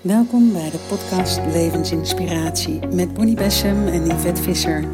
Welkom 0.00 0.52
bij 0.52 0.70
de 0.70 0.78
podcast 0.88 1.40
Levensinspiratie 1.52 2.86
met 2.86 3.14
Bonnie 3.14 3.34
Bessem 3.34 3.86
en 3.86 4.06
Yvette 4.06 4.42
Visser. 4.42 4.84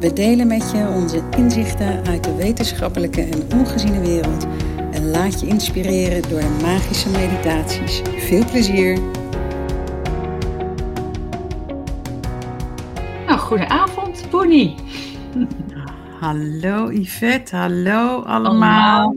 We 0.00 0.12
delen 0.12 0.46
met 0.46 0.70
je 0.70 0.88
onze 0.94 1.22
inzichten 1.36 2.06
uit 2.06 2.24
de 2.24 2.34
wetenschappelijke 2.34 3.22
en 3.22 3.58
ongeziene 3.58 4.00
wereld 4.00 4.46
en 4.92 5.10
laat 5.10 5.40
je 5.40 5.46
inspireren 5.46 6.22
door 6.22 6.40
de 6.40 6.58
magische 6.62 7.10
meditaties. 7.10 8.02
Veel 8.16 8.44
plezier! 8.44 8.98
Nou, 13.26 13.38
goedenavond, 13.38 14.30
Bonnie. 14.30 14.74
Hallo 16.20 16.92
Yvette, 16.92 17.56
hallo 17.56 18.20
allemaal. 18.20 19.14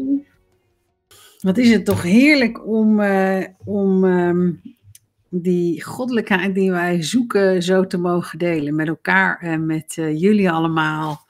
Wat 1.39 1.57
is 1.57 1.71
het 1.71 1.85
toch 1.85 2.01
heerlijk 2.01 2.67
om, 2.67 2.99
uh, 2.99 3.45
om 3.65 4.03
um, 4.03 4.61
die 5.33 5.83
goddelijkheid 5.83 6.55
die 6.55 6.71
wij 6.71 7.03
zoeken 7.03 7.63
zo 7.63 7.87
te 7.87 7.97
mogen 7.97 8.39
delen 8.39 8.75
met 8.75 8.87
elkaar 8.87 9.39
en 9.39 9.65
met 9.65 9.95
uh, 9.97 10.19
jullie 10.19 10.51
allemaal. 10.51 11.27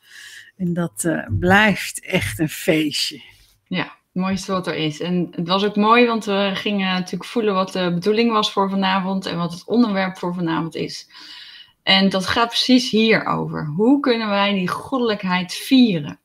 En 0.57 0.73
dat 0.73 1.03
uh, 1.05 1.27
blijft 1.39 2.05
echt 2.05 2.39
een 2.39 2.49
feestje. 2.49 3.21
Ja, 3.67 3.83
het 3.83 4.23
mooiste 4.23 4.51
wat 4.51 4.67
er 4.67 4.75
is. 4.75 4.99
En 4.99 5.27
het 5.31 5.47
was 5.47 5.65
ook 5.65 5.75
mooi, 5.75 6.07
want 6.07 6.25
we 6.25 6.51
gingen 6.53 6.93
natuurlijk 6.93 7.25
voelen 7.25 7.53
wat 7.53 7.71
de 7.71 7.93
bedoeling 7.93 8.31
was 8.31 8.51
voor 8.51 8.69
vanavond 8.69 9.25
en 9.25 9.37
wat 9.37 9.51
het 9.51 9.65
onderwerp 9.65 10.17
voor 10.17 10.33
vanavond 10.33 10.75
is. 10.75 11.09
En 11.83 12.09
dat 12.09 12.27
gaat 12.27 12.47
precies 12.47 12.91
hierover. 12.91 13.65
Hoe 13.65 13.99
kunnen 13.99 14.29
wij 14.29 14.53
die 14.53 14.67
goddelijkheid 14.67 15.53
vieren? 15.53 16.20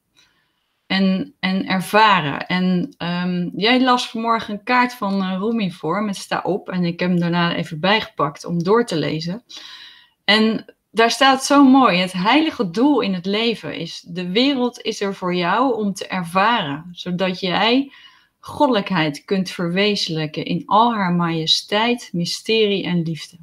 En, 0.87 1.35
en 1.41 1.67
ervaren. 1.67 2.47
En 2.47 2.95
um, 2.99 3.53
jij 3.57 3.83
las 3.83 4.11
vanmorgen 4.11 4.55
een 4.55 4.65
kaart 4.65 4.95
van 4.95 5.23
uh, 5.23 5.37
Rumi 5.39 5.73
voor 5.73 6.03
met 6.03 6.17
sta 6.17 6.41
op. 6.45 6.69
En 6.69 6.85
ik 6.85 7.01
heb 7.01 7.09
hem 7.11 7.21
daarna 7.21 7.55
even 7.55 7.81
bijgepakt 7.81 8.45
om 8.45 8.63
door 8.63 8.85
te 8.85 8.97
lezen. 8.97 9.45
En 10.25 10.65
daar 10.91 11.11
staat 11.11 11.45
zo 11.45 11.65
mooi: 11.65 11.99
het 11.99 12.13
heilige 12.13 12.71
doel 12.71 13.01
in 13.01 13.15
het 13.15 13.27
leven 13.27 13.75
is: 13.75 14.01
de 14.01 14.31
wereld 14.31 14.81
is 14.81 15.01
er 15.01 15.15
voor 15.15 15.35
jou 15.35 15.75
om 15.75 15.93
te 15.93 16.07
ervaren, 16.07 16.89
zodat 16.93 17.41
jij 17.41 17.93
goddelijkheid 18.41 19.25
kunt 19.25 19.51
verwezenlijken 19.51 20.45
in 20.45 20.63
al 20.67 20.95
haar 20.95 21.13
majesteit, 21.13 22.09
mysterie 22.13 22.85
en 22.85 23.03
liefde. 23.03 23.37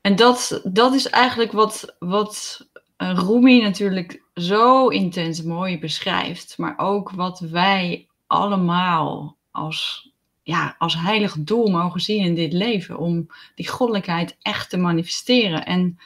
En 0.00 0.16
dat, 0.16 0.60
dat 0.64 0.94
is 0.94 1.08
eigenlijk 1.08 1.52
wat, 1.52 1.96
wat 1.98 2.66
Rumi 2.96 3.62
natuurlijk 3.62 4.21
zo 4.34 4.88
intens 4.88 5.42
mooi 5.42 5.78
beschrijft, 5.78 6.58
maar 6.58 6.74
ook 6.78 7.10
wat 7.10 7.40
wij 7.40 8.06
allemaal 8.26 9.36
als, 9.50 10.10
ja, 10.42 10.74
als 10.78 10.94
heilig 10.94 11.36
doel 11.38 11.68
mogen 11.70 12.00
zien 12.00 12.24
in 12.24 12.34
dit 12.34 12.52
leven, 12.52 12.98
om 12.98 13.26
die 13.54 13.68
goddelijkheid 13.68 14.36
echt 14.42 14.70
te 14.70 14.76
manifesteren. 14.76 15.66
En 15.66 15.98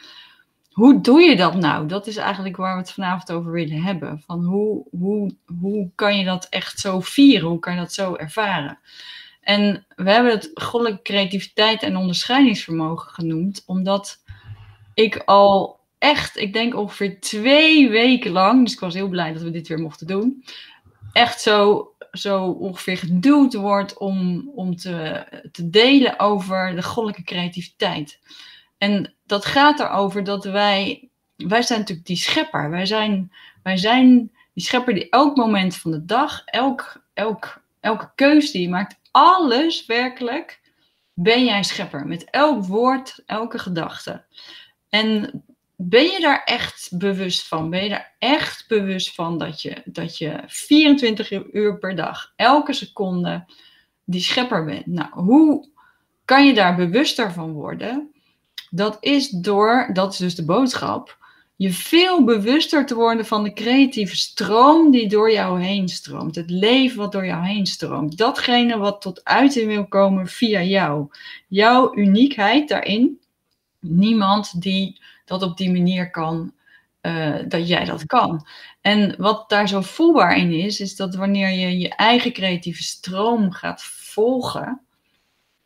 hoe 0.72 1.00
doe 1.00 1.20
je 1.20 1.36
dat 1.36 1.54
nou? 1.54 1.86
Dat 1.86 2.06
is 2.06 2.16
eigenlijk 2.16 2.56
waar 2.56 2.74
we 2.74 2.80
het 2.80 2.92
vanavond 2.92 3.32
over 3.32 3.52
willen 3.52 3.82
hebben. 3.82 4.22
Van 4.26 4.44
hoe, 4.44 4.86
hoe, 4.90 5.34
hoe 5.60 5.90
kan 5.94 6.18
je 6.18 6.24
dat 6.24 6.46
echt 6.50 6.78
zo 6.78 7.00
vieren? 7.00 7.48
Hoe 7.48 7.58
kan 7.58 7.72
je 7.72 7.78
dat 7.78 7.92
zo 7.92 8.14
ervaren? 8.14 8.78
En 9.40 9.86
we 9.96 10.10
hebben 10.10 10.32
het 10.32 10.50
goddelijke 10.54 11.02
creativiteit 11.02 11.82
en 11.82 11.96
onderscheidingsvermogen 11.96 13.10
genoemd, 13.10 13.62
omdat 13.66 14.22
ik 14.94 15.16
al 15.16 15.75
echt, 16.06 16.36
ik 16.36 16.52
denk 16.52 16.74
ongeveer 16.74 17.20
twee 17.20 17.88
weken 17.88 18.30
lang, 18.30 18.64
dus 18.64 18.72
ik 18.72 18.80
was 18.80 18.94
heel 18.94 19.08
blij 19.08 19.32
dat 19.32 19.42
we 19.42 19.50
dit 19.50 19.68
weer 19.68 19.78
mochten 19.78 20.06
doen, 20.06 20.44
echt 21.12 21.40
zo, 21.40 21.88
zo 22.12 22.44
ongeveer 22.44 22.96
geduwd 22.96 23.54
wordt 23.54 23.98
om, 23.98 24.50
om 24.54 24.76
te, 24.76 25.24
te 25.52 25.70
delen 25.70 26.18
over 26.18 26.74
de 26.74 26.82
goddelijke 26.82 27.22
creativiteit. 27.22 28.20
En 28.78 29.14
dat 29.26 29.44
gaat 29.44 29.80
erover 29.80 30.24
dat 30.24 30.44
wij, 30.44 31.08
wij 31.36 31.62
zijn 31.62 31.78
natuurlijk 31.78 32.06
die 32.06 32.16
schepper. 32.16 32.70
Wij 32.70 32.86
zijn, 32.86 33.32
wij 33.62 33.76
zijn 33.76 34.30
die 34.52 34.64
schepper 34.64 34.94
die 34.94 35.08
elk 35.08 35.36
moment 35.36 35.76
van 35.76 35.90
de 35.90 36.04
dag, 36.04 36.42
elk, 36.44 37.02
elk, 37.14 37.62
elke 37.80 38.10
keuze 38.14 38.52
die 38.52 38.62
je 38.62 38.68
maakt, 38.68 38.98
alles 39.10 39.86
werkelijk, 39.86 40.60
ben 41.14 41.44
jij 41.44 41.62
schepper. 41.62 42.06
Met 42.06 42.30
elk 42.30 42.64
woord, 42.64 43.22
elke 43.26 43.58
gedachte. 43.58 44.24
En 44.88 45.42
ben 45.76 46.04
je 46.04 46.20
daar 46.20 46.42
echt 46.44 46.88
bewust 46.98 47.48
van? 47.48 47.70
Ben 47.70 47.82
je 47.82 47.88
daar 47.88 48.14
echt 48.18 48.68
bewust 48.68 49.14
van 49.14 49.38
dat 49.38 49.62
je, 49.62 49.82
dat 49.84 50.18
je 50.18 50.42
24 50.46 51.52
uur 51.52 51.78
per 51.78 51.96
dag, 51.96 52.32
elke 52.36 52.72
seconde, 52.72 53.44
die 54.04 54.20
schepper 54.20 54.64
bent? 54.64 54.86
Nou, 54.86 55.08
hoe 55.12 55.68
kan 56.24 56.46
je 56.46 56.54
daar 56.54 56.76
bewuster 56.76 57.32
van 57.32 57.52
worden? 57.52 58.10
Dat 58.70 58.96
is 59.00 59.28
door, 59.28 59.90
dat 59.92 60.12
is 60.12 60.18
dus 60.18 60.34
de 60.34 60.44
boodschap, 60.44 61.18
je 61.56 61.72
veel 61.72 62.24
bewuster 62.24 62.86
te 62.86 62.94
worden 62.94 63.26
van 63.26 63.42
de 63.42 63.52
creatieve 63.52 64.16
stroom 64.16 64.90
die 64.90 65.08
door 65.08 65.32
jou 65.32 65.62
heen 65.62 65.88
stroomt. 65.88 66.34
Het 66.34 66.50
leven 66.50 66.98
wat 66.98 67.12
door 67.12 67.26
jou 67.26 67.46
heen 67.46 67.66
stroomt. 67.66 68.18
Datgene 68.18 68.78
wat 68.78 69.00
tot 69.00 69.24
uiting 69.24 69.66
wil 69.66 69.86
komen 69.86 70.26
via 70.26 70.62
jou. 70.62 71.08
Jouw 71.48 71.96
uniekheid 71.96 72.68
daarin. 72.68 73.20
Niemand 73.80 74.62
die 74.62 75.00
dat 75.26 75.42
op 75.42 75.56
die 75.56 75.70
manier 75.70 76.10
kan, 76.10 76.52
uh, 77.02 77.36
dat 77.48 77.68
jij 77.68 77.84
dat 77.84 78.06
kan. 78.06 78.46
En 78.80 79.14
wat 79.18 79.48
daar 79.48 79.68
zo 79.68 79.80
voelbaar 79.80 80.36
in 80.36 80.52
is, 80.52 80.80
is 80.80 80.96
dat 80.96 81.14
wanneer 81.14 81.50
je 81.50 81.78
je 81.78 81.88
eigen 81.88 82.32
creatieve 82.32 82.82
stroom 82.82 83.52
gaat 83.52 83.82
volgen, 83.82 84.80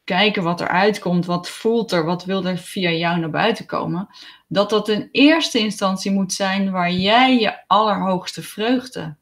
kijken 0.04 0.42
wat 0.42 0.60
er 0.60 0.68
uitkomt, 0.68 1.26
wat 1.26 1.48
voelt 1.48 1.92
er, 1.92 2.04
wat 2.04 2.24
wil 2.24 2.44
er 2.44 2.58
via 2.58 2.90
jou 2.90 3.18
naar 3.18 3.30
buiten 3.30 3.66
komen, 3.66 4.08
dat 4.48 4.70
dat 4.70 4.88
in 4.88 5.08
eerste 5.12 5.58
instantie 5.58 6.10
moet 6.10 6.32
zijn 6.32 6.70
waar 6.70 6.92
jij 6.92 7.38
je 7.38 7.66
allerhoogste 7.66 8.42
vreugde 8.42 9.16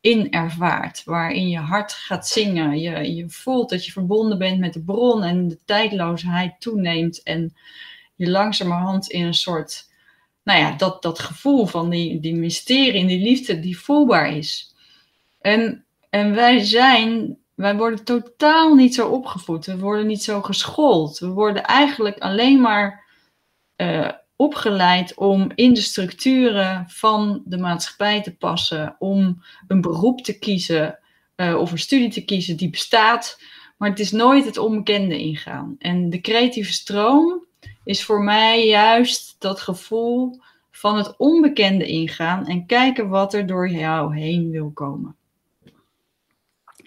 in 0.00 0.30
ervaart, 0.30 1.04
waarin 1.04 1.48
je 1.48 1.58
hart 1.58 1.92
gaat 1.92 2.28
zingen, 2.28 2.78
je, 2.78 3.14
je 3.14 3.28
voelt 3.30 3.70
dat 3.70 3.86
je 3.86 3.92
verbonden 3.92 4.38
bent 4.38 4.58
met 4.58 4.72
de 4.72 4.82
bron 4.82 5.22
en 5.22 5.48
de 5.48 5.58
tijdloosheid 5.64 6.60
toeneemt 6.60 7.22
en 7.22 7.54
je 8.18 8.30
langzamerhand 8.30 9.10
in 9.10 9.24
een 9.24 9.34
soort, 9.34 9.90
nou 10.42 10.60
ja, 10.60 10.72
dat, 10.72 11.02
dat 11.02 11.18
gevoel 11.18 11.66
van 11.66 11.90
die, 11.90 12.20
die 12.20 12.34
mysterie 12.34 13.00
en 13.00 13.06
die 13.06 13.22
liefde 13.22 13.60
die 13.60 13.78
voelbaar 13.78 14.36
is. 14.36 14.74
En, 15.40 15.84
en 16.10 16.34
wij 16.34 16.58
zijn, 16.58 17.38
wij 17.54 17.76
worden 17.76 18.04
totaal 18.04 18.74
niet 18.74 18.94
zo 18.94 19.08
opgevoed, 19.08 19.66
we 19.66 19.78
worden 19.78 20.06
niet 20.06 20.22
zo 20.22 20.42
geschoold. 20.42 21.18
We 21.18 21.28
worden 21.28 21.64
eigenlijk 21.64 22.18
alleen 22.18 22.60
maar 22.60 23.04
uh, 23.76 24.10
opgeleid 24.36 25.14
om 25.14 25.50
in 25.54 25.74
de 25.74 25.80
structuren 25.80 26.84
van 26.88 27.42
de 27.44 27.58
maatschappij 27.58 28.22
te 28.22 28.36
passen, 28.36 28.96
om 28.98 29.42
een 29.68 29.80
beroep 29.80 30.20
te 30.20 30.38
kiezen 30.38 30.98
uh, 31.36 31.58
of 31.60 31.72
een 31.72 31.78
studie 31.78 32.10
te 32.10 32.24
kiezen 32.24 32.56
die 32.56 32.70
bestaat. 32.70 33.42
Maar 33.76 33.90
het 33.90 34.00
is 34.00 34.12
nooit 34.12 34.44
het 34.44 34.58
onbekende 34.58 35.18
ingaan. 35.18 35.76
En 35.78 36.10
de 36.10 36.20
creatieve 36.20 36.72
stroom 36.72 37.46
is 37.84 38.04
voor 38.04 38.22
mij 38.22 38.66
juist 38.66 39.36
dat 39.38 39.60
gevoel 39.60 40.38
van 40.70 40.96
het 40.96 41.14
onbekende 41.16 41.86
ingaan 41.86 42.46
en 42.46 42.66
kijken 42.66 43.08
wat 43.08 43.34
er 43.34 43.46
door 43.46 43.68
jou 43.68 44.16
heen 44.16 44.50
wil 44.50 44.70
komen. 44.70 45.16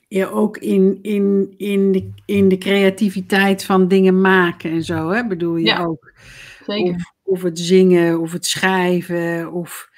Ja, 0.08 0.28
ook 0.28 0.58
in, 0.58 1.00
in, 1.02 1.54
in, 1.58 1.92
de, 1.92 2.10
in 2.26 2.48
de 2.48 2.58
creativiteit 2.58 3.64
van 3.64 3.88
dingen 3.88 4.22
maken 4.22 4.72
en 4.72 4.84
zo, 4.84 5.10
hè? 5.10 5.28
bedoel 5.28 5.56
je 5.56 5.66
ja, 5.66 5.84
ook? 5.84 6.14
Zeker. 6.66 6.94
Of, 6.94 7.14
of 7.24 7.42
het 7.42 7.60
zingen, 7.60 8.20
of 8.20 8.32
het 8.32 8.46
schrijven, 8.46 9.52
of 9.52 9.90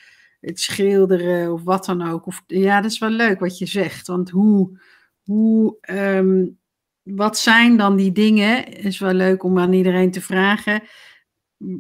het 0.41 0.59
schilderen, 0.59 1.53
of 1.53 1.63
wat 1.63 1.85
dan 1.85 2.01
ook. 2.01 2.25
Of, 2.25 2.43
ja, 2.47 2.81
dat 2.81 2.91
is 2.91 2.99
wel 2.99 3.09
leuk 3.09 3.39
wat 3.39 3.57
je 3.57 3.65
zegt, 3.65 4.07
want 4.07 4.29
hoe, 4.29 4.79
hoe 5.23 5.77
um, 5.89 6.57
wat 7.03 7.37
zijn 7.37 7.77
dan 7.77 7.95
die 7.95 8.11
dingen? 8.11 8.67
Is 8.67 8.99
wel 8.99 9.13
leuk 9.13 9.43
om 9.43 9.59
aan 9.59 9.73
iedereen 9.73 10.11
te 10.11 10.21
vragen. 10.21 10.83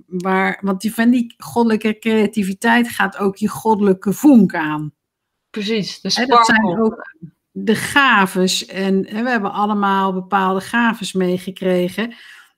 Waar, 0.07 0.59
want 0.61 0.81
die, 0.81 0.93
van 0.93 1.09
die 1.09 1.33
goddelijke 1.37 1.99
creativiteit 1.99 2.87
gaat 2.87 3.17
ook 3.17 3.37
je 3.37 3.47
goddelijke 3.47 4.13
vonk 4.13 4.55
aan. 4.55 4.93
Precies, 5.49 6.01
de 6.01 6.09
sparkle. 6.09 6.35
Dat 6.35 6.45
zijn 6.45 6.79
ook 6.79 7.07
de 7.51 7.75
gaves. 7.75 8.65
En 8.65 9.01
we 9.01 9.29
hebben 9.29 9.51
allemaal 9.51 10.13
bepaalde 10.13 10.61
gaves 10.61 11.13
meegekregen. 11.13 12.13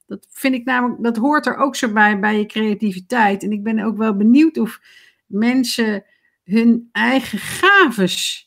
Dat 0.06 0.26
vind 0.30 0.54
ik 0.54 0.64
namelijk, 0.64 1.02
dat 1.02 1.16
hoort 1.16 1.46
er 1.46 1.56
ook 1.56 1.76
zo 1.76 1.92
bij, 1.92 2.20
bij 2.20 2.38
je 2.38 2.46
creativiteit. 2.46 3.42
En 3.42 3.52
ik 3.52 3.62
ben 3.62 3.78
ook 3.80 3.96
wel 3.96 4.16
benieuwd 4.16 4.58
of 4.58 4.80
mensen 5.26 6.04
hun 6.44 6.88
eigen 6.92 7.38
gaves 7.38 8.45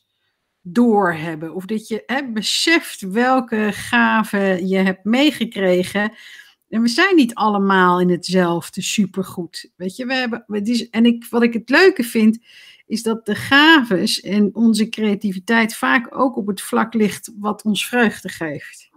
doorhebben. 0.62 1.54
Of 1.54 1.64
dat 1.64 1.88
je 1.88 2.02
hè, 2.06 2.32
beseft 2.32 3.00
welke 3.00 3.70
gaven 3.72 4.68
je 4.68 4.76
hebt 4.76 5.04
meegekregen. 5.04 6.12
En 6.68 6.82
we 6.82 6.88
zijn 6.88 7.16
niet 7.16 7.34
allemaal 7.34 8.00
in 8.00 8.10
hetzelfde 8.10 8.82
supergoed. 8.82 9.70
Weet 9.76 9.96
je, 9.96 10.06
we 10.06 10.14
hebben. 10.14 10.44
Het 10.46 10.68
is, 10.68 10.90
en 10.90 11.06
ik, 11.06 11.26
wat 11.30 11.42
ik 11.42 11.52
het 11.52 11.68
leuke 11.68 12.02
vind, 12.02 12.38
is 12.86 13.02
dat 13.02 13.26
de 13.26 13.34
gaves 13.34 14.20
en 14.20 14.50
onze 14.52 14.88
creativiteit 14.88 15.74
vaak 15.74 16.18
ook 16.18 16.36
op 16.36 16.46
het 16.46 16.60
vlak 16.60 16.94
ligt 16.94 17.32
wat 17.38 17.62
ons 17.62 17.86
vreugde 17.86 18.28
geeft. 18.28 18.90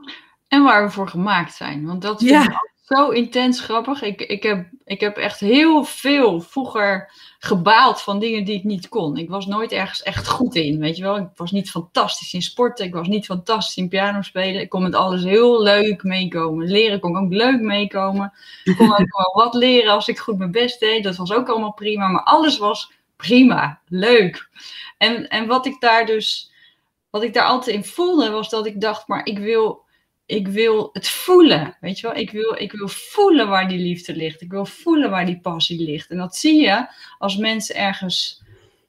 en 0.47 0.63
waar 0.63 0.85
we 0.85 0.91
voor 0.91 1.07
gemaakt 1.07 1.53
zijn. 1.53 1.85
Want 1.85 2.01
dat 2.01 2.23
vind 2.23 2.43
ik 2.43 2.72
zo 2.83 3.09
intens 3.09 3.59
grappig. 3.59 4.01
Ik, 4.01 4.21
ik, 4.21 4.43
heb, 4.43 4.67
ik 4.85 4.99
heb 4.99 5.17
echt 5.17 5.39
heel 5.39 5.83
veel 5.83 6.41
vroeger 6.41 7.11
gebaald 7.39 8.01
van 8.01 8.19
dingen 8.19 8.43
die 8.45 8.55
ik 8.55 8.63
niet 8.63 8.89
kon. 8.89 9.17
Ik 9.17 9.29
was 9.29 9.45
nooit 9.45 9.71
ergens 9.71 10.01
echt 10.01 10.27
goed 10.27 10.55
in, 10.55 10.79
weet 10.79 10.97
je 10.97 11.03
wel. 11.03 11.17
Ik 11.17 11.29
was 11.35 11.51
niet 11.51 11.71
fantastisch 11.71 12.33
in 12.33 12.41
sporten. 12.41 12.85
Ik 12.85 12.93
was 12.93 13.07
niet 13.07 13.25
fantastisch 13.25 13.77
in 13.77 13.89
piano 13.89 14.21
spelen. 14.21 14.61
Ik 14.61 14.69
kon 14.69 14.81
met 14.83 14.95
alles 14.95 15.23
heel 15.23 15.61
leuk 15.61 16.03
meekomen. 16.03 16.67
Leren 16.67 16.99
kon 16.99 17.17
ook 17.17 17.33
leuk 17.33 17.61
meekomen. 17.61 18.33
Ik 18.63 18.75
kon 18.77 18.91
ook 18.91 19.17
wel 19.17 19.43
wat 19.43 19.53
leren 19.53 19.91
als 19.91 20.07
ik 20.07 20.19
goed 20.19 20.37
mijn 20.37 20.51
best 20.51 20.79
deed. 20.79 21.03
Dat 21.03 21.15
was 21.15 21.33
ook 21.33 21.49
allemaal 21.49 21.73
prima. 21.73 22.07
Maar 22.07 22.23
alles 22.23 22.57
was 22.57 22.91
prima, 23.15 23.79
leuk. 23.87 24.49
En, 24.97 25.27
en 25.27 25.47
wat 25.47 25.65
ik 25.65 25.81
daar 25.81 26.05
dus, 26.05 26.51
wat 27.09 27.23
ik 27.23 27.33
daar 27.33 27.45
altijd 27.45 27.75
in 27.75 27.83
voelde, 27.83 28.29
was 28.29 28.49
dat 28.49 28.65
ik 28.65 28.81
dacht, 28.81 29.07
maar 29.07 29.25
ik 29.25 29.39
wil 29.39 29.82
ik 30.35 30.47
wil 30.47 30.89
het 30.93 31.07
voelen. 31.07 31.77
Weet 31.79 31.99
je 31.99 32.07
wel? 32.07 32.15
Ik 32.15 32.31
wil, 32.31 32.55
ik 32.57 32.71
wil 32.71 32.87
voelen 32.87 33.49
waar 33.49 33.67
die 33.67 33.79
liefde 33.79 34.15
ligt. 34.15 34.41
Ik 34.41 34.51
wil 34.51 34.65
voelen 34.65 35.09
waar 35.09 35.25
die 35.25 35.39
passie 35.39 35.83
ligt. 35.83 36.09
En 36.09 36.17
dat 36.17 36.35
zie 36.35 36.61
je 36.61 36.87
als 37.17 37.37
mensen 37.37 37.75
ergens 37.75 38.41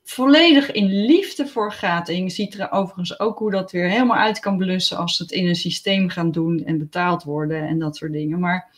volledig 0.05 0.73
in 0.73 1.05
liefde 1.07 1.47
voor 1.47 1.73
gaat. 1.73 2.09
En 2.09 2.23
je 2.23 2.31
ziet 2.31 2.59
er 2.59 2.71
overigens 2.71 3.21
ook 3.21 3.39
hoe 3.39 3.51
dat 3.51 3.73
weer 3.73 3.89
helemaal 3.89 4.17
uit 4.17 4.41
kan 4.41 4.57
blussen 4.57 4.97
als 4.97 5.17
ze 5.17 5.23
het 5.23 5.33
in 5.33 5.47
een 5.49 5.55
systeem 5.55 6.09
gaan 6.09 6.31
doen 6.31 6.65
en 6.65 6.79
betaald 6.79 7.23
worden 7.23 7.69
en 7.69 7.79
dat 7.79 7.97
soort 7.97 8.13
dingen. 8.13 8.41
Maar 8.41 8.71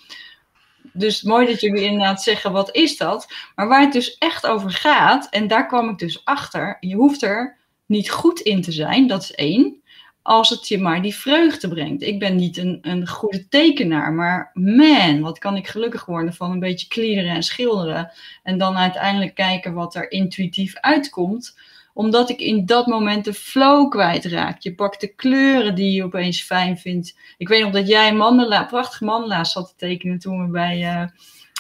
dus 0.92 1.22
mooi 1.22 1.46
dat 1.46 1.60
jullie 1.60 1.84
inderdaad 1.84 2.22
zeggen, 2.22 2.52
wat 2.52 2.74
is 2.74 2.96
dat? 2.96 3.32
Maar 3.54 3.69
waar 3.69 3.80
het 3.80 3.92
dus 3.92 4.19
echt 4.19 4.46
over 4.46 4.70
gaat, 4.70 5.28
en 5.30 5.46
daar 5.46 5.66
kwam 5.66 5.88
ik 5.88 5.98
dus 5.98 6.24
achter, 6.24 6.76
je 6.80 6.94
hoeft 6.94 7.22
er 7.22 7.56
niet 7.86 8.10
goed 8.10 8.40
in 8.40 8.62
te 8.62 8.72
zijn, 8.72 9.06
dat 9.06 9.22
is 9.22 9.32
één 9.32 9.82
als 10.26 10.49
het 10.49 10.69
je 10.69 10.78
maar 10.78 11.02
die 11.02 11.14
vreugde 11.14 11.69
brengt. 11.69 12.02
Ik 12.02 12.19
ben 12.19 12.37
niet 12.37 12.56
een, 12.56 12.78
een 12.82 13.08
goede 13.08 13.49
tekenaar, 13.49 14.12
maar 14.12 14.50
man, 14.55 15.20
wat 15.20 15.38
kan 15.38 15.56
ik 15.56 15.67
gelukkig 15.67 16.05
worden 16.05 16.34
van 16.34 16.50
een 16.50 16.58
beetje 16.58 16.88
kliederen 16.88 17.31
en 17.31 17.43
schilderen. 17.43 18.12
En 18.43 18.58
dan 18.58 18.76
uiteindelijk 18.76 19.34
kijken 19.34 19.73
wat 19.73 19.94
er 19.94 20.11
intuïtief 20.11 20.76
uitkomt 20.76 21.58
omdat 21.94 22.31
ik 22.31 22.40
in 22.40 22.67
dat 22.67 22.87
moment 22.87 23.25
de 23.25 23.34
flow 23.34 23.90
kwijtraak. 23.90 24.61
Je 24.61 24.75
pakt 24.75 25.00
de 25.00 25.14
kleuren 25.14 25.75
die 25.75 25.93
je 25.93 26.05
opeens 26.05 26.43
fijn 26.43 26.79
vindt. 26.79 27.17
Ik 27.38 27.49
weet 27.49 27.62
nog 27.62 27.72
dat 27.72 27.88
jij 27.88 28.14
mandala, 28.14 28.64
prachtige 28.64 29.05
mandala's 29.05 29.52
zat 29.52 29.69
te 29.69 29.75
tekenen 29.76 30.19
toen 30.19 30.43
we 30.44 30.50
bij, 30.50 30.81
uh, 30.81 31.08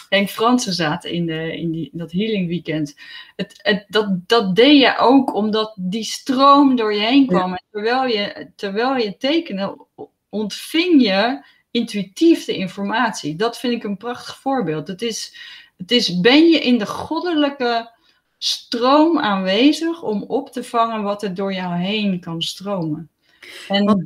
Henk 0.08 0.28
Fransen 0.28 0.72
zaten 0.72 1.10
in, 1.10 1.26
de, 1.26 1.58
in, 1.58 1.70
die, 1.70 1.90
dat 1.92 2.12
healing 2.12 2.48
weekend. 2.48 2.94
Het, 3.36 3.58
het, 3.62 3.84
dat, 3.88 4.28
dat 4.28 4.56
deed 4.56 4.80
je 4.80 4.96
ook 4.98 5.34
omdat 5.34 5.76
die 5.78 6.04
stroom 6.04 6.76
door 6.76 6.94
je 6.94 7.00
heen 7.00 7.26
kwam. 7.26 7.52
En 7.52 7.64
terwijl 7.70 8.06
je, 8.06 8.50
terwijl 8.56 8.96
je 8.96 9.16
tekende, 9.16 9.86
ontving 10.28 11.02
je 11.02 11.44
intuïtief 11.70 12.44
de 12.44 12.56
informatie. 12.56 13.36
Dat 13.36 13.58
vind 13.58 13.72
ik 13.72 13.84
een 13.84 13.96
prachtig 13.96 14.36
voorbeeld. 14.36 14.88
Het 14.88 15.02
is, 15.02 15.36
het 15.76 15.90
is 15.90 16.20
ben 16.20 16.48
je 16.48 16.60
in 16.60 16.78
de 16.78 16.86
goddelijke 16.86 17.94
stroom 18.38 19.18
aanwezig 19.18 20.02
om 20.02 20.22
op 20.22 20.52
te 20.52 20.64
vangen 20.64 21.02
wat 21.02 21.22
er 21.22 21.34
door 21.34 21.52
jou 21.52 21.74
heen 21.74 22.20
kan 22.20 22.42
stromen. 22.42 23.10
En, 23.68 23.84
wat, 23.84 24.04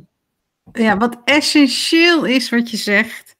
ja, 0.71 0.97
wat 0.97 1.17
essentieel 1.23 2.25
is 2.25 2.49
wat 2.49 2.69
je 2.69 2.77
zegt, 2.77 3.35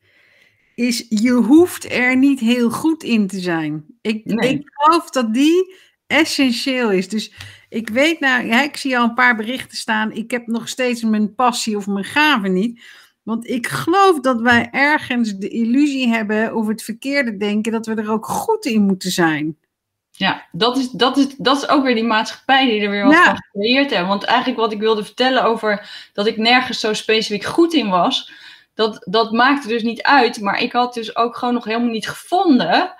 is 0.76 1.06
je 1.10 1.32
hoeft 1.32 1.92
er 1.92 2.18
niet 2.18 2.40
heel 2.40 2.70
goed 2.70 3.04
in 3.04 3.28
te 3.28 3.40
zijn. 3.40 3.86
Ik, 4.02 4.26
ik 4.26 4.70
geloof 4.74 5.10
dat 5.10 5.34
die 5.34 5.76
essentieel 6.08 6.92
is. 6.92 7.10
Dus 7.10 7.34
ik 7.70 7.90
weet 7.90 8.20
nou, 8.20 8.46
ja, 8.46 8.62
ik 8.62 8.78
zie 8.78 8.98
al 8.98 9.04
een 9.04 9.14
paar 9.14 9.36
berichten 9.36 9.78
staan. 9.78 10.12
Ik 10.12 10.32
heb 10.32 10.48
nog 10.48 10.68
steeds 10.68 11.04
mijn 11.04 11.36
passie 11.36 11.78
of 11.78 11.88
mijn 11.88 12.06
gave 12.06 12.48
niet. 12.48 12.82
Want 13.24 13.48
ik 13.50 13.68
geloof 13.68 14.20
dat 14.20 14.42
wij 14.42 14.70
ergens 14.72 15.38
de 15.38 15.48
illusie 15.48 16.08
hebben 16.08 16.56
of 16.56 16.68
het 16.68 16.84
verkeerde 16.84 17.38
denken 17.38 17.72
dat 17.72 17.86
we 17.86 17.96
er 17.96 18.12
ook 18.12 18.26
goed 18.26 18.66
in 18.66 18.82
moeten 18.82 19.12
zijn. 19.12 19.58
Ja, 20.12 20.48
dat 20.52 20.78
is, 20.78 20.90
dat, 20.90 21.18
is, 21.18 21.36
dat 21.38 21.58
is 21.58 21.68
ook 21.68 21.84
weer 21.84 21.96
die 21.96 22.04
maatschappij 22.04 22.66
die 22.66 22.82
er 22.82 22.90
weer 22.90 23.06
wat 23.06 23.16
van 23.16 23.36
gecreëerd 23.36 23.90
hebben. 23.90 24.08
Want 24.08 24.24
eigenlijk 24.24 24.60
wat 24.60 24.72
ik 24.72 24.80
wilde 24.80 25.04
vertellen 25.04 25.44
over 25.44 25.90
dat 26.14 26.28
ik 26.28 26.38
nergens 26.38 26.80
zo 26.80 26.94
specifiek 26.94 27.44
goed 27.44 27.74
in 27.74 27.90
was, 27.90 28.32
dat, 28.74 29.08
dat 29.10 29.32
maakte 29.32 29.68
dus 29.68 29.84
niet 29.84 30.02
uit. 30.02 30.42
Maar 30.42 30.62
ik 30.62 30.72
had 30.72 30.94
dus 30.94 31.16
ook 31.16 31.38
gewoon 31.38 31.54
nog 31.54 31.66
helemaal 31.66 31.90
niet 31.90 32.10
gevonden 32.10 32.94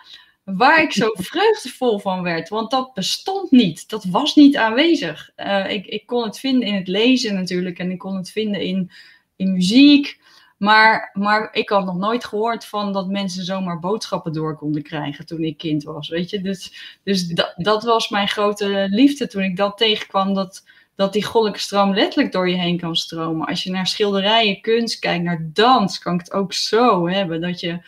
waar 0.44 0.82
ik 0.82 0.92
zo 0.92 1.10
vreugdevol 1.32 2.00
van 2.00 2.22
werd. 2.24 2.50
Want 2.50 2.72
dat 2.72 2.94
bestond 2.94 3.52
niet. 3.52 3.90
Dat 3.90 4.04
was 4.04 4.36
niet 4.36 4.58
aanwezig. 4.58 5.30
Uh, 5.38 5.72
ik, 5.72 5.86
ik 5.86 6.06
kon 6.06 6.24
het 6.24 6.40
vinden 6.40 6.68
in 6.68 6.76
het 6.76 6.88
lezen 6.88 7.34
natuurlijk. 7.34 7.80
En 7.80 7.92
ik 7.92 7.98
kon 7.98 8.16
het 8.16 8.32
vinden 8.32 8.62
in, 8.62 8.92
in 9.36 9.52
muziek. 9.52 10.20
Maar, 10.58 11.10
maar 11.14 11.50
ik 11.54 11.70
had 11.70 11.86
nog 11.86 11.98
nooit 11.98 12.26
gehoord 12.26 12.66
van 12.66 12.94
dat 12.94 13.10
mensen 13.10 13.46
zomaar 13.46 13.80
boodschappen 13.80 14.34
door 14.34 14.56
konden 14.56 14.82
krijgen 14.82 15.26
toen 15.26 15.44
ik 15.44 15.58
kind 15.58 15.84
was. 15.84 16.10
Weet 16.10 16.30
je? 16.30 16.42
Dus, 16.42 16.74
dus 17.04 17.28
dat, 17.28 17.54
dat 17.58 17.84
was 17.84 18.10
mijn 18.10 18.28
grote 18.28 18.88
liefde 18.90 19.28
toen 19.28 19.44
ik 19.44 19.58
dat 19.58 19.78
tegenkwam. 19.78 20.34
Dat, 20.34 20.64
dat 21.02 21.14
die 21.14 21.26
goddelijke 21.26 21.60
stroom 21.60 21.94
letterlijk 21.94 22.32
door 22.32 22.50
je 22.50 22.56
heen 22.56 22.80
kan 22.80 22.96
stromen. 22.96 23.48
Als 23.48 23.64
je 23.64 23.72
naar 23.72 23.88
schilderijen, 23.88 24.62
kunst 24.62 25.00
kijkt, 25.00 25.24
naar 25.24 25.50
dans, 25.54 26.00
kan 26.00 26.14
ik 26.14 26.20
het 26.20 26.34
ook 26.34 26.54
zo 26.54 27.08
hebben. 27.08 27.42
Dat 27.42 27.60
je, 27.60 27.82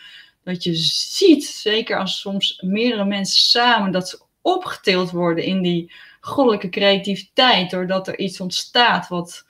dat 0.44 0.64
je 0.64 0.74
ziet, 0.74 1.44
zeker 1.44 1.98
als 1.98 2.20
soms 2.20 2.60
meerdere 2.64 3.04
mensen 3.04 3.40
samen, 3.40 3.92
dat 3.92 4.08
ze 4.08 4.20
opgetild 4.42 5.10
worden 5.10 5.44
in 5.44 5.62
die 5.62 5.92
goddelijke 6.20 6.68
creativiteit. 6.68 7.70
Doordat 7.70 8.08
er 8.08 8.18
iets 8.18 8.40
ontstaat 8.40 9.08
wat, 9.08 9.46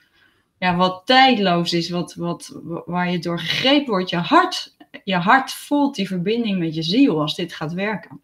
ja, 0.59 0.75
wat 0.75 1.01
tijdloos 1.05 1.73
is, 1.73 1.89
wat, 1.89 2.13
wat, 2.13 2.59
waar 2.85 3.11
je 3.11 3.19
door 3.19 3.39
gegrepen 3.39 3.93
wordt. 3.93 4.09
Je 4.09 4.17
hart, 4.17 4.75
je 5.03 5.15
hart 5.15 5.53
voelt 5.53 5.95
die 5.95 6.07
verbinding 6.07 6.59
met 6.59 6.75
je 6.75 6.83
ziel 6.83 7.21
als 7.21 7.35
dit 7.35 7.53
gaat 7.53 7.73
werken. 7.73 8.19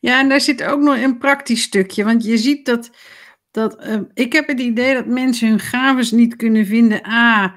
Ja, 0.00 0.20
en 0.20 0.28
daar 0.28 0.40
zit 0.40 0.64
ook 0.64 0.80
nog 0.80 0.96
een 0.96 1.18
praktisch 1.18 1.62
stukje. 1.62 2.04
Want 2.04 2.24
je 2.24 2.38
ziet 2.38 2.66
dat 2.66 2.90
dat 3.54 3.86
uh, 3.86 4.00
ik 4.14 4.32
heb 4.32 4.46
het 4.48 4.60
idee 4.60 4.94
dat 4.94 5.06
mensen 5.06 5.48
hun 5.48 5.60
gaves 5.60 6.10
niet 6.10 6.36
kunnen 6.36 6.66
vinden. 6.66 7.06
A, 7.06 7.54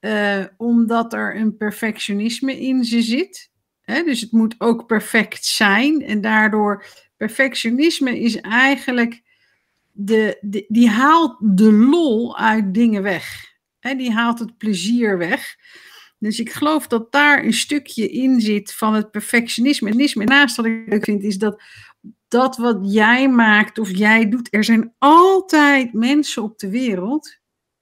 uh, 0.00 0.44
omdat 0.56 1.12
er 1.12 1.36
een 1.36 1.56
perfectionisme 1.56 2.60
in 2.60 2.84
ze 2.84 3.02
zit. 3.02 3.50
Hè? 3.80 4.02
Dus 4.02 4.20
het 4.20 4.32
moet 4.32 4.54
ook 4.58 4.86
perfect 4.86 5.44
zijn. 5.44 6.02
En 6.02 6.20
daardoor, 6.20 6.84
perfectionisme 7.16 8.20
is 8.20 8.40
eigenlijk, 8.40 9.22
de, 9.92 10.64
die 10.68 10.88
haalt 10.88 11.36
de 11.40 11.72
lol 11.72 12.38
uit 12.38 12.74
dingen 12.74 13.02
weg. 13.02 13.44
Hè? 13.78 13.94
Die 13.94 14.12
haalt 14.12 14.38
het 14.38 14.58
plezier 14.58 15.18
weg. 15.18 15.56
Dus 16.18 16.40
ik 16.40 16.50
geloof 16.50 16.86
dat 16.86 17.12
daar 17.12 17.44
een 17.44 17.52
stukje 17.52 18.08
in 18.08 18.40
zit 18.40 18.74
van 18.74 18.94
het 18.94 19.10
perfectionisme. 19.10 19.90
En 19.90 20.26
naast 20.26 20.56
wat 20.56 20.66
ik 20.66 21.04
vind, 21.04 21.22
is 21.22 21.38
dat 21.38 21.62
dat 22.30 22.56
wat 22.56 22.78
jij 22.82 23.28
maakt 23.28 23.78
of 23.78 23.96
jij 23.96 24.28
doet, 24.28 24.54
er 24.54 24.64
zijn 24.64 24.94
altijd 24.98 25.92
mensen 25.92 26.42
op 26.42 26.58
de 26.58 26.70
wereld 26.70 27.38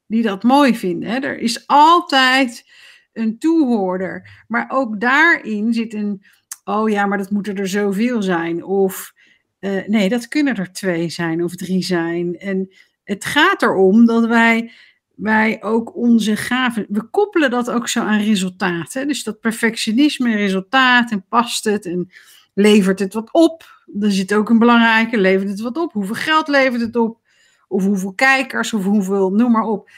die 0.06 0.22
dat 0.22 0.42
mooi 0.42 0.76
vinden. 0.76 1.08
Hè? 1.10 1.18
Er 1.18 1.38
is 1.38 1.66
altijd 1.66 2.70
een 3.12 3.38
toehoorder. 3.38 4.44
Maar 4.46 4.66
ook 4.68 5.00
daarin 5.00 5.72
zit 5.72 5.94
een, 5.94 6.22
oh 6.64 6.90
ja, 6.90 7.06
maar 7.06 7.18
dat 7.18 7.30
moeten 7.30 7.56
er 7.56 7.68
zoveel 7.68 8.22
zijn. 8.22 8.64
Of 8.64 9.12
uh, 9.60 9.86
nee, 9.86 10.08
dat 10.08 10.28
kunnen 10.28 10.56
er 10.56 10.72
twee 10.72 11.08
zijn 11.08 11.44
of 11.44 11.56
drie 11.56 11.82
zijn. 11.82 12.38
En 12.38 12.74
het 13.04 13.24
gaat 13.24 13.62
erom 13.62 14.06
dat 14.06 14.26
wij, 14.26 14.72
wij 15.14 15.62
ook 15.62 15.96
onze 15.96 16.36
gaven, 16.36 16.86
we 16.88 17.02
koppelen 17.02 17.50
dat 17.50 17.70
ook 17.70 17.88
zo 17.88 18.00
aan 18.00 18.20
resultaten. 18.20 19.08
Dus 19.08 19.22
dat 19.22 19.40
perfectionisme, 19.40 20.36
resultaat 20.36 21.10
en 21.10 21.24
past 21.28 21.64
het 21.64 21.86
en 21.86 22.10
levert 22.54 22.98
het 22.98 23.14
wat 23.14 23.32
op 23.32 23.77
er 24.00 24.12
zit 24.12 24.34
ook 24.34 24.48
een 24.48 24.58
belangrijke, 24.58 25.18
levert 25.18 25.48
het 25.48 25.60
wat 25.60 25.76
op? 25.76 25.92
Hoeveel 25.92 26.14
geld 26.14 26.48
levert 26.48 26.80
het 26.80 26.96
op? 26.96 27.20
Of 27.68 27.84
hoeveel 27.84 28.12
kijkers, 28.12 28.72
of 28.72 28.84
hoeveel, 28.84 29.30
noem 29.30 29.52
maar 29.52 29.62
op. 29.62 29.90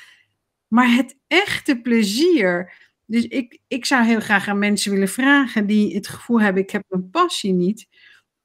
Maar 0.68 0.94
het 0.94 1.18
echte 1.26 1.80
plezier. 1.80 2.72
Dus 3.06 3.24
ik, 3.24 3.60
ik 3.68 3.84
zou 3.84 4.04
heel 4.04 4.20
graag 4.20 4.48
aan 4.48 4.58
mensen 4.58 4.92
willen 4.92 5.08
vragen 5.08 5.66
die 5.66 5.94
het 5.94 6.08
gevoel 6.08 6.40
hebben: 6.40 6.62
ik 6.62 6.70
heb 6.70 6.84
mijn 6.88 7.10
passie 7.10 7.52
niet. 7.52 7.88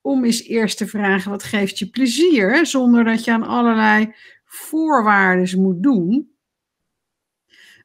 Om 0.01 0.25
eens 0.25 0.43
eerst 0.43 0.77
te 0.77 0.87
vragen: 0.87 1.31
wat 1.31 1.43
geeft 1.43 1.79
je 1.79 1.89
plezier? 1.89 2.65
Zonder 2.65 3.03
dat 3.03 3.23
je 3.23 3.31
aan 3.31 3.47
allerlei 3.47 4.13
voorwaarden 4.45 5.61
moet 5.61 5.83
doen. 5.83 6.33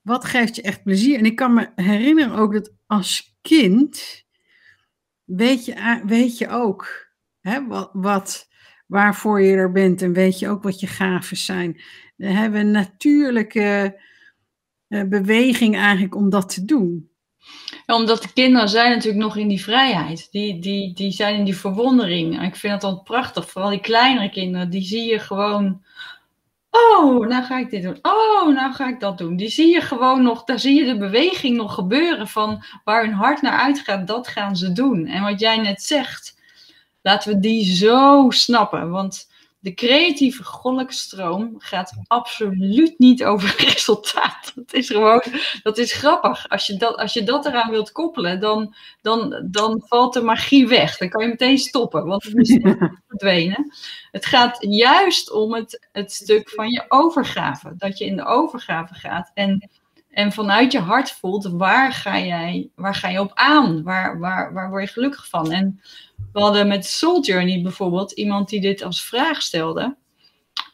Wat 0.03 0.25
geeft 0.25 0.57
je 0.57 0.63
echt 0.63 0.83
plezier? 0.83 1.19
En 1.19 1.25
ik 1.25 1.37
kan 1.37 1.55
me 1.55 1.71
herinneren 1.75 2.35
ook 2.35 2.53
dat 2.53 2.73
als 2.87 3.39
kind. 3.43 4.25
Weet 5.25 5.65
je, 5.65 6.01
weet 6.05 6.39
je 6.39 6.49
ook 6.49 7.10
Hè, 7.41 7.67
wat, 7.93 8.49
waarvoor 8.87 9.43
je 9.43 9.57
er 9.57 9.73
bent 9.73 10.03
en 10.03 10.13
weet 10.13 10.39
je 10.39 10.49
ook 10.49 10.63
wat 10.63 10.81
je 10.81 10.87
gaven 10.87 11.37
zijn. 11.37 11.83
Dan 12.17 12.31
hebben 12.31 12.61
we 12.61 12.67
een 12.67 12.71
natuurlijke 12.71 14.01
uh, 14.89 15.05
beweging 15.05 15.77
eigenlijk 15.77 16.15
om 16.15 16.31
dat 16.31 16.55
te 16.55 16.65
doen. 16.65 17.11
Omdat 17.87 18.23
de 18.23 18.33
kinderen 18.33 18.69
zijn 18.69 18.91
natuurlijk 18.91 19.23
nog 19.23 19.37
in 19.37 19.49
die 19.49 19.63
vrijheid. 19.63 20.29
Die, 20.31 20.61
die, 20.61 20.95
die 20.95 21.13
zijn 21.13 21.35
in 21.35 21.45
die 21.45 21.57
verwondering. 21.57 22.43
Ik 22.43 22.57
vind 22.57 22.81
dat 22.81 22.91
dan 22.91 23.03
prachtig. 23.03 23.51
Vooral 23.51 23.71
die 23.71 23.81
kleinere 23.81 24.31
kinderen, 24.31 24.71
die 24.71 24.83
zie 24.83 25.11
je 25.11 25.19
gewoon 25.19 25.83
Oh, 26.71 27.27
nou 27.27 27.45
ga 27.45 27.59
ik 27.59 27.71
dit 27.71 27.83
doen. 27.83 27.99
Oh, 28.03 28.55
nou 28.55 28.73
ga 28.73 28.89
ik 28.89 29.01
dat 29.01 29.19
doen. 29.19 29.37
Die 29.37 29.49
zie 29.49 29.73
je 29.75 29.81
gewoon 29.81 30.23
nog, 30.23 30.45
daar 30.45 30.59
zie 30.59 30.75
je 30.75 30.85
de 30.85 30.99
beweging 30.99 31.57
nog 31.57 31.75
gebeuren 31.75 32.29
van 32.29 32.65
waar 32.85 33.05
hun 33.05 33.13
hart 33.13 33.43
naar 33.43 33.59
uitgaat, 33.59 34.07
dat 34.07 34.29
gaan 34.29 34.57
ze 34.57 34.73
doen. 34.73 35.07
En 35.07 35.23
wat 35.23 35.41
jij 35.41 35.57
net 35.57 35.83
zegt, 35.83 36.40
laten 37.03 37.33
we 37.33 37.41
die 37.41 37.75
zo 37.75 38.27
snappen. 38.31 38.91
Want 38.91 39.29
de 39.61 39.75
creatieve 39.75 40.45
goddelijke 40.45 40.93
stroom 40.93 41.55
gaat 41.59 41.93
absoluut 42.07 42.99
niet 42.99 43.25
over 43.25 43.55
resultaat. 43.73 44.53
Dat 44.55 44.73
is 44.73 44.87
gewoon, 44.87 45.23
dat 45.63 45.79
is 45.79 45.93
grappig. 45.93 46.49
Als 46.49 46.67
je 46.67 46.77
dat, 46.77 46.97
als 46.97 47.13
je 47.13 47.23
dat 47.23 47.47
eraan 47.47 47.71
wilt 47.71 47.93
koppelen, 47.93 48.41
dan, 48.41 48.75
dan, 49.01 49.49
dan 49.51 49.83
valt 49.87 50.13
de 50.13 50.23
magie 50.23 50.69
weg. 50.69 50.97
Dan 50.97 51.09
kan 51.09 51.23
je 51.23 51.29
meteen 51.29 51.59
stoppen, 51.59 52.05
want 52.07 52.23
het 52.23 52.37
is 52.37 52.59
verdwenen. 53.09 53.73
Het 54.11 54.27
gaat 54.27 54.57
juist 54.61 55.33
om 55.33 55.55
het, 55.55 55.89
het 55.93 56.13
stuk 56.13 56.51
van 56.51 56.71
je 56.71 56.85
overgave. 56.89 57.75
Dat 57.77 57.99
je 57.99 58.05
in 58.05 58.17
de 58.17 58.25
overgave 58.25 58.95
gaat 58.95 59.31
en, 59.35 59.71
en 60.11 60.33
vanuit 60.33 60.73
je 60.73 60.81
hart 60.81 61.11
voelt, 61.11 61.45
waar 61.45 61.93
ga, 61.93 62.19
jij, 62.19 62.71
waar 62.75 62.95
ga 62.95 63.09
je 63.09 63.21
op 63.21 63.33
aan? 63.35 63.83
Waar, 63.83 64.19
waar, 64.19 64.53
waar 64.53 64.71
word 64.71 64.83
je 64.83 64.93
gelukkig 64.93 65.29
van? 65.29 65.53
En 65.53 65.81
we 66.33 66.41
hadden 66.41 66.69
met 66.69 66.87
Soul 66.87 67.23
Journey 67.23 67.63
bijvoorbeeld 67.63 68.13
iemand 68.13 68.49
die 68.49 68.61
dit 68.61 68.83
als 68.83 69.03
vraag 69.03 69.43
stelde. 69.43 69.97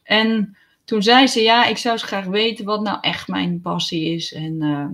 En 0.02 0.56
toen 0.84 1.02
zei 1.02 1.26
ze, 1.26 1.42
ja, 1.42 1.66
ik 1.66 1.78
zou 1.78 1.94
eens 1.94 2.02
graag 2.02 2.25
weten 2.25 2.64
wat 2.64 2.82
nou 2.82 2.98
echt 3.00 3.28
mijn 3.28 3.60
passie 3.60 4.14
is. 4.14 4.32
En, 4.32 4.62
uh, 4.62 4.86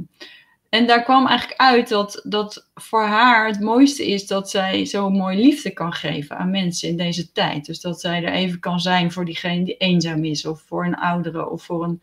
en 0.68 0.86
daar 0.86 1.02
kwam 1.02 1.26
eigenlijk 1.26 1.60
uit 1.60 1.88
dat, 1.88 2.20
dat 2.24 2.70
voor 2.74 3.04
haar 3.04 3.46
het 3.46 3.60
mooiste 3.60 4.06
is 4.06 4.26
dat 4.26 4.50
zij 4.50 4.84
zo 4.84 5.10
mooi 5.10 5.38
liefde 5.38 5.72
kan 5.72 5.92
geven 5.92 6.38
aan 6.38 6.50
mensen 6.50 6.88
in 6.88 6.96
deze 6.96 7.32
tijd. 7.32 7.66
Dus 7.66 7.80
dat 7.80 8.00
zij 8.00 8.24
er 8.24 8.32
even 8.32 8.60
kan 8.60 8.80
zijn 8.80 9.12
voor 9.12 9.24
diegene 9.24 9.64
die 9.64 9.76
eenzaam 9.76 10.24
is, 10.24 10.46
of 10.46 10.60
voor 10.60 10.84
een 10.84 10.96
oudere, 10.96 11.50
of 11.50 11.62
voor 11.62 11.84
een. 11.84 12.02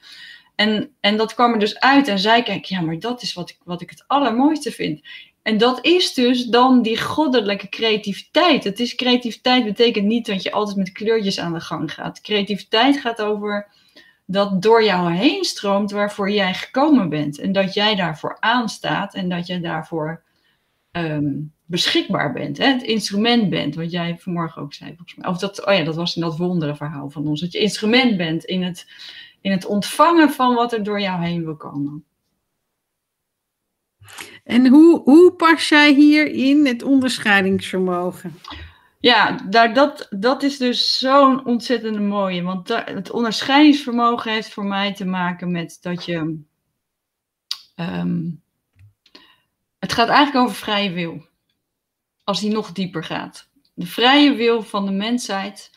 En, 0.56 0.92
en 1.00 1.18
dat 1.18 1.34
kwam 1.34 1.54
er 1.54 1.60
dus 1.60 1.80
uit. 1.80 2.08
En 2.08 2.20
zij 2.20 2.44
kijkt, 2.44 2.68
ja, 2.68 2.82
maar 2.82 3.00
dat 3.00 3.22
is 3.22 3.34
wat 3.34 3.50
ik, 3.50 3.58
wat 3.64 3.82
ik 3.82 3.90
het 3.90 4.04
allermooiste 4.08 4.72
vind. 4.72 5.02
En 5.50 5.58
dat 5.58 5.86
is 5.86 6.14
dus 6.14 6.46
dan 6.46 6.82
die 6.82 7.02
goddelijke 7.02 7.70
creativiteit. 7.70 8.64
Het 8.64 8.80
is 8.80 8.96
creativiteit 8.96 9.64
betekent 9.64 10.06
niet 10.06 10.26
dat 10.26 10.44
je 10.44 10.52
altijd 10.52 10.78
met 10.78 10.92
kleurtjes 10.92 11.40
aan 11.40 11.54
de 11.54 11.60
gang 11.60 11.94
gaat. 11.94 12.22
Creativiteit 12.22 12.98
gaat 12.98 13.22
over 13.22 13.72
dat 14.26 14.62
door 14.62 14.84
jou 14.84 15.12
heen 15.12 15.44
stroomt 15.44 15.92
waarvoor 15.92 16.32
jij 16.32 16.54
gekomen 16.54 17.10
bent. 17.10 17.40
En 17.40 17.52
dat 17.52 17.74
jij 17.74 17.96
daarvoor 17.96 18.38
aanstaat 18.40 19.14
en 19.14 19.30
dat 19.30 19.48
jij 19.48 19.60
daarvoor 19.60 20.24
ehm, 20.92 21.34
beschikbaar 21.66 22.34
bent. 22.34 22.58
Hè? 22.58 22.66
Het 22.66 22.84
instrument 22.84 23.50
bent, 23.50 23.76
wat 23.76 23.92
jij 23.92 24.18
vanmorgen 24.20 24.62
ook 24.62 24.74
zei 24.74 24.90
volgens 24.96 25.16
mij. 25.16 25.30
Of 25.30 25.38
dat, 25.38 25.66
oh 25.66 25.74
ja, 25.74 25.84
dat 25.84 25.96
was 25.96 26.16
in 26.16 26.22
dat 26.22 26.38
wondere 26.38 26.76
verhaal 26.76 27.10
van 27.10 27.28
ons. 27.28 27.42
Dat 27.42 27.52
je 27.52 27.60
instrument 27.60 28.18
bent 28.18 28.44
in 28.44 28.64
het, 28.64 28.88
in 29.42 29.52
het 29.52 29.66
ontvangen 29.66 30.30
van 30.30 30.56
wat 30.56 30.74
er 30.74 30.84
door 30.84 31.02
jou 31.02 31.24
heen 31.24 31.44
wil 31.44 31.56
komen. 31.56 32.04
En 34.44 34.68
hoe, 34.68 35.02
hoe 35.02 35.34
pas 35.34 35.70
jij 35.70 35.94
hierin 35.94 36.66
het 36.66 36.84
onderscheidingsvermogen? 36.84 38.40
Ja, 39.00 39.38
daar, 39.50 39.74
dat, 39.74 40.08
dat 40.10 40.44
is 40.44 40.58
dus 40.58 40.98
zo'n 40.98 41.46
ontzettende 41.46 42.00
mooie. 42.00 42.42
Want 42.42 42.68
het 42.68 43.12
onderscheidingsvermogen 43.12 44.32
heeft 44.32 44.54
voor 44.54 44.66
mij 44.66 44.94
te 44.94 45.06
maken 45.06 45.52
met 45.52 45.78
dat 45.82 46.06
je. 46.06 46.42
Ehm, 47.76 48.30
het 49.80 49.94
gaat 49.94 50.10
eigenlijk 50.10 50.46
over 50.46 50.56
vrije 50.56 50.92
wil. 50.92 51.28
Als 52.24 52.40
die 52.40 52.52
nog 52.52 52.72
dieper 52.72 53.04
gaat. 53.04 53.50
De 53.74 53.86
vrije 53.86 54.36
wil 54.36 54.64
van 54.64 54.86
de 54.86 54.92
mensheid 54.92 55.72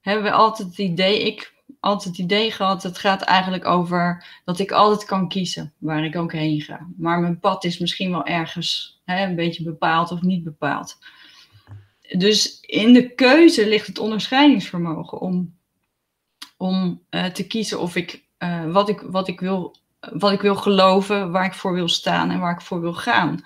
hebben 0.00 0.24
we 0.24 0.32
altijd 0.32 0.68
het 0.68 0.78
idee, 0.78 1.26
ik 1.26 1.54
altijd 1.86 2.16
het 2.16 2.24
idee 2.24 2.50
gehad, 2.50 2.82
het 2.82 2.98
gaat 2.98 3.22
eigenlijk 3.22 3.64
over 3.64 4.26
dat 4.44 4.58
ik 4.58 4.70
altijd 4.70 5.04
kan 5.04 5.28
kiezen 5.28 5.72
waar 5.78 6.04
ik 6.04 6.16
ook 6.16 6.32
heen 6.32 6.60
ga. 6.60 6.86
Maar 6.96 7.20
mijn 7.20 7.40
pad 7.40 7.64
is 7.64 7.78
misschien 7.78 8.10
wel 8.10 8.26
ergens 8.26 9.00
hè, 9.04 9.26
een 9.26 9.34
beetje 9.34 9.62
bepaald 9.62 10.10
of 10.10 10.22
niet 10.22 10.44
bepaald. 10.44 10.98
Dus 12.18 12.60
in 12.60 12.92
de 12.92 13.14
keuze 13.14 13.68
ligt 13.68 13.86
het 13.86 13.98
onderscheidingsvermogen 13.98 15.20
om, 15.20 15.54
om 16.56 17.02
uh, 17.10 17.24
te 17.24 17.46
kiezen 17.46 17.80
of 17.80 17.96
ik, 17.96 18.24
uh, 18.38 18.72
wat, 18.72 18.88
ik, 18.88 19.00
wat, 19.00 19.28
ik 19.28 19.40
wil, 19.40 19.76
wat 20.00 20.32
ik 20.32 20.40
wil 20.40 20.56
geloven, 20.56 21.30
waar 21.30 21.44
ik 21.44 21.54
voor 21.54 21.74
wil 21.74 21.88
staan 21.88 22.30
en 22.30 22.40
waar 22.40 22.52
ik 22.52 22.60
voor 22.60 22.80
wil 22.80 22.94
gaan. 22.94 23.44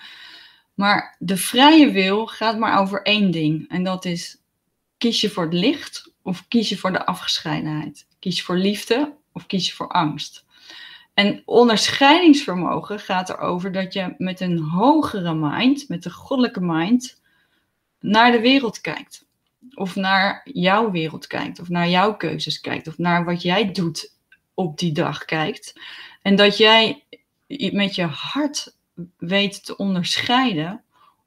Maar 0.75 1.17
de 1.19 1.37
vrije 1.37 1.91
wil 1.91 2.27
gaat 2.27 2.59
maar 2.59 2.79
over 2.81 3.03
één 3.03 3.31
ding. 3.31 3.69
En 3.69 3.85
dat 3.85 4.05
is 4.05 4.41
kies 4.99 5.21
je 5.21 5.31
voor 5.31 5.45
het 5.45 5.55
licht 5.55 6.13
of 6.23 6.49
kies 6.49 6.69
je 6.69 6.77
voor 6.77 6.93
de 6.93 7.07
afgescheidenheid? 7.07 8.07
Kies 8.21 8.43
voor 8.43 8.57
liefde 8.57 9.17
of 9.33 9.47
kies 9.47 9.67
je 9.67 9.75
voor 9.75 9.89
angst? 9.89 10.45
En 11.15 11.43
onderscheidingsvermogen 11.45 12.99
gaat 12.99 13.29
erover 13.29 13.73
dat 13.73 13.93
je 13.93 14.15
met 14.19 14.41
een 14.41 14.59
hogere 14.59 15.35
mind, 15.35 15.89
met 15.89 16.03
de 16.03 16.11
goddelijke 16.11 16.61
mind, 16.61 17.21
naar 18.01 18.33
de 18.33 18.41
wereld 18.41 18.81
kijkt. 18.81 19.27
Of 19.75 19.95
naar 19.95 20.41
jouw 20.53 20.91
wereld 20.91 21.27
kijkt, 21.27 21.61
of 21.61 21.69
naar 21.69 21.89
jouw 21.89 22.17
keuzes 22.17 22.61
kijkt, 22.61 22.89
of 22.89 22.99
naar 22.99 23.25
wat 23.25 23.43
jij 23.43 23.73
doet 23.73 24.15
op 24.55 24.79
die 24.79 24.93
dag 24.93 25.25
kijkt. 25.25 25.81
En 26.23 26.37
dat 26.37 26.57
jij 26.57 27.05
met 27.73 27.95
je 27.95 28.05
hart 28.05 28.77
weet 29.19 29.65
te 29.65 29.77
onderscheiden 29.77 30.85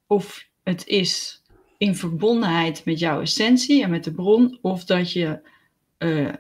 of 0.07 0.47
het 0.63 0.87
is 0.87 1.41
in 1.77 1.95
verbondenheid 1.95 2.85
met 2.85 2.99
jouw 2.99 3.21
essentie 3.21 3.83
en 3.83 3.89
met 3.89 4.03
de 4.03 4.13
bron, 4.13 4.57
of 4.61 4.85
dat 4.85 5.11
je 5.11 5.39
uh, 5.97 6.33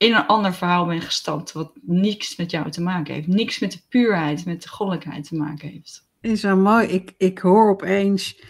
in 0.00 0.14
een 0.14 0.26
ander 0.26 0.54
verhaal 0.54 0.86
bent 0.86 1.04
gestapt 1.04 1.52
wat 1.52 1.72
niks 1.82 2.36
met 2.36 2.50
jou 2.50 2.70
te 2.70 2.80
maken 2.80 3.14
heeft, 3.14 3.26
niks 3.26 3.58
met 3.58 3.72
de 3.72 3.80
puurheid, 3.88 4.44
met 4.44 4.62
de 4.62 4.68
goddelijkheid 4.68 5.24
te 5.24 5.36
maken 5.36 5.68
heeft. 5.68 6.08
Is 6.20 6.42
wel 6.42 6.56
mooi. 6.56 6.86
Ik, 6.86 7.14
ik 7.16 7.38
hoor 7.38 7.70
opeens 7.70 8.42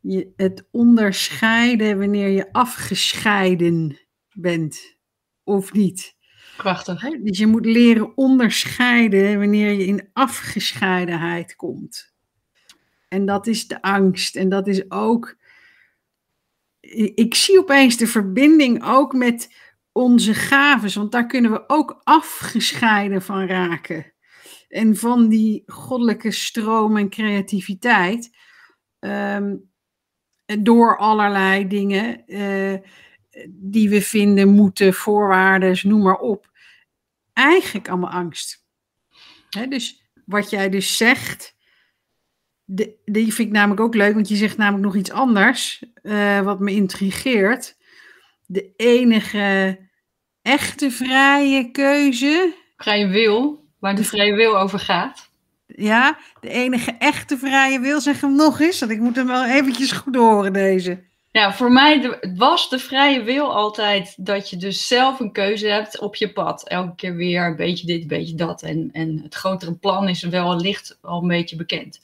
je, 0.00 0.32
het 0.36 0.68
onderscheiden 0.70 1.98
wanneer 1.98 2.28
je 2.28 2.52
afgescheiden 2.52 3.98
bent 4.32 4.96
of 5.44 5.72
niet. 5.72 6.16
Prachtig. 6.56 7.00
Dus 7.22 7.38
je 7.38 7.46
moet 7.46 7.66
leren 7.66 8.16
onderscheiden 8.16 9.38
wanneer 9.38 9.72
je 9.72 9.86
in 9.86 10.08
afgescheidenheid 10.12 11.56
komt. 11.56 12.14
En 13.08 13.26
dat 13.26 13.46
is 13.46 13.68
de 13.68 13.82
angst. 13.82 14.36
En 14.36 14.48
dat 14.48 14.66
is 14.66 14.90
ook 14.90 15.36
ik 17.14 17.34
zie 17.34 17.58
opeens 17.58 17.96
de 17.96 18.06
verbinding 18.06 18.84
ook 18.84 19.12
met 19.12 19.54
onze 19.92 20.34
gaven, 20.34 20.98
want 20.98 21.12
daar 21.12 21.26
kunnen 21.26 21.50
we 21.50 21.64
ook 21.66 22.00
afgescheiden 22.04 23.22
van 23.22 23.46
raken. 23.46 24.12
En 24.68 24.96
van 24.96 25.28
die 25.28 25.62
goddelijke 25.66 26.30
stroom 26.30 26.96
en 26.96 27.10
creativiteit. 27.10 28.30
Um, 28.98 29.70
door 30.60 30.98
allerlei 30.98 31.68
dingen 31.68 32.22
uh, 32.26 32.78
die 33.48 33.88
we 33.88 34.02
vinden 34.02 34.48
moeten, 34.48 34.94
voorwaarden, 34.94 35.78
noem 35.82 36.02
maar 36.02 36.18
op. 36.18 36.50
Eigenlijk 37.32 37.88
allemaal 37.88 38.10
angst. 38.10 38.66
dus 39.68 40.10
wat 40.24 40.50
jij 40.50 40.68
dus 40.68 40.96
zegt, 40.96 41.56
de, 42.64 43.00
die 43.04 43.34
vind 43.34 43.48
ik 43.48 43.54
namelijk 43.54 43.80
ook 43.80 43.94
leuk, 43.94 44.14
want 44.14 44.28
je 44.28 44.36
zegt 44.36 44.56
namelijk 44.56 44.84
nog 44.84 44.96
iets 44.96 45.10
anders, 45.10 45.84
uh, 46.02 46.40
wat 46.40 46.60
me 46.60 46.70
intrigeert. 46.70 47.76
De 48.52 48.72
enige 48.76 49.78
echte 50.42 50.90
vrije 50.90 51.70
keuze. 51.70 52.54
Vrije 52.76 53.06
wil, 53.06 53.64
waar 53.78 53.94
de 53.94 54.04
vrije 54.04 54.34
wil 54.34 54.58
over 54.58 54.78
gaat. 54.78 55.30
Ja, 55.66 56.18
de 56.40 56.48
enige 56.48 56.90
echte 56.98 57.38
vrije 57.38 57.80
wil, 57.80 58.00
zeg 58.00 58.20
hem 58.20 58.36
nog 58.36 58.60
eens, 58.60 58.80
want 58.80 58.92
ik 58.92 59.00
moet 59.00 59.16
hem 59.16 59.26
wel 59.26 59.44
eventjes 59.44 59.92
goed 59.92 60.14
horen, 60.14 60.52
deze. 60.52 61.02
Ja, 61.30 61.52
voor 61.52 61.72
mij 61.72 62.18
was 62.36 62.68
de 62.68 62.78
vrije 62.78 63.22
wil 63.22 63.54
altijd 63.54 64.14
dat 64.16 64.50
je 64.50 64.56
dus 64.56 64.86
zelf 64.86 65.20
een 65.20 65.32
keuze 65.32 65.66
hebt 65.66 65.98
op 65.98 66.14
je 66.14 66.32
pad. 66.32 66.68
Elke 66.68 66.94
keer 66.94 67.16
weer 67.16 67.46
een 67.46 67.56
beetje 67.56 67.86
dit, 67.86 68.02
een 68.02 68.08
beetje 68.08 68.34
dat. 68.34 68.62
En, 68.62 68.90
en 68.92 69.20
het 69.22 69.34
grotere 69.34 69.74
plan 69.74 70.08
is 70.08 70.22
wel 70.22 70.56
licht 70.56 70.98
al 71.00 71.22
een 71.22 71.28
beetje 71.28 71.56
bekend. 71.56 72.00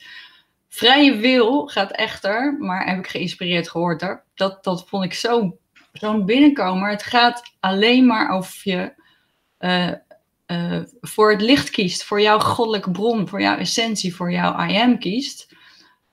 Vrije 0.69 1.17
wil 1.17 1.67
gaat 1.67 1.91
echter, 1.91 2.57
maar 2.59 2.87
heb 2.87 2.99
ik 2.99 3.07
geïnspireerd 3.07 3.69
gehoord 3.69 4.01
daar. 4.01 4.25
Dat, 4.35 4.65
dat 4.65 4.89
vond 4.89 5.05
ik 5.05 5.15
zo'n 5.15 5.59
zo 5.93 6.25
binnenkomer. 6.25 6.91
Het 6.91 7.03
gaat 7.03 7.43
alleen 7.61 8.07
maar 8.07 8.37
of 8.37 8.65
je 8.65 8.93
uh, 9.61 9.93
uh, 10.47 10.83
voor 11.01 11.31
het 11.31 11.41
licht 11.41 11.71
kiest, 11.71 12.05
voor 12.05 12.21
jouw 12.21 12.39
goddelijke 12.39 12.91
bron, 12.91 13.29
voor 13.29 13.41
jouw 13.41 13.57
essentie, 13.57 14.15
voor 14.15 14.33
jouw 14.33 14.69
I 14.69 14.77
am 14.77 14.99
kiest. 14.99 15.57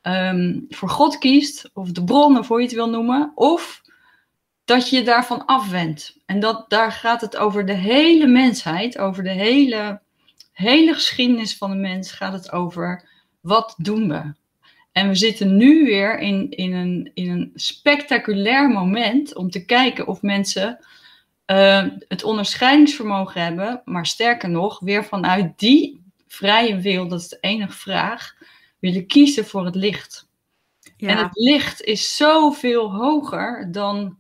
Um, 0.02 0.66
voor 0.70 0.90
God 0.90 1.18
kiest, 1.18 1.70
of 1.74 1.92
de 1.92 2.04
bron, 2.04 2.38
of 2.38 2.48
hoe 2.48 2.60
je 2.60 2.66
het 2.66 2.76
wil 2.76 2.90
noemen. 2.90 3.32
Of 3.36 3.82
dat 4.66 4.90
je 4.90 4.96
je 4.96 5.04
daarvan 5.04 5.46
afwendt. 5.46 6.18
En 6.26 6.40
dat, 6.40 6.70
daar 6.70 6.92
gaat 6.92 7.22
het 7.22 7.38
over 7.38 7.66
de 7.66 7.74
hele 7.74 8.28
mensheid, 8.28 8.98
over 8.98 9.24
de 9.24 9.32
hele, 9.32 10.02
hele 10.52 10.94
geschiedenis 10.94 11.58
van 11.58 11.70
de 11.70 11.76
mens 11.76 12.12
gaat 12.12 12.34
het 12.34 12.52
over 12.52 13.10
wat 13.42 13.76
doen 13.78 14.08
we? 14.08 14.34
En 14.96 15.08
we 15.08 15.16
zitten 15.16 15.58
nu 15.58 15.86
weer 15.86 16.20
in, 16.20 16.52
in, 16.52 16.74
een, 16.74 17.12
in 17.14 17.30
een 17.30 17.52
spectaculair 17.56 18.70
moment 18.70 19.36
om 19.36 19.50
te 19.50 19.66
kijken 19.66 20.08
of 20.08 20.22
mensen 20.22 20.80
uh, 21.48 21.86
het 22.08 22.24
onderscheidingsvermogen 22.24 23.42
hebben, 23.42 23.82
maar 23.86 24.06
sterker 24.06 24.50
nog, 24.50 24.80
weer 24.80 25.06
vanuit 25.06 25.60
die 25.60 26.02
vrije 26.28 26.80
wil, 26.80 27.08
dat 27.08 27.20
is 27.20 27.28
de 27.28 27.38
enige 27.42 27.78
vraag, 27.78 28.36
willen 28.80 29.08
kiezen 29.08 29.46
voor 29.46 29.66
het 29.66 29.76
licht. 29.76 30.28
Ja. 30.98 31.10
En 31.10 31.18
het 31.18 31.36
licht 31.38 31.82
is 31.82 32.16
zoveel 32.16 32.92
hoger 32.94 33.72
dan, 33.72 34.18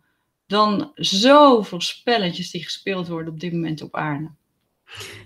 dan 0.47 0.91
zoveel 0.95 1.81
spelletjes 1.81 2.51
die 2.51 2.63
gespeeld 2.63 3.07
worden 3.07 3.33
op 3.33 3.39
dit 3.39 3.53
moment 3.53 3.81
op 3.81 3.95
aarde. 3.95 4.29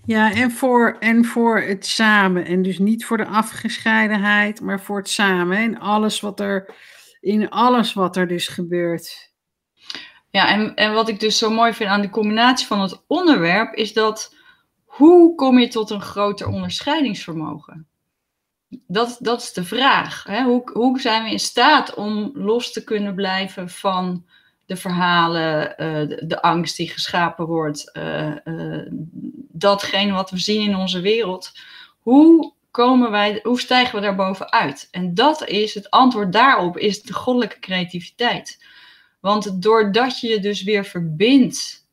Ja, 0.06 0.34
en 0.34 0.52
voor, 0.52 0.96
en 1.00 1.26
voor 1.26 1.60
het 1.60 1.86
samen. 1.86 2.46
En 2.46 2.62
dus 2.62 2.80
niet 2.80 3.06
voor 3.06 3.18
de 3.18 3.26
afgescheidenheid, 3.26 4.62
maar 4.62 4.82
voor 4.82 4.98
het 4.98 5.10
samen. 5.10 5.58
En 5.58 5.80
alles 5.80 6.20
wat 6.20 6.40
er, 6.40 6.76
in 7.22 7.50
alles 7.50 7.94
wat 7.94 8.18
er 8.18 8.28
dus 8.28 8.48
gebeurt. 8.48 9.34
Ja, 10.30 10.50
en, 10.50 10.76
en 10.76 10.94
wat 10.94 11.10
ik 11.10 11.20
dus 11.20 11.38
zo 11.38 11.50
mooi 11.50 11.74
vind 11.74 11.90
aan 11.90 12.02
de 12.02 12.10
combinatie 12.10 12.68
van 12.68 12.82
het 12.82 13.04
onderwerp, 13.08 13.74
is 13.74 13.94
dat 13.94 14.36
hoe 14.86 15.36
kom 15.36 15.60
je 15.60 15.68
tot 15.68 15.90
een 15.90 16.02
groter 16.02 16.48
onderscheidingsvermogen? 16.48 17.88
Dat, 18.88 19.18
dat 19.20 19.42
is 19.42 19.54
de 19.54 19.64
vraag. 19.64 20.24
Hè? 20.24 20.44
Hoe, 20.44 20.72
hoe 20.74 21.00
zijn 21.00 21.24
we 21.24 21.32
in 21.32 21.40
staat 21.40 21.94
om 21.94 22.32
los 22.34 22.72
te 22.72 22.84
kunnen 22.84 23.16
blijven 23.16 23.70
van 23.70 24.26
de 24.70 24.76
verhalen, 24.76 25.76
uh, 25.78 26.08
de, 26.08 26.26
de, 26.26 26.42
angst 26.42 26.78
die 26.78 26.90
geschapen 26.90 27.46
wordt, 27.46 27.90
uh, 27.98 28.36
uh, 28.46 28.86
datgene 29.52 30.12
wat 30.12 30.30
we 30.30 30.38
zien 30.38 30.62
in 30.62 30.76
onze 30.76 31.02
wereld. 31.02 31.52
Hoe 32.00 32.54
komen 32.72 33.12
wij, 33.12 33.40
hoe 33.44 33.60
stijgen 33.60 33.96
we 33.96 34.02
daar 34.02 34.16
bovenuit? 34.16 34.88
En 34.92 35.14
dat 35.14 35.48
is 35.48 35.74
het 35.74 35.90
antwoord 35.90 36.34
daarop, 36.34 36.78
is 36.78 37.02
de 37.02 37.14
goddelijke 37.14 37.60
creativiteit. 37.60 38.66
Want 39.20 39.62
doordat 39.62 40.20
je 40.20 40.28
je 40.28 40.40
dus 40.40 40.64
weer 40.64 40.86
verbindt 40.86 41.88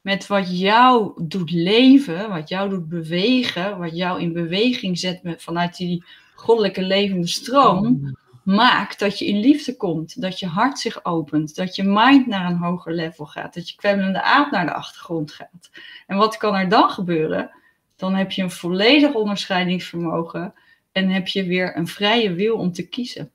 met 0.00 0.26
wat 0.26 0.58
jou 0.58 1.12
doet 1.22 1.50
leven, 1.50 2.28
wat 2.28 2.48
jou 2.48 2.68
doet 2.68 2.88
bewegen, 2.88 3.78
wat 3.78 3.96
jou 3.96 4.20
in 4.20 4.32
beweging 4.32 4.98
zet 4.98 5.22
met, 5.22 5.42
vanuit 5.42 5.76
die 5.76 6.04
goddelijke 6.34 6.82
levende 6.82 7.26
stroom, 7.26 8.16
maakt 8.54 8.98
dat 8.98 9.18
je 9.18 9.26
in 9.26 9.40
liefde 9.40 9.76
komt, 9.76 10.20
dat 10.20 10.38
je 10.38 10.46
hart 10.46 10.78
zich 10.78 11.04
opent, 11.04 11.54
dat 11.54 11.76
je 11.76 11.82
mind 11.82 12.26
naar 12.26 12.50
een 12.50 12.56
hoger 12.56 12.94
level 12.94 13.26
gaat, 13.26 13.54
dat 13.54 13.68
je 13.68 13.76
kwemmelende 13.76 14.22
aard 14.22 14.50
naar 14.50 14.66
de 14.66 14.72
achtergrond 14.72 15.32
gaat. 15.32 15.70
En 16.06 16.16
wat 16.16 16.36
kan 16.36 16.54
er 16.54 16.68
dan 16.68 16.90
gebeuren? 16.90 17.50
Dan 17.96 18.14
heb 18.14 18.30
je 18.30 18.42
een 18.42 18.50
volledig 18.50 19.14
onderscheidingsvermogen 19.14 20.54
en 20.92 21.08
heb 21.08 21.26
je 21.26 21.44
weer 21.44 21.76
een 21.76 21.86
vrije 21.86 22.32
wil 22.32 22.56
om 22.56 22.72
te 22.72 22.88
kiezen. 22.88 23.32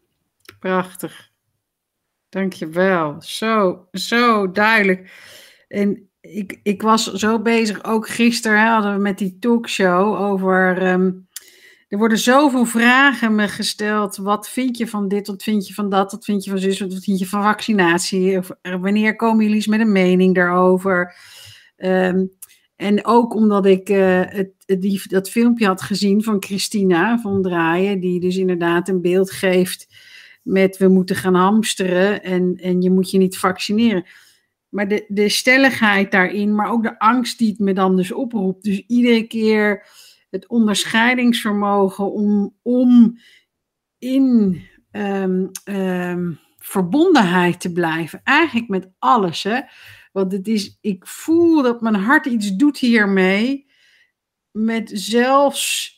Prachtig. 0.60 1.32
Dankjewel. 2.30 3.16
Zo, 3.22 3.88
zo 3.92 4.52
duidelijk. 4.52 5.12
En 5.68 6.10
ik, 6.22 6.60
ik 6.64 6.82
was 6.82 7.14
zo 7.14 7.40
bezig, 7.40 7.84
ook 7.84 8.08
gisteren 8.10 8.68
hadden 8.68 8.94
we 8.94 9.00
met 9.00 9.18
die 9.18 9.40
talkshow 9.40 10.22
over. 10.22 10.82
Ehm, 10.82 11.12
er 11.88 11.98
worden 11.98 12.18
zoveel 12.18 12.66
vragen 12.66 13.36
me 13.36 13.48
gesteld. 13.48 14.16
Wat 14.16 14.50
vind 14.50 14.78
je 14.78 14.88
van 14.88 15.08
dit? 15.08 15.28
Wat 15.28 15.44
vind 15.44 15.68
je 15.68 15.74
van 15.74 15.90
dat? 15.90 16.12
Wat 16.12 16.26
vind 16.26 16.44
je 16.44 16.50
van 16.50 16.60
zus? 16.60 16.80
Wat 16.80 17.04
vind 17.04 17.20
je 17.20 17.28
van 17.28 17.44
vaccinatie? 17.44 18.38
Of, 18.38 18.50
eh, 18.62 18.76
wanneer 18.82 19.16
komen 19.16 19.40
jullie 19.40 19.56
eens 19.56 19.68
met 19.68 19.80
een 19.80 19.92
mening 19.92 20.36
daarover? 20.36 21.16
Um, 21.78 22.32
en 22.76 23.06
ook 23.06 23.34
omdat 23.34 23.66
ik 23.66 23.90
uh, 23.90 24.22
het, 24.26 24.52
die, 24.66 25.02
dat 25.08 25.30
filmpje 25.30 25.66
had 25.66 25.82
gezien 25.82 26.24
van 26.24 26.44
Christina 26.44 27.20
van 27.20 27.42
Draaien, 27.42 28.00
die 28.00 28.20
dus 28.20 28.38
inderdaad 28.38 28.90
een 28.90 29.02
beeld 29.02 29.32
geeft 29.32 29.88
met 30.44 30.78
we 30.78 30.88
moeten 30.88 31.16
gaan 31.16 31.36
hamsteren 31.36 32.24
en, 32.24 32.56
en 32.56 32.82
je 32.82 32.92
moet 32.92 33.12
je 33.12 33.18
niet 33.18 33.38
vaccineren. 33.38 34.06
Maar 34.70 34.88
de, 34.88 35.06
de 35.08 35.30
stelligheid 35.30 36.12
daarin, 36.12 36.56
maar 36.56 36.72
ook 36.72 36.84
de 36.84 37.00
angst 37.00 37.38
die 37.38 37.50
het 37.50 37.60
me 37.60 37.74
dan 37.74 37.96
dus 37.96 38.12
oproept. 38.12 38.64
Dus 38.64 38.84
iedere 38.88 39.24
keer 39.24 39.88
het 40.36 40.48
onderscheidingsvermogen 40.48 42.12
om, 42.12 42.56
om 42.62 43.20
in 43.98 44.62
um, 44.92 45.52
um, 45.66 46.40
verbondenheid 46.58 47.60
te 47.60 47.72
blijven. 47.72 48.22
Eigenlijk 48.24 48.68
met 48.68 48.92
alles. 49.00 49.44
Hè? 49.44 49.62
Want 50.12 50.32
het 50.32 50.48
is, 50.48 50.78
ik 50.82 51.08
voel 51.08 51.62
dat 51.62 51.82
mijn 51.82 51.96
hart 51.96 52.26
iets 52.26 52.56
doet 52.56 52.78
hiermee. 52.78 53.72
Met 54.52 54.92
zelfs 54.94 55.94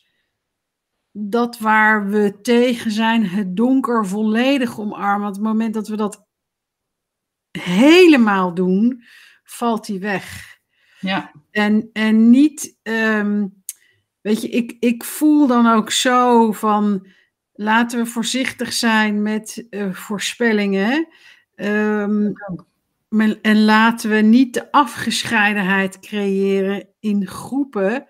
dat 1.12 1.58
waar 1.58 2.08
we 2.08 2.38
tegen 2.42 2.90
zijn, 2.90 3.26
het 3.26 3.56
donker 3.56 4.06
volledig 4.06 4.78
omarmen. 4.78 5.28
Op 5.28 5.34
het 5.34 5.42
moment 5.42 5.74
dat 5.74 5.88
we 5.88 5.96
dat 5.96 6.26
helemaal 7.58 8.54
doen, 8.54 9.02
valt 9.44 9.86
die 9.86 9.98
weg. 9.98 10.56
Ja. 11.00 11.32
En, 11.50 11.90
en 11.92 12.30
niet, 12.30 12.78
um, 12.82 13.57
weet 14.20 14.42
je, 14.42 14.48
ik, 14.48 14.76
ik 14.80 15.04
voel 15.04 15.46
dan 15.46 15.66
ook 15.66 15.90
zo 15.90 16.52
van, 16.52 17.06
laten 17.52 17.98
we 17.98 18.06
voorzichtig 18.06 18.72
zijn 18.72 19.22
met 19.22 19.66
uh, 19.70 19.92
voorspellingen. 19.92 21.08
Um, 21.54 22.32
en 23.42 23.64
laten 23.64 24.10
we 24.10 24.16
niet 24.16 24.54
de 24.54 24.72
afgescheidenheid 24.72 26.00
creëren 26.00 26.88
in 27.00 27.26
groepen. 27.26 28.06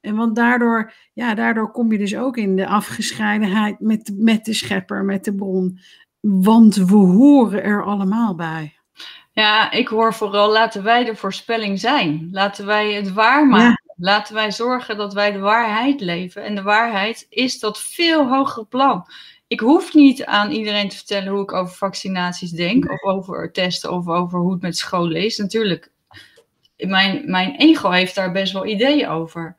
En 0.00 0.16
want 0.16 0.36
daardoor, 0.36 0.92
ja, 1.12 1.34
daardoor 1.34 1.70
kom 1.70 1.92
je 1.92 1.98
dus 1.98 2.16
ook 2.16 2.36
in 2.36 2.56
de 2.56 2.66
afgescheidenheid 2.66 3.80
met, 3.80 4.10
met 4.14 4.44
de 4.44 4.54
schepper, 4.54 5.04
met 5.04 5.24
de 5.24 5.34
bron. 5.34 5.78
Want 6.20 6.74
we 6.74 6.96
horen 6.96 7.62
er 7.62 7.84
allemaal 7.84 8.34
bij. 8.34 8.76
Ja, 9.32 9.70
ik 9.70 9.88
hoor 9.88 10.14
vooral 10.14 10.52
laten 10.52 10.82
wij 10.82 11.04
de 11.04 11.16
voorspelling 11.16 11.80
zijn. 11.80 12.28
Laten 12.32 12.66
wij 12.66 12.92
het 12.92 13.12
waar 13.12 13.46
maken. 13.46 13.87
Laten 14.00 14.34
wij 14.34 14.52
zorgen 14.52 14.96
dat 14.96 15.14
wij 15.14 15.32
de 15.32 15.38
waarheid 15.38 16.00
leven. 16.00 16.44
En 16.44 16.54
de 16.54 16.62
waarheid 16.62 17.26
is 17.28 17.60
dat 17.60 17.78
veel 17.82 18.28
hogere 18.28 18.66
plan. 18.66 19.06
Ik 19.46 19.60
hoef 19.60 19.94
niet 19.94 20.24
aan 20.24 20.50
iedereen 20.50 20.88
te 20.88 20.96
vertellen 20.96 21.32
hoe 21.32 21.42
ik 21.42 21.52
over 21.52 21.74
vaccinaties 21.76 22.50
denk, 22.50 22.90
of 22.90 23.02
over 23.02 23.52
testen, 23.52 23.92
of 23.92 24.08
over 24.08 24.38
hoe 24.38 24.52
het 24.52 24.62
met 24.62 24.76
scholen 24.76 25.24
is. 25.24 25.36
Natuurlijk, 25.36 25.90
mijn, 26.76 27.30
mijn 27.30 27.56
ego 27.56 27.90
heeft 27.90 28.14
daar 28.14 28.32
best 28.32 28.52
wel 28.52 28.66
ideeën 28.66 29.08
over. 29.08 29.56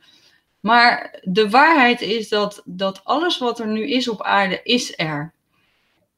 Maar 0.59 1.19
de 1.23 1.49
waarheid 1.49 2.01
is 2.01 2.29
dat, 2.29 2.61
dat 2.65 3.03
alles 3.03 3.37
wat 3.37 3.59
er 3.59 3.67
nu 3.67 3.89
is 3.89 4.07
op 4.07 4.21
aarde, 4.21 4.59
is 4.63 4.93
er. 4.97 5.33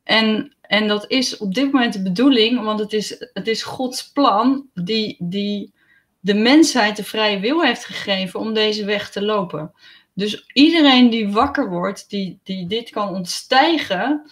En, 0.03 0.55
en 0.62 0.88
dat 0.88 1.05
is 1.07 1.38
op 1.38 1.53
dit 1.53 1.71
moment 1.71 1.93
de 1.93 2.01
bedoeling, 2.01 2.63
want 2.63 2.79
het 2.79 2.93
is, 2.93 3.27
het 3.34 3.47
is 3.47 3.63
Gods 3.63 4.12
plan 4.12 4.69
die, 4.73 5.15
die 5.19 5.73
de 6.21 6.34
mensheid 6.34 6.95
de 6.95 7.03
vrije 7.03 7.39
wil 7.39 7.62
heeft 7.62 7.86
gegeven 7.86 8.39
om 8.39 8.53
deze 8.53 8.86
weg 8.86 9.12
te 9.12 9.21
lopen. 9.21 9.73
Dus 10.13 10.45
iedereen 10.53 11.10
die 11.10 11.31
wakker 11.31 11.69
wordt, 11.69 12.10
die, 12.10 12.39
die 12.43 12.67
dit 12.67 12.89
kan 12.89 13.10
ontstijgen, 13.15 14.31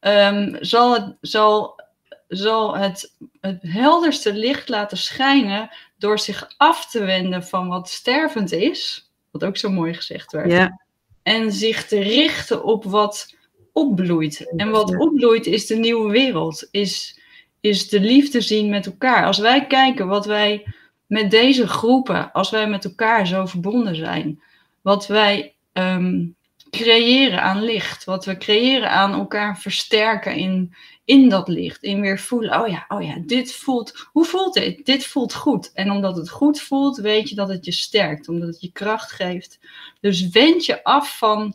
um, 0.00 0.56
zal, 0.60 0.92
het, 0.92 1.16
zal, 1.20 1.80
zal 2.28 2.76
het, 2.76 3.16
het 3.40 3.62
helderste 3.62 4.32
licht 4.32 4.68
laten 4.68 4.98
schijnen 4.98 5.70
door 5.98 6.18
zich 6.18 6.54
af 6.56 6.90
te 6.90 7.04
wenden 7.04 7.44
van 7.44 7.68
wat 7.68 7.88
stervend 7.88 8.52
is, 8.52 9.10
wat 9.30 9.44
ook 9.44 9.56
zo 9.56 9.70
mooi 9.70 9.94
gezegd 9.94 10.32
werd, 10.32 10.50
ja. 10.50 10.80
en 11.22 11.52
zich 11.52 11.86
te 11.86 12.00
richten 12.00 12.64
op 12.64 12.84
wat 12.84 13.34
opbloeit. 13.72 14.52
En 14.56 14.70
wat 14.70 14.96
opbloeit 14.98 15.46
is 15.46 15.66
de 15.66 15.76
nieuwe 15.76 16.10
wereld, 16.10 16.68
is, 16.70 17.20
is 17.60 17.88
de 17.88 18.00
liefde 18.00 18.40
zien 18.40 18.70
met 18.70 18.86
elkaar. 18.86 19.26
Als 19.26 19.38
wij 19.38 19.66
kijken 19.66 20.06
wat 20.06 20.26
wij 20.26 20.66
met 21.10 21.30
deze 21.30 21.68
groepen, 21.68 22.32
als 22.32 22.50
wij 22.50 22.68
met 22.68 22.84
elkaar 22.84 23.26
zo 23.26 23.46
verbonden 23.46 23.96
zijn, 23.96 24.42
wat 24.82 25.06
wij 25.06 25.54
um, 25.72 26.36
creëren 26.70 27.42
aan 27.42 27.62
licht, 27.62 28.04
wat 28.04 28.24
we 28.24 28.36
creëren 28.36 28.90
aan 28.90 29.12
elkaar 29.12 29.58
versterken 29.58 30.36
in, 30.36 30.74
in 31.04 31.28
dat 31.28 31.48
licht, 31.48 31.82
in 31.82 32.00
weer 32.00 32.18
voelen, 32.18 32.60
oh 32.60 32.68
ja, 32.68 32.84
oh 32.88 33.02
ja, 33.02 33.14
dit 33.26 33.52
voelt, 33.54 34.08
hoe 34.12 34.24
voelt 34.24 34.54
dit? 34.54 34.86
Dit 34.86 35.06
voelt 35.06 35.34
goed. 35.34 35.72
En 35.72 35.90
omdat 35.90 36.16
het 36.16 36.30
goed 36.30 36.60
voelt, 36.60 36.96
weet 36.96 37.28
je 37.28 37.34
dat 37.34 37.48
het 37.48 37.64
je 37.64 37.72
sterkt, 37.72 38.28
omdat 38.28 38.48
het 38.48 38.60
je 38.60 38.72
kracht 38.72 39.12
geeft. 39.12 39.58
Dus 40.00 40.28
wend 40.28 40.64
je 40.64 40.84
af 40.84 41.18
van, 41.18 41.54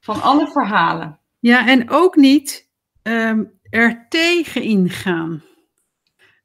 van 0.00 0.22
alle 0.22 0.50
verhalen. 0.50 1.18
Ja, 1.38 1.68
en 1.68 1.90
ook 1.90 2.16
niet 2.16 2.68
um, 3.02 3.52
er 3.70 4.06
tegen 4.08 4.62
ingaan. 4.62 5.42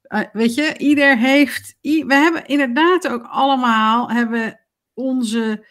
Uh, 0.08 0.20
weet 0.32 0.54
je, 0.54 0.74
ieder 0.78 1.18
heeft. 1.18 1.76
we 1.80 2.14
hebben 2.14 2.46
inderdaad 2.46 3.08
ook 3.08 3.26
allemaal 3.30 4.10
hebben 4.10 4.60
onze 4.94 5.66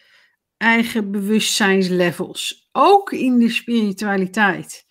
eigen 0.58 1.12
bewustzijnslevels. 1.12 2.70
Ook 2.72 3.12
in 3.12 3.40
de 3.40 3.50
spiritualiteit. 3.50 4.86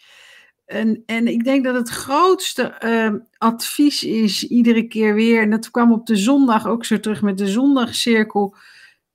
En, 0.66 1.02
en 1.06 1.26
ik 1.26 1.44
denk 1.44 1.64
dat 1.64 1.74
het 1.74 1.88
grootste 1.88 2.74
uh, 2.84 3.20
advies 3.38 4.02
is, 4.02 4.48
iedere 4.48 4.86
keer 4.86 5.14
weer, 5.14 5.42
en 5.42 5.50
dat 5.50 5.70
kwam 5.70 5.92
op 5.92 6.06
de 6.06 6.16
zondag 6.16 6.66
ook 6.66 6.84
zo 6.84 7.00
terug 7.00 7.22
met 7.22 7.38
de 7.38 7.46
zondagcirkel, 7.46 8.56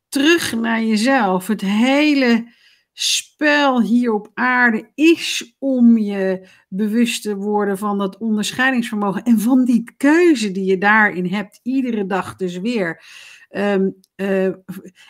terug 0.09 0.55
naar 0.55 0.83
jezelf. 0.83 1.47
Het 1.47 1.61
hele 1.61 2.53
spel 3.01 3.81
hier 3.81 4.13
op 4.13 4.31
aarde 4.33 4.91
is 4.95 5.55
om 5.59 5.97
je 5.97 6.47
bewust 6.67 7.21
te 7.21 7.35
worden 7.35 7.77
van 7.77 7.97
dat 7.97 8.17
onderscheidingsvermogen 8.17 9.23
en 9.23 9.39
van 9.39 9.65
die 9.65 9.93
keuze 9.97 10.51
die 10.51 10.65
je 10.65 10.77
daarin 10.77 11.25
hebt, 11.25 11.59
iedere 11.63 12.05
dag 12.05 12.35
dus 12.35 12.57
weer. 12.57 13.03
Ehm, 13.49 13.89
eh, 14.15 14.45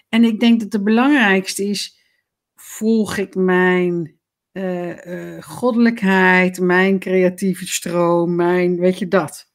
en 0.10 0.23
ik 0.23 0.39
denk 0.39 0.60
dat 0.60 0.71
de 0.71 0.84
belangrijkste 0.84 1.65
is, 1.65 1.99
volg 2.56 3.17
ik 3.17 3.36
mijn 3.36 4.19
uh, 4.54 5.06
uh, 5.06 5.41
goddelijkheid, 5.41 6.60
mijn 6.60 6.99
creatieve 6.99 7.67
stroom, 7.67 8.36
mijn, 8.36 8.78
weet 8.78 8.99
je 8.99 9.08
dat. 9.08 9.48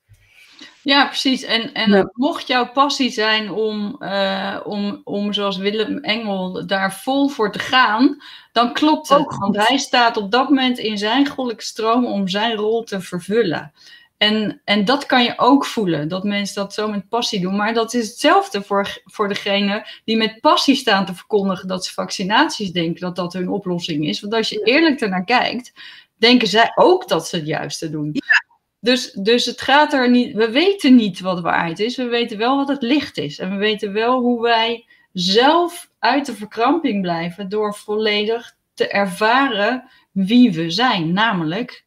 Ja, 0.85 1.07
precies. 1.07 1.42
En, 1.42 1.73
en 1.73 2.11
mocht 2.12 2.47
jouw 2.47 2.70
passie 2.70 3.11
zijn 3.11 3.51
om, 3.51 3.97
uh, 4.01 4.61
om, 4.64 5.01
om, 5.05 5.33
zoals 5.33 5.57
Willem 5.57 5.99
Engel, 5.99 6.66
daar 6.66 6.94
vol 6.94 7.29
voor 7.29 7.53
te 7.53 7.59
gaan, 7.59 8.23
dan 8.53 8.73
klopt 8.73 9.09
het. 9.09 9.18
Ook 9.18 9.37
want 9.37 9.68
hij 9.68 9.79
staat 9.79 10.16
op 10.16 10.31
dat 10.31 10.49
moment 10.49 10.79
in 10.79 10.99
zijn 10.99 11.27
goddelijke 11.27 11.64
stroom 11.64 12.07
om 12.07 12.29
zijn 12.29 12.55
rol 12.57 12.83
te 12.83 13.01
vervullen. 13.01 13.73
En, 14.16 14.61
en 14.64 14.85
dat 14.85 15.07
kan 15.07 15.23
je 15.23 15.38
ook 15.38 15.66
voelen, 15.66 16.09
dat 16.09 16.25
mensen 16.25 16.55
dat 16.55 16.75
zo 16.75 16.88
met 16.88 17.09
passie 17.09 17.40
doen. 17.40 17.57
Maar 17.57 17.75
dat 17.75 17.94
is 17.94 18.09
hetzelfde 18.09 18.62
voor, 18.62 19.03
voor 19.05 19.29
degene 19.29 19.87
die 20.05 20.16
met 20.16 20.40
passie 20.40 20.75
staan 20.75 21.07
te 21.07 21.14
verkondigen 21.14 21.68
dat 21.68 21.85
ze 21.85 21.92
vaccinaties 21.92 22.73
denken 22.73 23.01
dat 23.01 23.16
dat 23.16 23.33
hun 23.33 23.49
oplossing 23.49 24.07
is. 24.07 24.20
Want 24.20 24.35
als 24.35 24.49
je 24.49 24.62
eerlijk 24.62 25.01
ernaar 25.01 25.25
kijkt, 25.25 25.73
denken 26.16 26.49
zij 26.49 26.73
ook 26.75 27.09
dat 27.09 27.29
ze 27.29 27.37
het 27.37 27.47
juiste 27.47 27.90
doen. 27.90 28.11
Ja. 28.12 28.54
Dus, 28.85 29.12
dus 29.12 29.44
het 29.44 29.61
gaat 29.61 29.92
er 29.92 30.11
niet. 30.11 30.35
We 30.35 30.51
weten 30.51 30.94
niet 30.94 31.20
wat 31.20 31.40
waarheid 31.40 31.79
is. 31.79 31.97
We 31.97 32.07
weten 32.07 32.38
wel 32.38 32.57
wat 32.57 32.68
het 32.68 32.83
licht 32.83 33.18
is. 33.18 33.38
En 33.38 33.51
we 33.51 33.57
weten 33.57 33.92
wel 33.92 34.20
hoe 34.20 34.42
wij 34.42 34.87
zelf 35.12 35.90
uit 35.99 36.27
de 36.27 36.35
verkramping 36.35 37.03
blijven 37.03 37.49
door 37.49 37.75
volledig 37.75 38.57
te 38.75 38.88
ervaren 38.88 39.88
wie 40.12 40.53
we 40.53 40.70
zijn. 40.70 41.12
Namelijk 41.12 41.85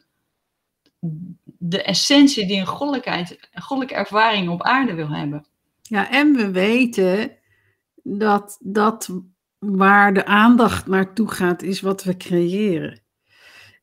de 1.57 1.83
essentie 1.83 2.47
die 2.47 2.59
een 2.59 2.67
goddelijke 2.67 3.95
ervaring 3.95 4.49
op 4.49 4.61
aarde 4.61 4.93
wil 4.93 5.09
hebben. 5.09 5.45
Ja, 5.81 6.11
en 6.11 6.33
we 6.33 6.51
weten 6.51 7.37
dat 8.03 8.57
dat 8.61 9.09
waar 9.59 10.13
de 10.13 10.25
aandacht 10.25 10.87
naartoe 10.87 11.31
gaat, 11.31 11.61
is 11.61 11.81
wat 11.81 12.03
we 12.03 12.17
creëren. 12.17 13.01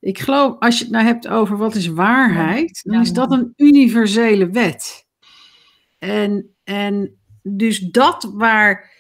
Ik 0.05 0.19
geloof, 0.19 0.59
als 0.59 0.79
je 0.79 0.85
het 0.85 0.93
nou 0.93 1.05
hebt 1.05 1.29
over 1.29 1.57
wat 1.57 1.75
is 1.75 1.87
waarheid, 1.87 2.81
dan 2.83 3.01
is 3.01 3.12
dat 3.12 3.33
een 3.33 3.53
universele 3.57 4.51
wet. 4.51 5.07
En, 5.99 6.57
en 6.64 7.19
dus 7.43 7.79
dat 7.79 8.31
waar 8.35 8.93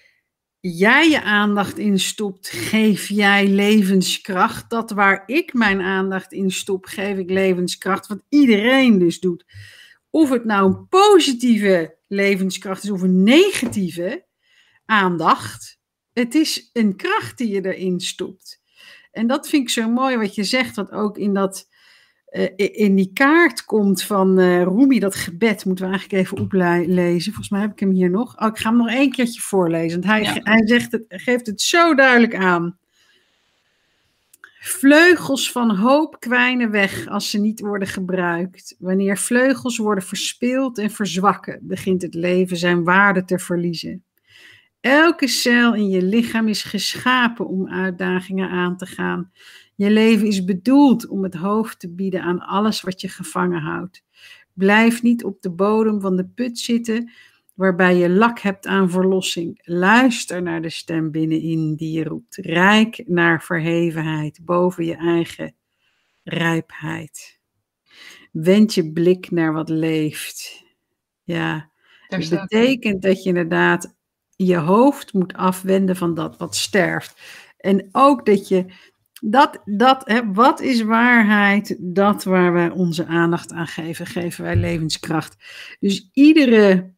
jij 0.60 1.10
je 1.10 1.22
aandacht 1.22 1.78
in 1.78 1.98
stopt, 1.98 2.48
geef 2.48 3.08
jij 3.08 3.48
levenskracht. 3.48 4.70
Dat 4.70 4.90
waar 4.90 5.22
ik 5.26 5.52
mijn 5.52 5.80
aandacht 5.80 6.32
in 6.32 6.50
stop, 6.50 6.84
geef 6.84 7.18
ik 7.18 7.30
levenskracht. 7.30 8.06
Wat 8.06 8.24
iedereen 8.28 8.98
dus 8.98 9.20
doet. 9.20 9.44
Of 10.10 10.30
het 10.30 10.44
nou 10.44 10.66
een 10.66 10.88
positieve 10.88 11.96
levenskracht 12.06 12.84
is 12.84 12.90
of 12.90 13.02
een 13.02 13.22
negatieve 13.22 14.24
aandacht. 14.84 15.78
Het 16.12 16.34
is 16.34 16.70
een 16.72 16.96
kracht 16.96 17.38
die 17.38 17.48
je 17.48 17.74
erin 17.74 18.00
stopt. 18.00 18.62
En 19.14 19.26
dat 19.26 19.48
vind 19.48 19.62
ik 19.62 19.68
zo 19.68 19.88
mooi 19.88 20.16
wat 20.16 20.34
je 20.34 20.44
zegt, 20.44 20.76
wat 20.76 20.90
ook 20.90 21.18
in, 21.18 21.34
dat, 21.34 21.68
uh, 22.30 22.48
in 22.56 22.94
die 22.94 23.10
kaart 23.12 23.64
komt 23.64 24.02
van 24.02 24.40
uh, 24.40 24.62
Rumi, 24.62 24.98
dat 24.98 25.14
gebed, 25.14 25.64
moeten 25.64 25.84
we 25.84 25.90
eigenlijk 25.90 26.22
even 26.22 26.38
oplezen. 26.38 27.32
Volgens 27.32 27.48
mij 27.48 27.60
heb 27.60 27.72
ik 27.72 27.80
hem 27.80 27.90
hier 27.90 28.10
nog. 28.10 28.40
Oh, 28.40 28.48
ik 28.48 28.58
ga 28.58 28.68
hem 28.68 28.78
nog 28.78 28.88
één 28.88 29.10
keertje 29.10 29.40
voorlezen, 29.40 30.00
want 30.00 30.12
hij, 30.12 30.40
hij 30.42 30.66
zegt 30.66 30.92
het, 30.92 31.04
geeft 31.08 31.46
het 31.46 31.60
zo 31.60 31.94
duidelijk 31.94 32.34
aan. 32.34 32.78
Vleugels 34.60 35.52
van 35.52 35.76
hoop 35.76 36.20
kwijnen 36.20 36.70
weg 36.70 37.08
als 37.08 37.30
ze 37.30 37.38
niet 37.38 37.60
worden 37.60 37.88
gebruikt. 37.88 38.76
Wanneer 38.78 39.18
vleugels 39.18 39.76
worden 39.76 40.04
verspeeld 40.04 40.78
en 40.78 40.90
verzwakken, 40.90 41.58
begint 41.62 42.02
het 42.02 42.14
leven 42.14 42.56
zijn 42.56 42.84
waarde 42.84 43.24
te 43.24 43.38
verliezen. 43.38 44.04
Elke 44.84 45.28
cel 45.28 45.74
in 45.74 45.88
je 45.88 46.02
lichaam 46.02 46.48
is 46.48 46.62
geschapen 46.62 47.46
om 47.46 47.68
uitdagingen 47.68 48.50
aan 48.50 48.76
te 48.76 48.86
gaan. 48.86 49.32
Je 49.74 49.90
leven 49.90 50.26
is 50.26 50.44
bedoeld 50.44 51.08
om 51.08 51.22
het 51.22 51.34
hoofd 51.34 51.80
te 51.80 51.90
bieden 51.90 52.22
aan 52.22 52.38
alles 52.38 52.80
wat 52.80 53.00
je 53.00 53.08
gevangen 53.08 53.60
houdt. 53.60 54.02
Blijf 54.52 55.02
niet 55.02 55.24
op 55.24 55.42
de 55.42 55.50
bodem 55.50 56.00
van 56.00 56.16
de 56.16 56.24
put 56.26 56.58
zitten 56.58 57.10
waarbij 57.54 57.96
je 57.96 58.08
lak 58.08 58.38
hebt 58.38 58.66
aan 58.66 58.90
verlossing. 58.90 59.60
Luister 59.62 60.42
naar 60.42 60.62
de 60.62 60.70
stem 60.70 61.10
binnenin 61.10 61.74
die 61.74 61.98
je 61.98 62.04
roept. 62.04 62.36
Rijk 62.36 63.02
naar 63.06 63.42
verhevenheid 63.42 64.40
boven 64.42 64.84
je 64.84 64.96
eigen 64.96 65.54
rijpheid. 66.22 67.40
Wend 68.32 68.74
je 68.74 68.92
blik 68.92 69.30
naar 69.30 69.52
wat 69.52 69.68
leeft. 69.68 70.64
Ja, 71.22 71.70
dat 72.08 72.28
betekent 72.28 73.02
dat 73.02 73.22
je 73.22 73.28
inderdaad 73.28 73.93
je 74.44 74.56
hoofd 74.56 75.12
moet 75.12 75.34
afwenden 75.34 75.96
van 75.96 76.14
dat 76.14 76.36
wat 76.36 76.56
sterft. 76.56 77.20
En 77.56 77.88
ook 77.92 78.26
dat 78.26 78.48
je, 78.48 78.66
dat, 79.20 79.60
dat, 79.64 80.08
hè, 80.08 80.32
wat 80.32 80.60
is 80.60 80.82
waarheid? 80.82 81.76
Dat 81.78 82.24
waar 82.24 82.52
wij 82.52 82.70
onze 82.70 83.06
aandacht 83.06 83.52
aan 83.52 83.66
geven, 83.66 84.06
geven 84.06 84.44
wij 84.44 84.56
levenskracht. 84.56 85.36
Dus 85.80 86.08
iedere 86.12 86.94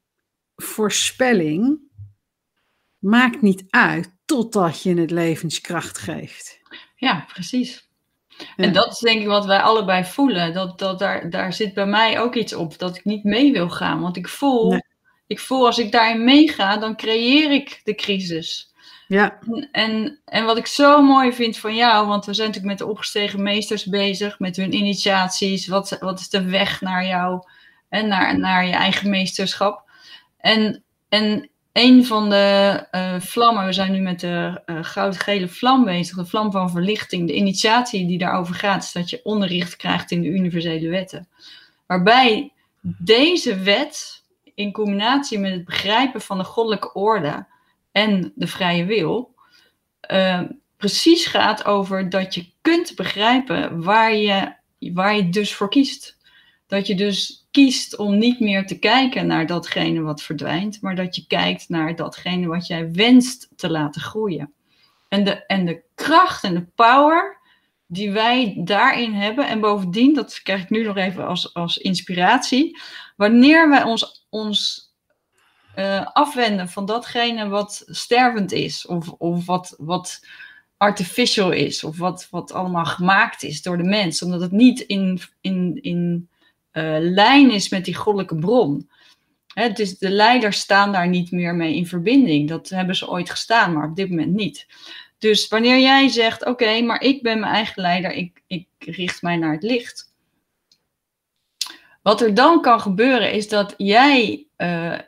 voorspelling 0.57 1.79
maakt 2.99 3.43
niet 3.43 3.65
uit 3.71 4.15
totdat 4.25 4.83
je 4.83 4.95
het 4.95 5.11
levenskracht 5.11 5.99
geeft. 5.99 6.61
Ja, 6.97 7.25
precies. 7.33 7.89
En 8.57 8.73
dat 8.73 8.93
is 8.93 8.99
denk 8.99 9.21
ik 9.21 9.27
wat 9.27 9.47
wij 9.47 9.61
allebei 9.61 10.05
voelen. 10.05 10.55
Dat, 10.55 10.79
dat 10.79 10.99
daar, 10.99 11.31
daar 11.31 11.53
zit 11.53 11.75
bij 11.75 11.87
mij 11.87 12.21
ook 12.21 12.35
iets 12.35 12.55
op 12.55 12.79
dat 12.79 12.97
ik 12.97 13.05
niet 13.05 13.25
mee 13.25 13.53
wil 13.53 13.71
gaan. 13.71 14.01
Want 14.01 14.17
ik 14.17 14.29
voel 14.29 14.81
ik 15.27 15.41
voel 15.41 15.67
als 15.67 15.79
ik 15.79 15.93
daarin 15.93 16.25
meega, 16.25 16.77
dan 16.77 16.97
creëer 16.97 17.53
ik 17.53 17.81
de 17.85 17.95
crisis. 17.95 18.75
Ja. 19.09 19.39
En, 19.41 19.69
en, 19.73 20.19
en, 20.25 20.45
wat 20.45 20.57
ik 20.57 20.67
zo 20.67 21.03
mooi 21.03 21.33
vind 21.33 21.59
van 21.59 21.75
jou, 21.75 22.07
want 22.07 22.27
we 22.27 22.35
zijn 22.35 22.47
natuurlijk 22.47 22.79
met 22.79 22.87
de 22.87 22.93
opgestegen 22.93 23.43
meesters 23.43 23.85
bezig, 23.85 24.39
met 24.39 24.57
hun 24.57 24.75
initiaties. 24.75 25.67
Wat, 25.67 25.97
wat 26.01 26.21
is 26.21 26.29
de 26.29 26.45
weg 26.45 26.81
naar 26.81 27.07
jou 27.07 27.43
en 27.89 28.09
naar, 28.09 28.39
naar 28.39 28.67
je 28.67 28.73
eigen 28.73 29.11
meesterschap? 29.11 29.83
En, 30.39 30.83
en 31.09 31.51
een 31.73 32.07
van 32.07 32.31
de 32.31 32.87
uh, 32.93 33.21
vlammen, 33.21 33.67
we 33.67 33.73
zijn 33.73 33.93
nu 33.93 34.01
met 34.01 34.21
de 34.21 34.63
uh, 34.67 34.79
goudgele 34.83 35.49
vlam 35.49 35.85
bezig, 35.85 36.17
de 36.17 36.27
vlam 36.27 36.53
van 36.53 36.71
verlichting. 36.71 37.27
De 37.27 37.35
initiatie 37.35 38.07
die 38.07 38.19
daarover 38.19 38.55
gaat, 38.55 38.83
is 38.83 38.93
dat 38.93 39.11
je 39.11 39.21
onderricht 39.23 39.77
krijgt 39.77 40.11
in 40.11 40.23
de 40.23 40.29
universele 40.29 40.89
wetten. 40.89 41.29
Waarbij 41.87 42.53
deze 42.81 43.59
wet 43.59 44.16
in 44.57 44.73
combinatie 44.73 45.39
met 45.39 45.53
het 45.53 45.65
begrijpen 45.65 46.21
van 46.21 46.39
de 46.39 46.45
goddelijke 46.45 46.93
orde 46.93 47.47
en 47.93 48.33
de 48.35 48.47
vrije 48.47 48.85
wil, 48.85 49.35
uh, 50.11 50.41
precies 50.77 51.27
gaat 51.27 51.65
over 51.65 52.11
dat 52.11 52.35
je 52.35 52.47
kunt 52.61 52.95
begrijpen 52.97 53.83
waar 53.83 54.15
je, 54.15 54.53
waar 54.79 55.17
je 55.17 55.29
dus 55.29 55.55
voor 55.55 55.69
kiest. 55.69 56.17
Dat 56.67 56.87
je 56.87 56.95
dus 56.95 57.47
kiest 57.51 57.97
om 57.97 58.19
niet 58.19 58.41
meer 58.41 58.67
te 58.67 58.79
kijken 58.79 59.27
naar 59.27 59.47
datgene 59.47 60.01
wat 60.01 60.23
verdwijnt, 60.23 60.81
maar 60.81 60.95
dat 60.95 61.17
je 61.17 61.27
kijkt 61.27 61.69
naar 61.69 61.97
datgene 61.97 62.47
wat 62.47 62.67
jij 62.67 62.93
wenst 62.93 63.49
te 63.57 63.71
laten 63.71 64.01
groeien. 64.01 64.53
En 65.09 65.25
de, 65.25 65.47
en 65.47 65.65
de 65.65 65.83
kracht 65.95 66.45
en 66.45 66.55
de 66.55 66.67
power 66.75 67.39
die 67.87 68.11
wij 68.11 68.61
daarin 68.65 69.13
hebben, 69.13 69.49
en 69.49 69.61
bovendien, 69.61 70.15
dat 70.15 70.41
krijg 70.43 70.63
ik 70.63 70.71
nu 70.71 70.83
nog 70.83 70.97
even 70.97 71.27
als, 71.27 71.55
als 71.55 71.79
inspiratie, 71.79 72.79
wanneer 73.17 73.69
wij 73.69 73.83
ons, 73.83 74.26
ons 74.37 74.91
uh, 75.79 76.07
afwenden 76.13 76.69
van 76.69 76.87
datgene 76.87 77.49
wat 77.49 77.83
stervend 77.87 78.53
is, 78.53 78.87
of, 78.87 79.09
of 79.09 79.47
wat, 79.47 79.75
wat 79.79 80.21
artificial 80.77 81.51
is, 81.53 81.85
of 81.85 81.99
wat, 81.99 82.29
wat 82.31 82.53
allemaal 82.53 82.85
gemaakt 82.85 83.43
is 83.43 83.63
door 83.63 83.77
de 83.77 83.85
mens, 83.85 84.23
omdat 84.23 84.41
het 84.41 84.53
niet 84.53 84.81
in, 84.81 85.21
in, 85.41 85.79
in 85.83 86.29
uh, 86.73 86.97
lijn 87.01 87.51
is 87.51 87.69
met 87.69 87.85
die 87.85 87.95
goddelijke 87.95 88.37
bron. 88.37 88.91
Hè, 89.55 89.71
dus 89.73 89.99
de 89.99 90.11
leiders 90.11 90.59
staan 90.59 90.93
daar 90.93 91.09
niet 91.09 91.31
meer 91.31 91.55
mee 91.55 91.75
in 91.75 91.87
verbinding. 91.87 92.49
Dat 92.49 92.69
hebben 92.69 92.97
ze 92.97 93.09
ooit 93.09 93.31
gestaan, 93.31 93.73
maar 93.73 93.89
op 93.89 93.97
dit 93.97 94.11
moment 94.11 94.35
niet. 94.35 94.67
Dus 95.19 95.49
wanneer 95.49 95.81
jij 95.81 96.09
zegt: 96.09 96.47
Oké, 96.47 96.81
maar 96.81 97.03
ik 97.03 97.23
ben 97.23 97.41
mijn 97.41 97.53
eigen 97.53 97.83
leider, 97.83 98.13
ik, 98.13 98.43
ik 98.47 98.67
richt 98.79 99.23
mij 99.23 99.37
naar 99.37 99.53
het 99.53 99.63
licht 99.63 100.15
wat 102.07 102.21
er 102.21 102.35
dan 102.35 102.61
kan 102.61 102.81
gebeuren 102.81 103.33
is 103.33 103.49
dat 103.49 103.75
jij, 103.77 104.47
uh, 104.57 104.93
uh, 104.93 104.99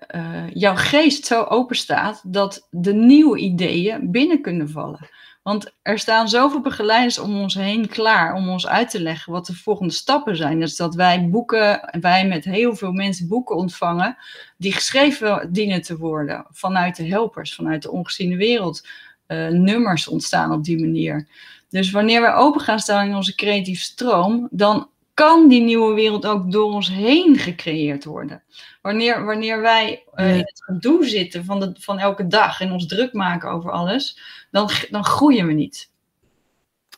jouw 0.53 0.75
geest 0.77 1.27
zo 1.27 1.43
open 1.43 1.77
staat 1.77 2.23
dat 2.27 2.67
de 2.71 2.95
nieuwe 2.95 3.39
ideeën 3.39 4.11
binnen 4.11 4.43
kunnen 4.43 4.71
vallen. 4.71 5.09
Want 5.43 5.75
er 5.83 5.99
staan 5.99 6.29
zoveel 6.29 6.61
begeleiders 6.61 7.19
om 7.19 7.41
ons 7.41 7.55
heen 7.55 7.89
klaar 7.89 8.35
om 8.35 8.49
ons 8.49 8.67
uit 8.67 8.91
te 8.91 9.03
leggen 9.03 9.33
wat 9.33 9.47
de 9.47 9.55
volgende 9.55 9.93
stappen 9.93 10.37
zijn. 10.37 10.61
Dus 10.61 10.77
dat 10.77 10.95
wij 10.95 11.29
boeken, 11.29 11.91
wij 12.01 12.27
met 12.27 12.45
heel 12.45 12.77
veel 12.77 12.93
mensen 12.93 13.29
boeken 13.29 13.57
ontvangen 13.57 14.17
die 14.57 14.73
geschreven 14.73 15.53
dienen 15.53 15.83
te 15.83 15.97
worden 15.97 16.47
vanuit 16.51 16.97
de 16.97 17.09
helpers, 17.09 17.55
vanuit 17.55 17.83
de 17.83 17.91
ongeziene 17.91 18.37
wereld. 18.37 18.87
eh, 19.27 19.49
nummers 19.49 20.09
ontstaan 20.09 20.53
op 20.53 20.65
die 20.65 20.81
manier. 20.81 21.29
Dus 21.69 21.91
wanneer 21.91 22.21
wij 22.21 22.35
open 22.35 22.61
gaan 22.61 22.79
staan 22.79 23.09
in 23.09 23.15
onze 23.15 23.35
creatieve 23.35 23.83
stroom, 23.83 24.49
dan 24.51 24.89
kan 25.18 25.48
die 25.48 25.61
nieuwe 25.61 25.94
wereld 25.94 26.26
ook 26.26 26.52
door 26.52 26.72
ons 26.72 26.88
heen 26.88 27.37
gecreëerd 27.37 28.04
worden. 28.04 28.42
Wanneer, 28.83 29.24
wanneer 29.24 29.61
wij 29.61 30.04
uh, 30.14 30.31
in 30.31 30.38
het 30.38 30.64
gedoe 30.64 31.07
zitten 31.07 31.44
van, 31.44 31.61
de, 31.61 31.74
van 31.78 31.98
elke 31.98 32.26
dag 32.26 32.61
en 32.61 32.72
ons 32.72 32.87
druk 32.87 33.12
maken 33.12 33.50
over 33.50 33.70
alles, 33.70 34.20
dan, 34.50 34.70
dan 34.90 35.04
groeien 35.04 35.46
we 35.46 35.52
niet. 35.52 35.90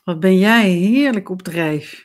Wat 0.03 0.19
ben 0.19 0.37
jij 0.37 0.69
heerlijk 0.69 1.29
op 1.29 1.41
drijf. 1.41 2.01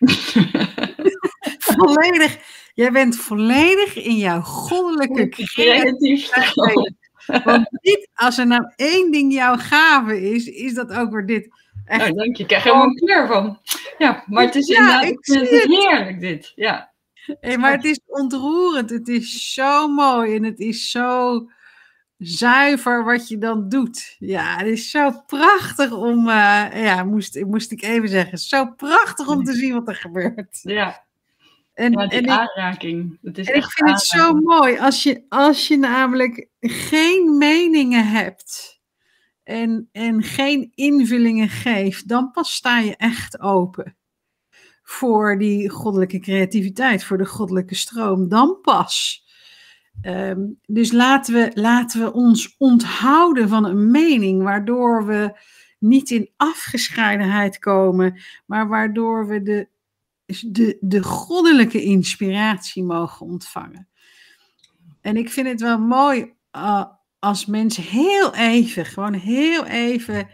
volledig, 1.76 2.38
jij 2.74 2.92
bent 2.92 3.16
volledig 3.16 3.96
in 3.96 4.16
jouw 4.16 4.40
goddelijke 4.40 5.28
creativiteit. 5.28 6.94
Want 7.44 7.66
dit, 7.70 8.08
als 8.14 8.38
er 8.38 8.46
nou 8.46 8.72
één 8.76 9.10
ding 9.10 9.32
jouw 9.32 9.56
gave 9.56 10.30
is, 10.30 10.46
is 10.46 10.74
dat 10.74 10.92
ook 10.92 11.12
weer 11.12 11.26
dit. 11.26 11.48
Echt. 11.86 12.00
Nou, 12.00 12.12
dank 12.12 12.36
je. 12.36 12.42
Ik 12.42 12.48
krijg 12.48 12.64
er 12.64 12.72
helemaal 12.72 12.94
kleur 12.94 13.26
van. 13.26 13.58
Ja, 13.98 14.24
maar 14.26 14.44
het 14.44 14.54
is 14.54 14.66
ja, 14.66 15.00
het 15.00 15.66
heerlijk 15.66 16.20
dit. 16.20 16.52
Ja. 16.54 16.92
Hey, 17.40 17.58
maar 17.58 17.72
het 17.72 17.84
is 17.84 18.00
ontroerend. 18.06 18.90
Het 18.90 19.08
is 19.08 19.52
zo 19.52 19.88
mooi 19.88 20.36
en 20.36 20.44
het 20.44 20.58
is 20.58 20.90
zo 20.90 21.40
zuiver 22.18 23.04
wat 23.04 23.28
je 23.28 23.38
dan 23.38 23.68
doet. 23.68 24.16
Ja, 24.18 24.56
het 24.56 24.66
is 24.66 24.90
zo 24.90 25.10
prachtig 25.26 25.92
om, 25.92 26.28
uh, 26.28 26.66
ja, 26.74 27.04
moest, 27.04 27.44
moest 27.44 27.72
ik 27.72 27.82
even 27.82 28.08
zeggen, 28.08 28.38
zo 28.38 28.66
prachtig 28.66 29.28
om 29.28 29.44
te 29.44 29.52
zien 29.52 29.72
wat 29.72 29.88
er 29.88 29.94
gebeurt. 29.94 30.58
Ja. 30.62 31.04
En, 31.74 31.92
ja, 31.92 32.06
die 32.06 32.20
en 32.20 32.30
aanraking. 32.30 33.12
Ik, 33.12 33.18
het 33.22 33.38
is 33.38 33.50
en 33.50 33.56
ik 33.56 33.70
vind 33.70 33.90
het 33.90 34.00
zo 34.00 34.32
mooi 34.32 34.78
als 34.78 35.02
je, 35.02 35.24
als 35.28 35.68
je 35.68 35.76
namelijk 35.76 36.48
geen 36.60 37.36
meningen 37.38 38.06
hebt 38.06 38.75
en, 39.46 39.88
en 39.92 40.22
geen 40.22 40.72
invullingen 40.74 41.48
geeft, 41.48 42.08
dan 42.08 42.30
pas 42.30 42.54
sta 42.54 42.78
je 42.78 42.96
echt 42.96 43.40
open 43.40 43.96
voor 44.82 45.38
die 45.38 45.68
goddelijke 45.68 46.18
creativiteit, 46.18 47.04
voor 47.04 47.18
de 47.18 47.26
goddelijke 47.26 47.74
stroom. 47.74 48.28
Dan 48.28 48.58
pas. 48.62 49.24
Ehm, 50.00 50.40
dus 50.66 50.92
laten 50.92 51.34
we, 51.34 51.50
laten 51.54 52.00
we 52.00 52.12
ons 52.12 52.54
onthouden 52.58 53.48
van 53.48 53.64
een 53.64 53.90
mening, 53.90 54.42
waardoor 54.42 55.06
we 55.06 55.40
niet 55.78 56.10
in 56.10 56.30
afgescheidenheid 56.36 57.58
komen, 57.58 58.20
maar 58.46 58.68
waardoor 58.68 59.26
we 59.26 59.42
de, 59.42 59.68
de, 60.46 60.76
de 60.80 61.02
goddelijke 61.02 61.82
inspiratie 61.82 62.84
mogen 62.84 63.26
ontvangen. 63.26 63.88
En 65.00 65.16
ik 65.16 65.30
vind 65.30 65.46
het 65.46 65.60
wel 65.60 65.78
mooi 65.78 66.34
uh, 66.56 66.84
als 67.26 67.46
mensen 67.46 67.82
heel 67.82 68.34
even, 68.34 68.86
gewoon 68.86 69.14
heel 69.14 69.66
even 69.66 70.28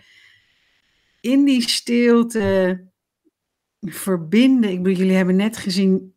in 1.20 1.44
die 1.44 1.68
stilte 1.68 2.80
verbinden. 3.80 4.70
Ik 4.70 4.82
bedoel, 4.82 4.98
jullie 4.98 5.16
hebben 5.16 5.36
net 5.36 5.56
gezien 5.56 6.14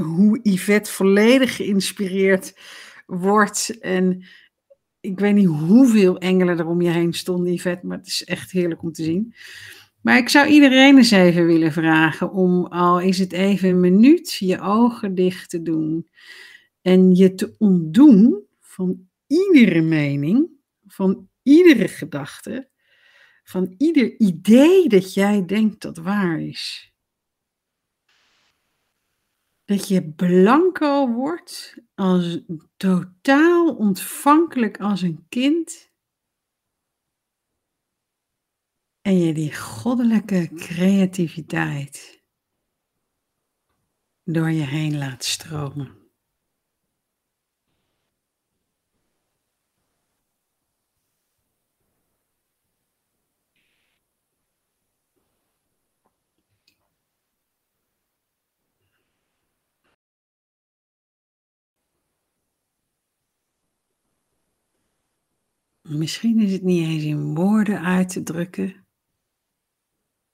hoe 0.00 0.40
Yvette 0.42 0.90
volledig 0.90 1.56
geïnspireerd 1.56 2.58
wordt. 3.06 3.78
En 3.80 4.24
ik 5.00 5.18
weet 5.18 5.34
niet 5.34 5.46
hoeveel 5.46 6.18
engelen 6.18 6.58
er 6.58 6.66
om 6.66 6.80
je 6.80 6.90
heen 6.90 7.12
stonden, 7.12 7.52
Yvette, 7.52 7.86
maar 7.86 7.98
het 7.98 8.06
is 8.06 8.24
echt 8.24 8.50
heerlijk 8.50 8.82
om 8.82 8.92
te 8.92 9.04
zien. 9.04 9.34
Maar 10.00 10.16
ik 10.16 10.28
zou 10.28 10.46
iedereen 10.46 10.96
eens 10.96 11.10
even 11.10 11.46
willen 11.46 11.72
vragen 11.72 12.32
om, 12.32 12.66
al 12.66 13.00
is 13.00 13.18
het 13.18 13.32
even 13.32 13.68
een 13.68 13.80
minuut, 13.80 14.34
je 14.34 14.60
ogen 14.60 15.14
dicht 15.14 15.50
te 15.50 15.62
doen. 15.62 16.08
En 16.82 17.14
je 17.14 17.34
te 17.34 17.54
ontdoen 17.58 18.44
van 18.60 19.05
iedere 19.26 19.80
mening, 19.80 20.50
van 20.86 21.30
iedere 21.42 21.88
gedachte, 21.88 22.70
van 23.42 23.74
ieder 23.78 24.18
idee 24.18 24.88
dat 24.88 25.14
jij 25.14 25.44
denkt 25.44 25.82
dat 25.82 25.96
waar 25.96 26.40
is 26.40 26.94
dat 29.66 29.88
je 29.88 30.12
blanco 30.12 31.08
wordt, 31.08 31.76
als 31.94 32.40
totaal 32.76 33.76
ontvankelijk 33.76 34.80
als 34.80 35.02
een 35.02 35.26
kind. 35.28 35.90
En 39.00 39.18
je 39.18 39.32
die 39.32 39.54
goddelijke 39.54 40.50
creativiteit 40.54 42.24
door 44.24 44.50
je 44.50 44.64
heen 44.64 44.98
laat 44.98 45.24
stromen. 45.24 46.05
Misschien 65.88 66.38
is 66.38 66.52
het 66.52 66.62
niet 66.62 66.82
eens 66.82 67.02
in 67.02 67.34
woorden 67.34 67.80
uit 67.80 68.08
te 68.08 68.22
drukken, 68.22 68.86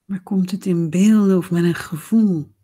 maar 0.04 0.22
komt 0.22 0.50
het 0.50 0.66
in 0.66 0.90
beelden 0.90 1.36
of 1.36 1.50
met 1.50 1.64
een 1.64 1.74
gevoel. 1.74 2.54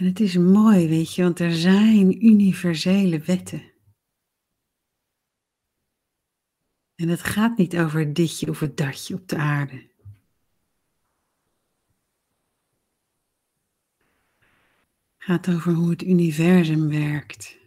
En 0.00 0.06
het 0.06 0.20
is 0.20 0.36
mooi, 0.36 0.88
weet 0.88 1.14
je, 1.14 1.22
want 1.22 1.40
er 1.40 1.52
zijn 1.52 2.26
universele 2.26 3.18
wetten. 3.18 3.62
En 6.94 7.08
het 7.08 7.22
gaat 7.22 7.56
niet 7.56 7.76
over 7.76 8.12
ditje 8.14 8.48
of 8.48 8.60
het 8.60 8.76
datje 8.76 9.14
op 9.14 9.28
de 9.28 9.36
aarde. 9.36 9.88
Het 15.16 15.28
gaat 15.28 15.48
over 15.48 15.72
hoe 15.72 15.90
het 15.90 16.02
universum 16.02 16.88
werkt. 16.88 17.58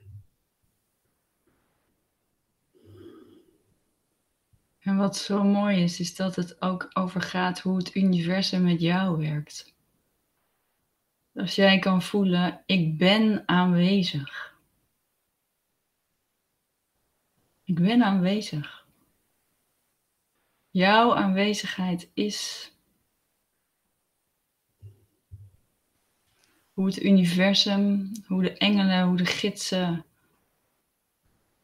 En 4.80 4.98
wat 4.98 5.18
zo 5.18 5.44
mooi 5.44 5.84
is, 5.84 6.00
is 6.00 6.16
dat 6.16 6.36
het 6.36 6.62
ook 6.62 6.90
over 6.94 7.22
gaat 7.22 7.60
hoe 7.60 7.78
het 7.78 7.96
universum 7.96 8.64
met 8.64 8.82
jou 8.82 9.18
werkt. 9.18 9.73
Als 11.34 11.56
jij 11.56 11.80
kan 11.80 12.02
voelen, 12.02 12.64
ik 12.66 12.98
ben 12.98 13.48
aanwezig. 13.48 14.58
Ik 17.64 17.76
ben 17.76 18.04
aanwezig. 18.04 18.88
Jouw 20.70 21.16
aanwezigheid 21.16 22.12
is 22.14 22.72
hoe 26.74 26.86
het 26.86 27.04
universum, 27.04 28.12
hoe 28.28 28.42
de 28.42 28.58
engelen, 28.58 29.08
hoe 29.08 29.18
de 29.18 29.26
gidsen, 29.26 30.06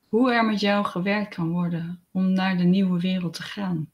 hoe 0.07 0.33
er 0.33 0.45
met 0.45 0.59
jou 0.59 0.85
gewerkt 0.85 1.35
kan 1.35 1.51
worden 1.51 2.03
om 2.11 2.31
naar 2.31 2.57
de 2.57 2.63
nieuwe 2.63 2.99
wereld 2.99 3.33
te 3.33 3.43
gaan. 3.43 3.91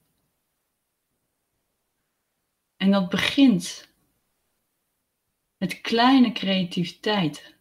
En 2.77 2.91
dat 2.91 3.09
begint 3.09 3.93
met 5.57 5.81
kleine 5.81 6.31
creativiteit. 6.31 7.55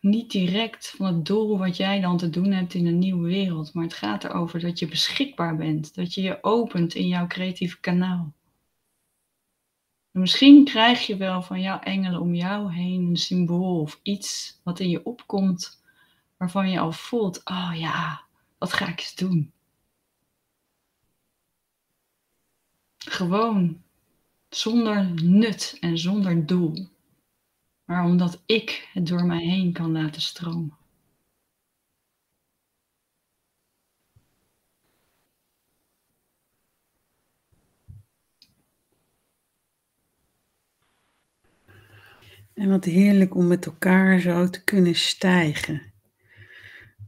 Niet 0.00 0.30
direct 0.30 0.90
van 0.96 1.06
het 1.06 1.26
doel 1.26 1.58
wat 1.58 1.76
jij 1.76 2.00
dan 2.00 2.16
te 2.16 2.30
doen 2.30 2.52
hebt 2.52 2.74
in 2.74 2.86
een 2.86 2.98
nieuwe 2.98 3.28
wereld, 3.28 3.74
maar 3.74 3.84
het 3.84 3.94
gaat 3.94 4.24
erover 4.24 4.60
dat 4.60 4.78
je 4.78 4.88
beschikbaar 4.88 5.56
bent, 5.56 5.94
dat 5.94 6.14
je 6.14 6.22
je 6.22 6.38
opent 6.42 6.94
in 6.94 7.06
jouw 7.06 7.26
creatieve 7.26 7.80
kanaal. 7.80 8.32
En 10.12 10.20
misschien 10.20 10.64
krijg 10.64 11.06
je 11.06 11.16
wel 11.16 11.42
van 11.42 11.60
jouw 11.60 11.78
engelen 11.78 12.20
om 12.20 12.34
jou 12.34 12.72
heen 12.72 13.06
een 13.06 13.16
symbool 13.16 13.80
of 13.80 14.00
iets 14.02 14.60
wat 14.62 14.80
in 14.80 14.88
je 14.88 15.04
opkomt, 15.04 15.82
waarvan 16.36 16.70
je 16.70 16.78
al 16.78 16.92
voelt, 16.92 17.40
oh 17.44 17.72
ja, 17.74 18.22
wat 18.58 18.72
ga 18.72 18.88
ik 18.88 18.98
eens 18.98 19.14
doen? 19.14 19.52
Gewoon 22.96 23.82
zonder 24.54 25.22
nut 25.22 25.76
en 25.80 25.98
zonder 25.98 26.46
doel, 26.46 26.88
maar 27.84 28.04
omdat 28.04 28.42
ik 28.46 28.88
het 28.92 29.06
door 29.06 29.24
mij 29.24 29.44
heen 29.44 29.72
kan 29.72 29.92
laten 29.92 30.22
stromen. 30.22 30.76
En 42.54 42.68
wat 42.68 42.84
heerlijk 42.84 43.34
om 43.34 43.46
met 43.46 43.66
elkaar 43.66 44.20
zo 44.20 44.50
te 44.50 44.64
kunnen 44.64 44.94
stijgen 44.94 45.92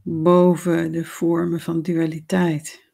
boven 0.03 0.91
de 0.91 1.05
vormen 1.05 1.59
van 1.59 1.81
dualiteit. 1.81 2.84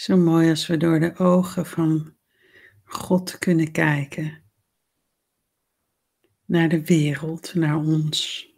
Zo 0.00 0.16
mooi 0.16 0.50
als 0.50 0.66
we 0.66 0.76
door 0.76 1.00
de 1.00 1.16
ogen 1.16 1.66
van 1.66 2.16
God 2.84 3.38
kunnen 3.38 3.72
kijken. 3.72 4.42
Naar 6.44 6.68
de 6.68 6.84
wereld, 6.84 7.54
naar 7.54 7.76
ons. 7.76 8.48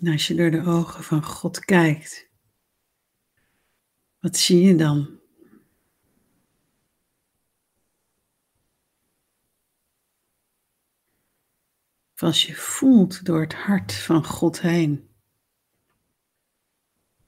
En 0.00 0.12
als 0.12 0.26
je 0.26 0.34
door 0.34 0.50
de 0.50 0.64
ogen 0.64 1.04
van 1.04 1.24
God 1.24 1.58
kijkt, 1.64 2.30
wat 4.18 4.36
zie 4.36 4.60
je 4.60 4.74
dan? 4.74 5.19
Of 12.20 12.26
als 12.26 12.46
je 12.46 12.54
voelt 12.54 13.24
door 13.24 13.40
het 13.40 13.54
hart 13.54 13.92
van 13.94 14.24
God 14.24 14.60
heen, 14.60 15.08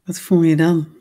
wat 0.05 0.21
voel 0.21 0.43
je 0.43 0.57
dan? 0.57 0.97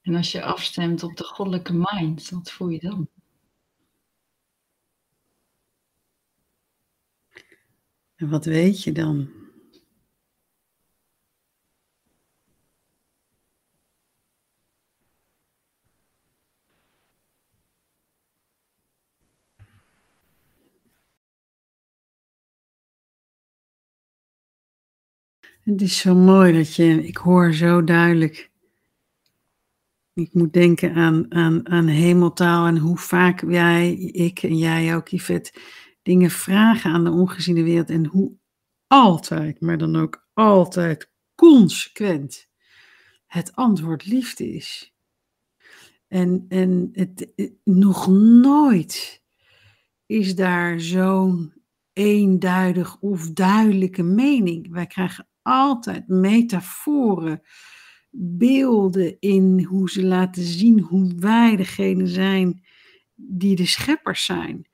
En 0.00 0.14
als 0.14 0.32
je 0.32 0.42
afstemt 0.42 1.02
op 1.02 1.16
de 1.16 1.24
goddelijke 1.24 1.72
mind, 1.72 2.30
wat 2.30 2.50
voel 2.50 2.68
je 2.68 2.80
dan? 2.80 3.17
En 8.18 8.28
wat 8.28 8.44
weet 8.44 8.82
je 8.82 8.92
dan? 8.92 9.28
Het 25.60 25.82
is 25.82 25.98
zo 25.98 26.14
mooi 26.14 26.52
dat 26.52 26.74
je, 26.74 27.06
ik 27.06 27.16
hoor 27.16 27.52
zo 27.52 27.84
duidelijk 27.84 28.50
ik 30.18 30.34
moet 30.34 30.52
denken 30.52 30.94
aan, 30.94 31.34
aan, 31.34 31.68
aan 31.68 31.86
hemeltaal 31.86 32.66
en 32.66 32.76
hoe 32.78 32.96
vaak 32.96 33.50
jij, 33.50 33.92
ik 33.96 34.42
en 34.42 34.58
jij 34.58 34.96
ook, 34.96 35.08
Yvette, 35.08 35.52
dingen 36.08 36.30
vragen 36.30 36.90
aan 36.92 37.04
de 37.04 37.10
ongeziene 37.10 37.62
wereld 37.62 37.90
en 37.90 38.06
hoe 38.06 38.32
altijd, 38.86 39.60
maar 39.60 39.78
dan 39.78 39.96
ook 39.96 40.28
altijd 40.34 41.12
consequent 41.34 42.48
het 43.26 43.54
antwoord 43.54 44.06
liefde 44.06 44.54
is. 44.54 44.94
En, 46.06 46.44
en 46.48 46.88
het, 46.92 47.32
nog 47.64 48.06
nooit 48.42 49.22
is 50.06 50.34
daar 50.34 50.80
zo'n 50.80 51.52
eenduidig 51.92 53.00
of 53.00 53.30
duidelijke 53.30 54.02
mening. 54.02 54.70
Wij 54.70 54.86
krijgen 54.86 55.28
altijd 55.42 56.08
metaforen 56.08 57.42
beelden 58.10 59.16
in 59.20 59.62
hoe 59.62 59.90
ze 59.90 60.04
laten 60.04 60.42
zien 60.42 60.80
hoe 60.80 61.14
wij 61.16 61.56
degene 61.56 62.06
zijn 62.06 62.64
die 63.14 63.56
de 63.56 63.66
scheppers 63.66 64.24
zijn. 64.24 64.68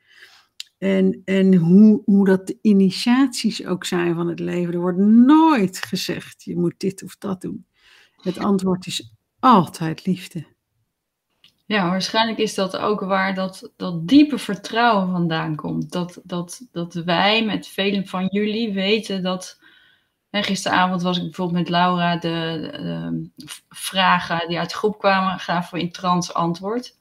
En, 0.85 1.23
en 1.25 1.55
hoe, 1.55 2.03
hoe 2.05 2.25
dat 2.25 2.47
de 2.47 2.59
initiaties 2.62 3.66
ook 3.66 3.85
zijn 3.85 4.14
van 4.14 4.29
het 4.29 4.38
leven. 4.38 4.75
Er 4.75 4.81
wordt 4.81 4.99
nooit 4.99 5.79
gezegd, 5.79 6.42
je 6.42 6.57
moet 6.57 6.75
dit 6.77 7.03
of 7.03 7.16
dat 7.16 7.40
doen. 7.40 7.66
Het 8.20 8.38
antwoord 8.38 8.87
is 8.87 9.14
altijd 9.38 10.07
liefde. 10.07 10.47
Ja, 11.66 11.88
waarschijnlijk 11.88 12.38
is 12.38 12.55
dat 12.55 12.77
ook 12.77 13.01
waar 13.01 13.35
dat, 13.35 13.73
dat 13.77 14.09
diepe 14.09 14.38
vertrouwen 14.38 15.11
vandaan 15.11 15.57
komt. 15.57 15.92
Dat, 15.92 16.20
dat, 16.25 16.66
dat 16.73 16.94
wij 16.94 17.44
met 17.44 17.68
velen 17.68 18.07
van 18.07 18.27
jullie 18.27 18.73
weten 18.73 19.23
dat 19.23 19.61
en 20.31 20.44
gisteravond 20.44 21.03
was 21.03 21.16
ik 21.16 21.23
bijvoorbeeld 21.23 21.59
met 21.59 21.68
Laura 21.68 22.16
de, 22.16 22.68
de, 22.73 23.31
vragen 23.68 24.49
die 24.49 24.59
uit 24.59 24.70
de 24.70 24.77
groep 24.77 24.99
kwamen, 24.99 25.38
gaven 25.38 25.75
we 25.75 25.85
in 25.85 25.92
trans 25.92 26.35
antwoord. 26.35 26.97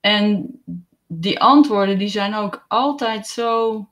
En 0.00 0.50
die 1.20 1.40
antwoorden 1.40 1.98
die 1.98 2.08
zijn 2.08 2.34
ook 2.34 2.64
altijd 2.68 3.26
zo, 3.26 3.88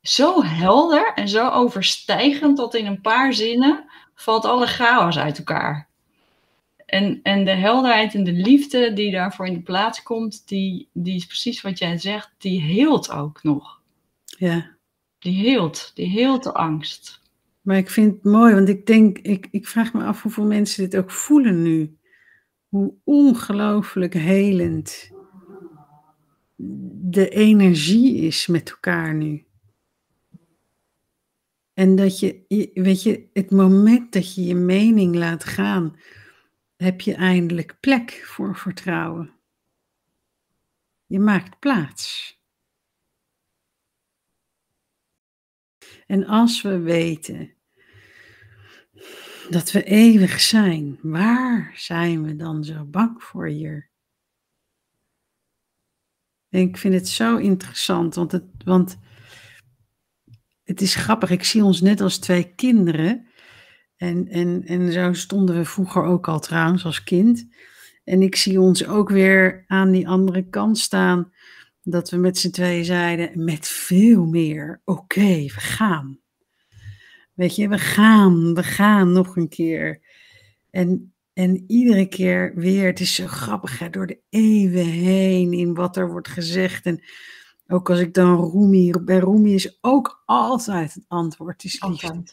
zo 0.00 0.42
helder 0.42 1.12
en 1.14 1.28
zo 1.28 1.48
overstijgend 1.48 2.56
dat 2.56 2.74
in 2.74 2.86
een 2.86 3.00
paar 3.00 3.32
zinnen 3.34 3.84
valt 4.14 4.44
alle 4.44 4.66
chaos 4.66 5.18
uit 5.18 5.38
elkaar. 5.38 5.88
En, 6.86 7.20
en 7.22 7.44
de 7.44 7.50
helderheid 7.50 8.14
en 8.14 8.24
de 8.24 8.32
liefde 8.32 8.92
die 8.92 9.12
daarvoor 9.12 9.46
in 9.46 9.54
de 9.54 9.62
plaats 9.62 10.02
komt, 10.02 10.48
die, 10.48 10.88
die 10.92 11.14
is 11.14 11.26
precies 11.26 11.60
wat 11.60 11.78
jij 11.78 11.98
zegt, 11.98 12.34
die 12.38 12.60
heelt 12.60 13.10
ook 13.10 13.42
nog. 13.42 13.80
Ja. 14.24 14.70
Die 15.18 15.50
heelt, 15.50 15.90
die 15.94 16.08
heelt 16.08 16.42
de 16.42 16.52
angst. 16.52 17.22
Maar 17.60 17.76
ik 17.76 17.90
vind 17.90 18.14
het 18.14 18.24
mooi, 18.24 18.54
want 18.54 18.68
ik 18.68 18.86
denk, 18.86 19.18
ik, 19.18 19.48
ik 19.50 19.66
vraag 19.66 19.92
me 19.92 20.04
af 20.04 20.22
hoeveel 20.22 20.44
mensen 20.44 20.84
dit 20.84 21.00
ook 21.00 21.10
voelen 21.10 21.62
nu. 21.62 21.96
Hoe 22.68 22.94
ongelooflijk 23.04 24.14
helend 24.14 25.12
de 27.02 27.28
energie 27.28 28.16
is 28.16 28.46
met 28.46 28.70
elkaar 28.70 29.14
nu. 29.14 29.46
En 31.72 31.96
dat 31.96 32.18
je, 32.18 32.44
weet 32.74 33.02
je, 33.02 33.28
het 33.32 33.50
moment 33.50 34.12
dat 34.12 34.34
je 34.34 34.44
je 34.44 34.54
mening 34.54 35.14
laat 35.14 35.44
gaan, 35.44 35.98
heb 36.76 37.00
je 37.00 37.14
eindelijk 37.14 37.76
plek 37.80 38.22
voor 38.24 38.56
vertrouwen. 38.56 39.32
Je 41.06 41.18
maakt 41.18 41.58
plaats. 41.58 42.32
En 46.06 46.26
als 46.26 46.62
we 46.62 46.78
weten 46.78 47.54
dat 49.50 49.72
we 49.72 49.84
eeuwig 49.84 50.40
zijn, 50.40 50.98
waar 51.02 51.72
zijn 51.74 52.22
we 52.22 52.36
dan 52.36 52.64
zo 52.64 52.84
bang 52.84 53.22
voor 53.22 53.46
hier? 53.48 53.92
Ik 56.60 56.76
vind 56.76 56.94
het 56.94 57.08
zo 57.08 57.36
interessant, 57.36 58.14
want 58.14 58.32
het, 58.32 58.44
want 58.64 58.98
het 60.64 60.80
is 60.80 60.94
grappig. 60.94 61.30
Ik 61.30 61.44
zie 61.44 61.64
ons 61.64 61.80
net 61.80 62.00
als 62.00 62.18
twee 62.18 62.54
kinderen. 62.54 63.26
En, 63.96 64.28
en, 64.28 64.62
en 64.64 64.92
zo 64.92 65.12
stonden 65.12 65.56
we 65.56 65.64
vroeger 65.64 66.02
ook 66.02 66.28
al 66.28 66.40
trouwens 66.40 66.84
als 66.84 67.04
kind. 67.04 67.48
En 68.04 68.22
ik 68.22 68.36
zie 68.36 68.60
ons 68.60 68.86
ook 68.86 69.10
weer 69.10 69.64
aan 69.66 69.90
die 69.90 70.08
andere 70.08 70.48
kant 70.48 70.78
staan 70.78 71.32
dat 71.82 72.10
we 72.10 72.16
met 72.16 72.38
z'n 72.38 72.50
tweeën 72.50 72.84
zeiden, 72.84 73.44
met 73.44 73.68
veel 73.68 74.26
meer, 74.26 74.80
oké, 74.84 75.42
we 75.42 75.60
gaan. 75.60 76.20
Weet 77.34 77.56
je, 77.56 77.68
we 77.68 77.78
gaan, 77.78 78.54
we 78.54 78.62
gaan 78.62 79.12
nog 79.12 79.36
een 79.36 79.48
keer. 79.48 80.00
En, 80.70 81.13
en 81.34 81.64
iedere 81.66 82.06
keer 82.06 82.52
weer, 82.54 82.86
het 82.86 83.00
is 83.00 83.14
zo 83.14 83.26
grappig, 83.26 83.78
hè, 83.78 83.90
door 83.90 84.06
de 84.06 84.20
eeuwen 84.28 84.86
heen 84.86 85.52
in 85.52 85.74
wat 85.74 85.96
er 85.96 86.10
wordt 86.10 86.28
gezegd. 86.28 86.86
En 86.86 87.02
ook 87.66 87.90
als 87.90 87.98
ik 87.98 88.14
dan 88.14 88.50
Rumi, 88.50 88.92
bij 89.00 89.18
Rumi 89.18 89.54
is 89.54 89.78
ook 89.80 90.22
altijd 90.26 90.94
het 90.94 91.04
antwoord, 91.08 91.64
is 91.64 91.82
liefde. 91.82 92.24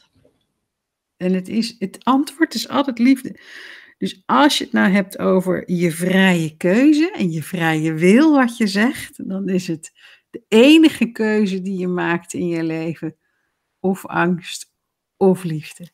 En 1.18 1.34
het, 1.34 1.48
is, 1.48 1.76
het 1.80 2.04
antwoord 2.04 2.54
is 2.54 2.70
altijd 2.70 3.00
liefde. 3.00 3.40
Dus 3.98 4.24
als 4.26 4.58
je 4.58 4.64
het 4.64 4.74
nou 4.74 4.92
hebt 4.92 5.20
over 5.20 5.72
je 5.72 5.92
vrije 5.92 6.58
keuze 6.58 7.12
en 7.12 7.32
je 7.32 7.44
vrije 7.44 7.94
wil, 7.94 8.36
wat 8.36 8.58
je 8.58 8.68
zegt, 8.68 9.28
dan 9.28 9.50
is 9.50 9.68
het 9.68 9.92
de 10.30 10.44
enige 10.48 11.12
keuze 11.12 11.62
die 11.62 11.78
je 11.78 11.88
maakt 11.88 12.34
in 12.34 12.48
je 12.48 12.64
leven. 12.64 13.16
Of 13.80 14.06
angst 14.06 14.74
of 15.18 15.44
liefde. 15.44 15.88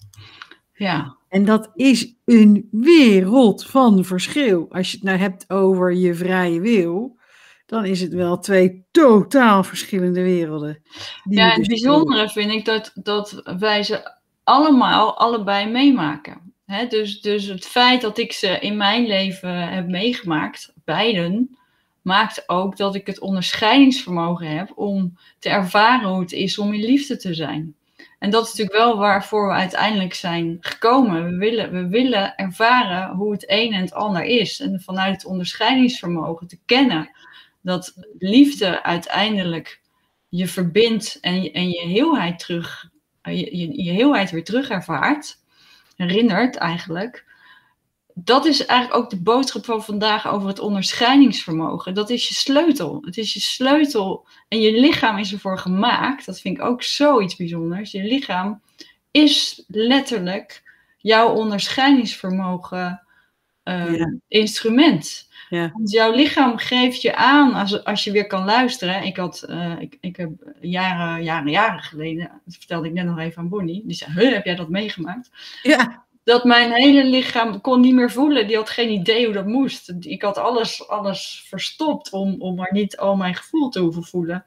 Ja. 0.78 1.18
En 1.30 1.46
dat 1.46 1.72
is 1.76 2.16
een 2.26 2.68
wereld 2.72 3.66
van 3.66 4.06
verschil. 4.06 4.66
Als 4.70 4.92
je 4.92 4.98
het 4.98 5.06
nou 5.06 5.18
hebt 5.18 5.50
over 5.50 5.94
je 5.94 6.16
vrije 6.16 6.62
wil, 6.62 7.20
dan 7.66 7.86
is 7.86 8.02
het 8.02 8.14
wel 8.14 8.40
twee 8.40 8.86
totaal 8.92 9.64
verschillende 9.64 10.22
werelden. 10.22 10.82
Ja, 11.30 11.50
het 11.50 11.68
bijzondere 11.68 12.30
vind 12.30 12.52
ik 12.52 12.66
dat, 12.66 12.92
dat 12.94 13.42
wij 13.60 13.84
ze 13.84 14.18
allemaal 14.44 15.18
allebei 15.18 15.72
meemaken. 15.72 16.54
dus, 16.90 17.22
dus 17.22 17.46
het 17.46 17.66
feit 17.66 18.02
dat 18.02 18.18
ik 18.18 18.32
ze 18.32 18.60
in 18.60 18.78
mijn 18.78 19.08
leven 19.08 19.70
heb 19.70 19.88
meegemaakt, 19.88 20.74
beiden, 20.86 21.58
maakt 22.02 22.50
ook 22.50 22.78
dat 22.78 22.96
ik 22.96 23.08
het 23.08 23.20
onderscheidingsvermogen 23.20 24.58
heb 24.58 24.72
om 24.76 25.18
te 25.40 25.50
ervaren 25.50 26.10
hoe 26.10 26.20
het 26.20 26.32
is 26.32 26.58
om 26.58 26.74
in 26.74 26.86
liefde 26.86 27.18
te 27.18 27.34
zijn. 27.34 27.76
En 28.20 28.30
dat 28.30 28.44
is 28.44 28.50
natuurlijk 28.50 28.78
wel 28.78 28.98
waarvoor 28.98 29.48
we 29.48 29.54
uiteindelijk 29.54 30.14
zijn 30.14 30.58
gekomen. 30.60 31.26
We 31.26 31.38
willen, 31.38 31.72
we 31.72 31.88
willen 31.88 32.36
ervaren 32.36 33.16
hoe 33.16 33.32
het 33.32 33.44
een 33.48 33.74
en 33.74 33.82
het 33.82 33.94
ander 33.94 34.24
is. 34.24 34.60
En 34.60 34.82
vanuit 34.82 35.14
het 35.14 35.26
onderscheidingsvermogen 35.26 36.48
te 36.48 36.60
kennen 36.66 37.10
dat 37.62 37.94
liefde 38.18 38.84
uiteindelijk 38.84 39.82
je 40.30 40.48
verbindt 40.48 41.18
en 41.22 41.52
en 41.52 41.70
je 41.70 41.88
heelheid 41.88 42.40
terug, 42.40 42.90
je, 43.24 43.84
je, 43.84 43.92
heelheid 43.92 44.32
weer 44.32 44.44
terug 44.44 44.70
ervaart, 44.70 45.38
herinnert 45.96 46.56
eigenlijk. 46.56 47.26
Dat 48.20 48.46
is 48.46 48.66
eigenlijk 48.66 49.04
ook 49.04 49.10
de 49.10 49.22
boodschap 49.22 49.66
van 49.66 49.84
vandaag 49.84 50.28
over 50.28 50.48
het 50.48 50.60
onderscheidingsvermogen. 50.60 51.94
Dat 51.94 52.10
is 52.10 52.28
je 52.28 52.34
sleutel. 52.34 53.02
Het 53.06 53.18
is 53.18 53.34
je 53.34 53.40
sleutel 53.40 54.28
en 54.48 54.62
je 54.62 54.80
lichaam 54.80 55.18
is 55.18 55.34
ervoor 55.34 55.58
gemaakt. 55.60 56.26
Dat 56.26 56.40
vind 56.40 56.58
ik 56.58 56.64
ook 56.64 56.84
zoiets 56.84 57.36
bijzonders. 57.36 57.92
Je 57.92 58.04
lichaam 58.04 58.62
is 59.12 59.64
letterlijk 59.68 60.64
jouw 60.98 61.34
onderscheidingsvermogen 61.34 63.02
uh, 63.64 64.06
instrument. 64.28 65.30
Ja. 65.50 65.72
Want 65.74 65.92
jouw 65.92 66.12
lichaam 66.12 66.58
geeft 66.58 67.02
je 67.02 67.16
aan 67.16 67.54
als, 67.54 67.84
als 67.84 68.04
je 68.04 68.12
weer 68.12 68.28
kan 68.28 68.46
luisteren. 68.46 69.04
Ik, 69.04 69.18
had, 69.18 69.46
uh, 69.50 69.80
ik, 69.80 69.98
ik 70.02 70.16
heb 70.16 70.32
jaren, 70.62 71.24
jaren, 71.24 71.52
jaren 71.52 71.84
geleden, 71.84 72.42
dat 72.46 72.56
vertelde 72.56 72.88
ik 72.88 72.94
net 72.94 73.06
nog 73.06 73.20
even 73.20 73.42
aan 73.42 73.50
Bonnie. 73.50 73.84
Die 73.86 73.96
zei, 73.96 74.30
heb 74.30 74.46
jij 74.46 74.56
dat 74.56 74.70
meegemaakt? 74.70 75.30
Ja. 75.64 76.06
Dat 76.28 76.44
mijn 76.44 76.72
hele 76.72 77.04
lichaam 77.04 77.62
kon 77.62 77.82
niet 77.82 77.94
meer 77.94 78.12
voelen. 78.12 78.48
Die 78.48 78.56
had 78.56 78.70
geen 78.70 78.90
idee 78.90 79.26
hoe 79.26 79.34
dat 79.34 79.46
moest. 79.46 79.94
Ik 80.00 80.22
had 80.22 80.38
alles, 80.38 80.88
alles 80.88 81.46
verstopt 81.48 82.12
om, 82.12 82.36
om 82.40 82.56
maar 82.56 82.74
niet 82.74 82.98
al 82.98 83.16
mijn 83.16 83.36
gevoel 83.36 83.70
te 83.70 83.80
hoeven 83.80 84.04
voelen. 84.04 84.46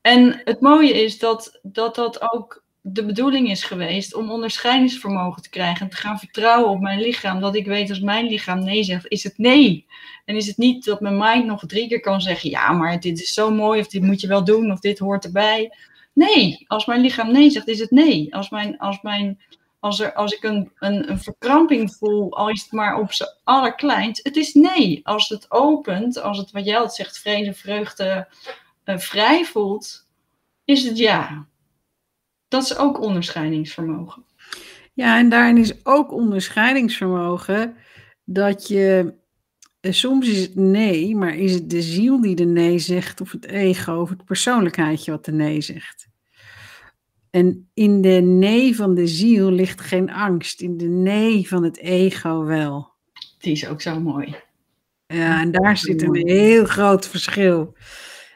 En 0.00 0.40
het 0.44 0.60
mooie 0.60 1.02
is 1.02 1.18
dat 1.18 1.58
dat, 1.62 1.94
dat 1.94 2.32
ook 2.32 2.64
de 2.80 3.04
bedoeling 3.04 3.50
is 3.50 3.64
geweest 3.64 4.14
om 4.14 4.30
onderscheidingsvermogen 4.30 5.42
te 5.42 5.48
krijgen 5.48 5.80
en 5.80 5.90
te 5.90 5.96
gaan 5.96 6.18
vertrouwen 6.18 6.70
op 6.70 6.80
mijn 6.80 7.00
lichaam. 7.00 7.40
Dat 7.40 7.54
ik 7.54 7.66
weet 7.66 7.90
als 7.90 8.00
mijn 8.00 8.26
lichaam 8.26 8.64
nee 8.64 8.82
zegt, 8.82 9.08
is 9.08 9.24
het 9.24 9.38
nee. 9.38 9.86
En 10.24 10.36
is 10.36 10.46
het 10.46 10.56
niet 10.56 10.84
dat 10.84 11.00
mijn 11.00 11.18
mind 11.18 11.46
nog 11.46 11.66
drie 11.66 11.88
keer 11.88 12.00
kan 12.00 12.20
zeggen, 12.20 12.50
ja, 12.50 12.72
maar 12.72 13.00
dit 13.00 13.20
is 13.20 13.34
zo 13.34 13.50
mooi, 13.50 13.80
of 13.80 13.86
dit 13.86 14.02
moet 14.02 14.20
je 14.20 14.26
wel 14.26 14.44
doen, 14.44 14.72
of 14.72 14.80
dit 14.80 14.98
hoort 14.98 15.24
erbij. 15.24 15.72
Nee, 16.12 16.64
als 16.66 16.86
mijn 16.86 17.00
lichaam 17.00 17.32
nee 17.32 17.50
zegt, 17.50 17.68
is 17.68 17.78
het 17.78 17.90
nee. 17.90 18.34
Als, 18.34 18.50
mijn, 18.50 18.78
als, 18.78 19.02
mijn, 19.02 19.40
als, 19.84 20.00
er, 20.00 20.12
als 20.12 20.32
ik 20.32 20.42
een, 20.42 20.72
een, 20.78 21.10
een 21.10 21.18
verkramping 21.18 21.94
voel, 21.94 22.36
al 22.36 22.48
is 22.48 22.62
het 22.62 22.72
maar 22.72 22.98
op 22.98 23.12
z'n 23.12 23.36
allerkleinst, 23.44 24.24
het 24.24 24.36
is 24.36 24.54
nee. 24.54 25.00
Als 25.02 25.28
het 25.28 25.50
opent, 25.50 26.20
als 26.20 26.38
het 26.38 26.50
wat 26.50 26.64
jij 26.64 26.88
zegt, 26.88 27.18
vrede, 27.18 27.54
vreugde, 27.54 28.28
uh, 28.84 28.98
vrij 28.98 29.44
voelt, 29.44 30.06
is 30.64 30.84
het 30.84 30.98
ja. 30.98 31.46
Dat 32.48 32.62
is 32.62 32.76
ook 32.76 33.00
onderscheidingsvermogen. 33.00 34.24
Ja, 34.92 35.18
en 35.18 35.28
daarin 35.28 35.58
is 35.58 35.86
ook 35.86 36.12
onderscheidingsvermogen 36.12 37.76
dat 38.24 38.68
je. 38.68 39.14
Eh, 39.80 39.92
soms 39.92 40.28
is 40.28 40.40
het 40.40 40.54
nee, 40.54 41.16
maar 41.16 41.34
is 41.34 41.54
het 41.54 41.70
de 41.70 41.82
ziel 41.82 42.20
die 42.20 42.34
de 42.34 42.44
nee 42.44 42.78
zegt, 42.78 43.20
of 43.20 43.32
het 43.32 43.46
ego, 43.46 44.00
of 44.00 44.08
het 44.08 44.24
persoonlijkheidje 44.24 45.10
wat 45.10 45.24
de 45.24 45.32
nee 45.32 45.60
zegt. 45.60 46.12
En 47.34 47.68
in 47.74 48.00
de 48.00 48.20
nee 48.22 48.76
van 48.76 48.94
de 48.94 49.06
ziel 49.06 49.50
ligt 49.50 49.80
geen 49.80 50.10
angst, 50.10 50.60
in 50.60 50.76
de 50.76 50.88
nee 50.88 51.48
van 51.48 51.64
het 51.64 51.78
ego 51.78 52.44
wel. 52.44 52.92
Die 53.38 53.52
is 53.52 53.68
ook 53.68 53.80
zo 53.80 54.00
mooi. 54.00 54.36
Ja, 55.06 55.40
en 55.40 55.50
daar 55.50 55.76
zit 55.76 56.02
een 56.02 56.28
heel 56.28 56.64
groot 56.64 57.08
verschil. 57.08 57.76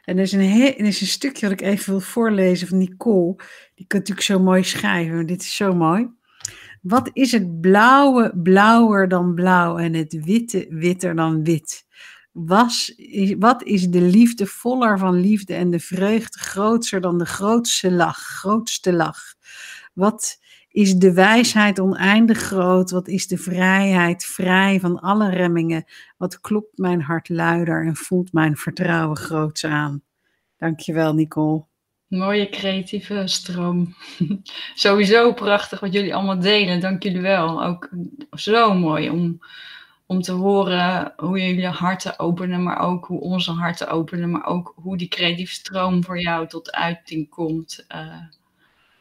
En 0.05 0.17
er 0.17 0.23
is, 0.23 0.33
een 0.33 0.41
er 0.41 0.87
is 0.87 1.01
een 1.01 1.07
stukje 1.07 1.49
dat 1.49 1.61
ik 1.61 1.67
even 1.67 1.91
wil 1.91 2.01
voorlezen 2.01 2.69
van 2.69 2.79
Nicole. 2.79 3.37
Die 3.75 3.87
kan 3.87 3.99
natuurlijk 3.99 4.27
zo 4.27 4.39
mooi 4.39 4.65
schrijven, 4.65 5.15
maar 5.15 5.27
dit 5.27 5.41
is 5.41 5.57
zo 5.57 5.75
mooi. 5.75 6.09
Wat 6.83 7.11
is 7.13 7.33
het 7.33 7.61
blauwe 7.61 8.33
blauwer 8.43 9.09
dan 9.09 9.35
blauw 9.35 9.79
en 9.79 9.95
het 9.95 10.25
witte 10.25 10.67
witter 10.69 11.17
dan 11.17 11.45
wit? 11.45 11.87
Wat 13.39 13.63
is 13.63 13.89
de 13.89 14.01
liefde 14.01 14.47
voller 14.47 14.99
van 14.99 15.21
liefde 15.21 15.55
en 15.55 15.71
de 15.71 15.81
vreugde 15.81 16.39
grootser 16.39 17.01
dan 17.01 17.19
de 17.19 17.27
grootste 17.27 17.93
lach, 17.93 18.19
grootste 18.19 18.93
lach? 18.93 19.35
Wat 19.95 20.39
is 20.69 20.95
de 20.95 21.13
wijsheid 21.13 21.81
oneindig 21.81 22.39
groot? 22.39 22.91
Wat 22.91 23.09
is 23.09 23.27
de 23.27 23.39
vrijheid 23.39 24.25
vrij 24.25 24.81
van 24.81 25.01
alle 25.01 25.31
remmingen? 25.31 25.85
Wat 26.17 26.41
klopt 26.41 26.79
mijn 26.79 27.03
hart 27.03 27.29
luider 27.29 27.87
en 27.87 27.97
voelt 27.97 28.33
mijn 28.33 28.57
vertrouwen 28.57 29.17
groots 29.17 29.65
aan? 29.65 30.03
Dankjewel, 30.57 31.15
Nicole. 31.15 31.65
Mooie 32.09 32.49
creatieve 32.49 33.23
stroom. 33.27 33.95
Sowieso 34.75 35.33
prachtig 35.33 35.81
wat 35.81 35.93
jullie 35.93 36.15
allemaal 36.15 36.39
delen. 36.39 36.81
Dank 36.81 37.03
jullie 37.03 37.21
wel. 37.21 37.65
Ook 37.65 37.91
zo 38.31 38.75
mooi 38.75 39.11
om, 39.11 39.39
om 40.11 40.23
te 40.23 40.33
horen 40.33 41.13
hoe 41.17 41.41
jullie 41.41 41.67
harten 41.67 42.19
openen, 42.19 42.63
maar 42.63 42.79
ook 42.79 43.07
hoe 43.07 43.21
onze 43.21 43.53
harten 43.53 43.89
openen, 43.89 44.31
maar 44.31 44.47
ook 44.47 44.73
hoe 44.77 44.97
die 44.97 45.09
creatieve 45.09 45.53
stroom 45.53 46.05
voor 46.05 46.21
jou 46.21 46.49
tot 46.49 46.73
uiting 46.73 47.29
komt. 47.29 47.87
Uh, 47.95 48.23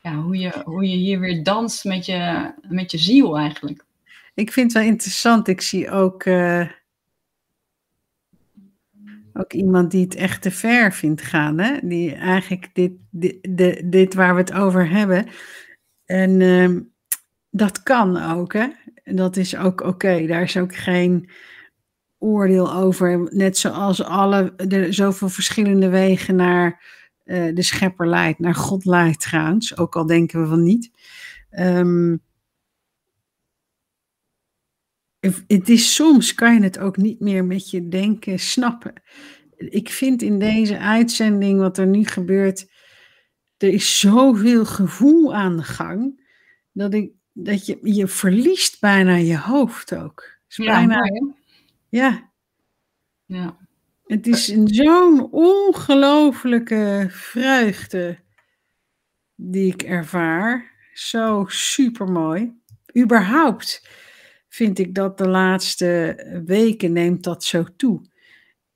ja, 0.01 0.16
hoe, 0.16 0.38
je, 0.38 0.62
hoe 0.66 0.89
je 0.89 0.95
hier 0.95 1.20
weer 1.20 1.43
danst 1.43 1.86
met 1.86 2.05
je, 2.05 2.51
met 2.62 2.91
je 2.91 2.97
ziel 2.97 3.38
eigenlijk. 3.38 3.86
Ik 4.34 4.51
vind 4.51 4.74
het 4.74 4.82
wel 4.82 4.91
interessant. 4.91 5.47
Ik 5.47 5.62
zie 5.62 5.91
ook, 5.91 6.26
uh, 6.26 6.68
ook 9.34 9.53
iemand 9.53 9.91
die 9.91 10.03
het 10.03 10.16
echt 10.16 10.41
te 10.41 10.51
ver 10.51 10.93
vindt 10.93 11.22
gaan. 11.22 11.58
Hè? 11.58 11.78
Die 11.84 12.16
eigenlijk 12.16 12.70
dit, 12.74 12.91
dit, 13.10 13.38
dit, 13.58 13.91
dit 13.91 14.14
waar 14.14 14.34
we 14.34 14.41
het 14.41 14.53
over 14.53 14.89
hebben. 14.89 15.28
En 16.05 16.39
uh, 16.39 16.82
dat 17.49 17.84
kan 17.84 18.18
ook. 18.18 18.53
Hè? 18.53 18.68
Dat 19.16 19.38
is 19.38 19.55
ook 19.55 19.82
oké. 19.82 20.26
Daar 20.28 20.41
is 20.41 20.58
ook 20.58 20.76
geen 20.76 21.30
oordeel 22.18 22.74
over. 22.74 23.30
Net 23.34 23.58
zoals 23.58 24.03
alle, 24.03 24.53
er 24.55 24.93
zoveel 24.93 25.30
verschillende 25.30 25.89
wegen 25.89 26.36
naar 26.36 26.84
uh, 27.26 27.55
de 27.55 27.64
schepper 27.64 28.08
leidt, 28.08 28.39
naar 28.39 28.55
God 28.55 28.86
leidt 28.86 29.20
trouwens, 29.20 29.78
ook 29.78 29.95
al 29.95 30.05
denken 30.05 30.41
we 30.41 30.47
van 30.47 30.64
niet. 30.64 30.91
Um, 31.60 32.26
het 35.47 35.70
is 35.70 35.95
soms 35.95 36.34
kan 36.34 36.53
je 36.53 36.62
het 36.62 36.80
ook 36.80 36.97
niet 36.97 37.20
meer 37.20 37.45
met 37.45 37.70
je 37.70 37.88
denken 37.88 38.39
snappen. 38.39 38.93
Ik 39.55 39.89
vind 39.89 40.22
in 40.22 40.39
deze 40.39 40.80
uitzending 40.80 41.60
wat 41.60 41.78
er 41.78 41.88
nu 41.88 42.05
gebeurt, 42.05 42.72
er 43.58 43.70
is 43.70 43.99
zoveel 43.99 44.66
gevoel 44.66 45.36
aan 45.36 45.58
de 45.58 45.64
gang 45.64 46.26
dat 46.72 46.93
ik 46.93 47.12
dat 47.40 47.66
je 47.66 47.78
je 47.82 48.08
verliest 48.08 48.80
bijna 48.80 49.16
je 49.16 49.38
hoofd 49.38 49.96
ook. 49.96 50.36
Is 50.50 50.58
bijna, 50.58 51.00
ja. 51.90 52.32
ja. 53.26 53.58
Het 54.06 54.28
is 54.28 54.46
zo'n 54.66 55.32
ongelofelijke 55.32 57.08
vreugde 57.10 58.18
die 59.36 59.74
ik 59.74 59.84
ervaar. 59.84 60.76
Zo 60.94 61.46
super 61.48 62.08
mooi. 62.08 62.54
Überhaupt 62.98 63.90
vind 64.48 64.80
ik 64.80 64.96
dat 64.96 65.18
de 65.18 65.28
laatste 65.28 66.16
weken 66.46 66.92
neemt 66.92 67.24
dat 67.24 67.44
zo 67.44 67.66
toe. 67.78 68.02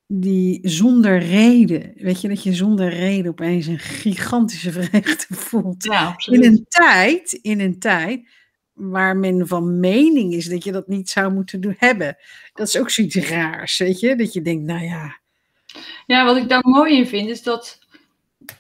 Die 0.08 0.70
zonder 0.70 1.18
reden, 1.20 1.92
weet 1.96 2.22
je, 2.22 2.28
dat 2.28 2.44
je 2.44 2.54
zonder 2.54 2.90
reden 2.90 3.32
opeens 3.32 3.66
een 3.66 3.80
gigantische 3.80 4.72
vreugde 4.82 5.36
voelt. 5.36 5.84
Ja, 5.84 6.06
absoluut. 6.06 6.44
In 6.44 6.52
een 6.52 6.66
tijd, 6.68 7.32
in 7.32 7.60
een 7.60 7.80
tijd 7.80 8.40
waar 8.90 9.18
men 9.18 9.48
van 9.48 9.80
mening 9.80 10.34
is 10.34 10.46
dat 10.46 10.64
je 10.64 10.72
dat 10.72 10.88
niet 10.88 11.10
zou 11.10 11.34
moeten 11.34 11.62
doen, 11.62 11.76
hebben. 11.78 12.18
Dat 12.54 12.68
is 12.68 12.78
ook 12.78 12.90
zoiets 12.90 13.16
raars, 13.16 13.78
weet 13.78 14.00
je, 14.00 14.16
dat 14.16 14.34
je 14.34 14.42
denkt, 14.42 14.64
nou 14.64 14.84
ja, 14.84 15.20
ja, 16.06 16.26
wat 16.26 16.38
ik 16.38 16.50
daar 16.50 16.68
mooi 16.68 16.98
in 16.98 17.08
vind, 17.08 17.30
is 17.30 17.44
dat, 17.44 17.80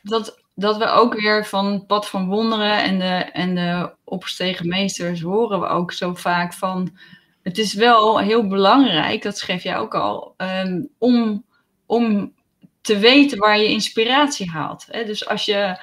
dat, 0.02 0.44
dat 0.56 0.78
we 0.78 0.86
ook 0.86 1.14
weer 1.20 1.46
van 1.46 1.66
het 1.66 1.88
pad 1.88 2.10
van 2.10 2.28
wonderen 2.28 2.84
en 2.84 3.00
de, 3.00 3.32
en 3.32 3.56
de 3.56 3.94
opgestegen 4.04 4.68
meesters 4.68 5.22
horen 5.22 5.60
we 5.60 5.66
ook 5.66 5.92
zo 5.92 6.14
vaak 6.14 6.54
van. 6.54 6.98
Het 7.42 7.58
is 7.58 7.74
wel 7.74 8.20
heel 8.20 8.48
belangrijk, 8.48 9.22
dat 9.22 9.38
schreef 9.38 9.64
jij 9.64 9.78
ook 9.78 9.96
al, 9.96 10.34
um, 10.38 10.90
om, 10.98 11.46
om 11.86 12.34
te 12.82 12.98
weten 12.98 13.38
waar 13.38 13.58
je 13.58 13.68
inspiratie 13.68 14.50
haalt. 14.50 14.88
Hè? 14.90 15.06
Dus 15.06 15.28
als 15.28 15.46
je, 15.46 15.80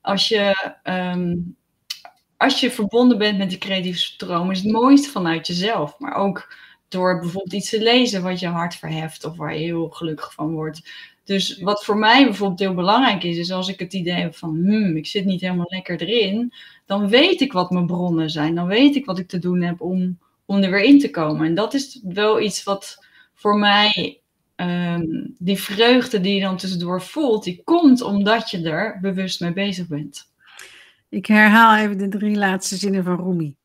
als, 0.00 0.28
je, 0.28 0.72
um, 0.82 1.56
als 2.40 2.60
je 2.60 2.70
verbonden 2.70 3.18
bent 3.18 3.38
met 3.38 3.48
die 3.48 3.58
creatieve 3.58 3.98
stroom, 3.98 4.50
is 4.50 4.62
het 4.62 4.72
mooiste 4.72 5.10
vanuit 5.10 5.46
jezelf. 5.46 5.98
Maar 5.98 6.14
ook 6.14 6.54
door 6.88 7.20
bijvoorbeeld 7.20 7.52
iets 7.52 7.70
te 7.70 7.82
lezen 7.82 8.22
wat 8.22 8.40
je 8.40 8.46
hart 8.46 8.74
verheft 8.74 9.24
of 9.24 9.36
waar 9.36 9.54
je 9.54 9.64
heel 9.64 9.88
gelukkig 9.88 10.34
van 10.34 10.52
wordt. 10.52 10.90
Dus 11.24 11.58
wat 11.58 11.84
voor 11.84 11.96
mij 11.96 12.24
bijvoorbeeld 12.24 12.60
heel 12.60 12.74
belangrijk 12.74 13.22
is, 13.22 13.36
is 13.36 13.50
als 13.50 13.68
ik 13.68 13.78
het 13.78 13.92
idee 13.92 14.14
heb 14.14 14.34
van, 14.34 14.60
hmm, 14.64 14.96
ik 14.96 15.06
zit 15.06 15.24
niet 15.24 15.40
helemaal 15.40 15.66
lekker 15.68 16.00
erin, 16.02 16.52
dan 16.86 17.08
weet 17.08 17.40
ik 17.40 17.52
wat 17.52 17.70
mijn 17.70 17.86
bronnen 17.86 18.30
zijn. 18.30 18.54
Dan 18.54 18.66
weet 18.66 18.96
ik 18.96 19.04
wat 19.04 19.18
ik 19.18 19.28
te 19.28 19.38
doen 19.38 19.62
heb 19.62 19.80
om, 19.80 20.18
om 20.44 20.62
er 20.62 20.70
weer 20.70 20.82
in 20.82 20.98
te 20.98 21.10
komen. 21.10 21.46
En 21.46 21.54
dat 21.54 21.74
is 21.74 22.00
wel 22.02 22.40
iets 22.40 22.62
wat 22.62 23.04
voor 23.34 23.58
mij, 23.58 24.20
ehm, 24.54 25.06
die 25.38 25.58
vreugde 25.58 26.20
die 26.20 26.34
je 26.34 26.40
dan 26.40 26.56
tussendoor 26.56 27.02
voelt, 27.02 27.44
die 27.44 27.62
komt 27.64 28.02
omdat 28.02 28.50
je 28.50 28.62
er 28.62 28.98
bewust 29.00 29.40
mee 29.40 29.52
bezig 29.52 29.86
bent. 29.86 30.29
Ik 31.10 31.26
herhaal 31.26 31.76
even 31.76 31.98
de 31.98 32.08
drie 32.08 32.36
laatste 32.36 32.76
zinnen 32.76 33.04
van 33.04 33.16
Rumi. 33.16 33.56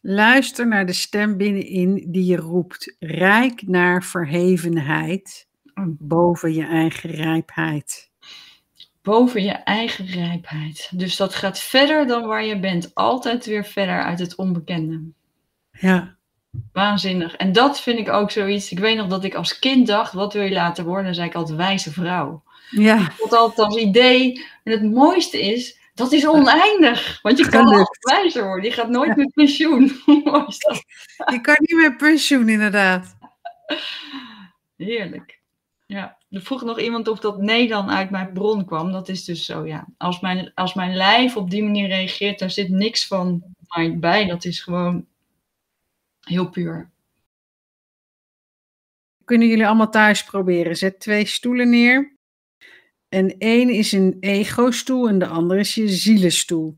Luister 0.00 0.68
naar 0.68 0.86
de 0.86 0.92
stem 0.92 1.36
binnenin 1.36 2.06
die 2.08 2.24
je 2.24 2.36
roept. 2.36 2.96
Rijk 2.98 3.62
naar 3.66 4.02
verhevenheid 4.02 5.46
boven 5.98 6.52
je 6.52 6.66
eigen 6.66 7.10
rijpheid. 7.10 8.10
Boven 9.02 9.42
je 9.42 9.52
eigen 9.52 10.06
rijpheid. 10.06 10.90
Dus 10.94 11.16
dat 11.16 11.34
gaat 11.34 11.58
verder 11.58 12.06
dan 12.06 12.26
waar 12.26 12.44
je 12.44 12.60
bent. 12.60 12.94
Altijd 12.94 13.46
weer 13.46 13.64
verder 13.64 14.02
uit 14.02 14.18
het 14.18 14.34
onbekende. 14.36 15.02
Ja. 15.70 16.16
Waanzinnig. 16.72 17.34
En 17.36 17.52
dat 17.52 17.80
vind 17.80 17.98
ik 17.98 18.08
ook 18.08 18.30
zoiets. 18.30 18.70
Ik 18.70 18.78
weet 18.78 18.96
nog 18.96 19.06
dat 19.06 19.24
ik 19.24 19.34
als 19.34 19.58
kind 19.58 19.86
dacht: 19.86 20.12
wat 20.12 20.32
wil 20.32 20.42
je 20.42 20.52
later 20.52 20.84
worden? 20.84 21.04
Dan 21.04 21.14
zei 21.14 21.28
ik 21.28 21.34
altijd 21.34 21.58
wijze 21.58 21.92
vrouw. 21.92 22.42
Ja. 22.70 23.00
Ik 23.00 23.14
had 23.18 23.32
altijd 23.32 23.66
als 23.66 23.76
idee. 23.76 24.44
En 24.64 24.72
het 24.72 24.92
mooiste 24.92 25.42
is, 25.42 25.78
dat 25.94 26.12
is 26.12 26.26
oneindig. 26.26 27.18
Want 27.22 27.38
je 27.38 27.48
kan 27.48 27.64
altijd 27.66 27.98
wijzer 28.00 28.44
worden. 28.44 28.70
Je 28.70 28.76
gaat 28.76 28.88
nooit 28.88 29.16
met 29.16 29.32
pensioen. 29.34 29.82
je 31.32 31.38
kan 31.42 31.56
niet 31.58 31.76
met 31.76 31.96
pensioen, 31.96 32.48
inderdaad. 32.48 33.16
Heerlijk. 34.76 35.42
Ja, 35.86 36.18
er 36.30 36.42
vroeg 36.42 36.62
nog 36.62 36.80
iemand 36.80 37.08
of 37.08 37.18
dat 37.18 37.38
nee 37.38 37.68
dan 37.68 37.90
uit 37.90 38.10
mijn 38.10 38.32
bron 38.32 38.64
kwam. 38.64 38.92
Dat 38.92 39.08
is 39.08 39.24
dus 39.24 39.44
zo, 39.44 39.66
ja. 39.66 39.86
Als 39.96 40.20
mijn, 40.20 40.52
als 40.54 40.74
mijn 40.74 40.96
lijf 40.96 41.36
op 41.36 41.50
die 41.50 41.62
manier 41.62 41.88
reageert, 41.88 42.38
daar 42.38 42.50
zit 42.50 42.68
niks 42.68 43.06
van 43.06 43.42
mij 43.68 43.98
bij. 43.98 44.26
Dat 44.26 44.44
is 44.44 44.60
gewoon 44.60 45.06
heel 46.20 46.48
puur. 46.48 46.90
Kunnen 49.24 49.48
jullie 49.48 49.66
allemaal 49.66 49.90
thuis 49.90 50.24
proberen. 50.24 50.76
Zet 50.76 51.00
twee 51.00 51.26
stoelen 51.26 51.70
neer. 51.70 52.13
En 53.14 53.38
één 53.38 53.70
is 53.70 53.92
een 53.92 54.16
ego-stoel 54.20 55.08
en 55.08 55.18
de 55.18 55.26
andere 55.26 55.60
is 55.60 55.74
je 55.74 55.88
zielenstoel. 55.88 56.76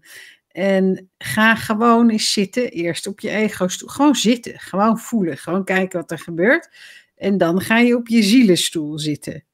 En 0.49 1.11
ga 1.19 1.55
gewoon 1.55 2.11
eens 2.11 2.33
zitten, 2.33 2.71
eerst 2.71 3.07
op 3.07 3.21
je 3.21 3.31
ego-stoel. 3.31 3.89
Gewoon 3.89 4.15
zitten, 4.15 4.59
gewoon 4.59 4.99
voelen, 4.99 5.37
gewoon 5.37 5.65
kijken 5.65 6.01
wat 6.01 6.11
er 6.11 6.19
gebeurt. 6.19 6.69
En 7.15 7.39
dan 7.39 7.61
ga 7.61 7.79
je 7.79 7.97
op 7.97 8.09
je 8.09 8.23
zielenstoel 8.23 8.99
zitten 8.99 9.45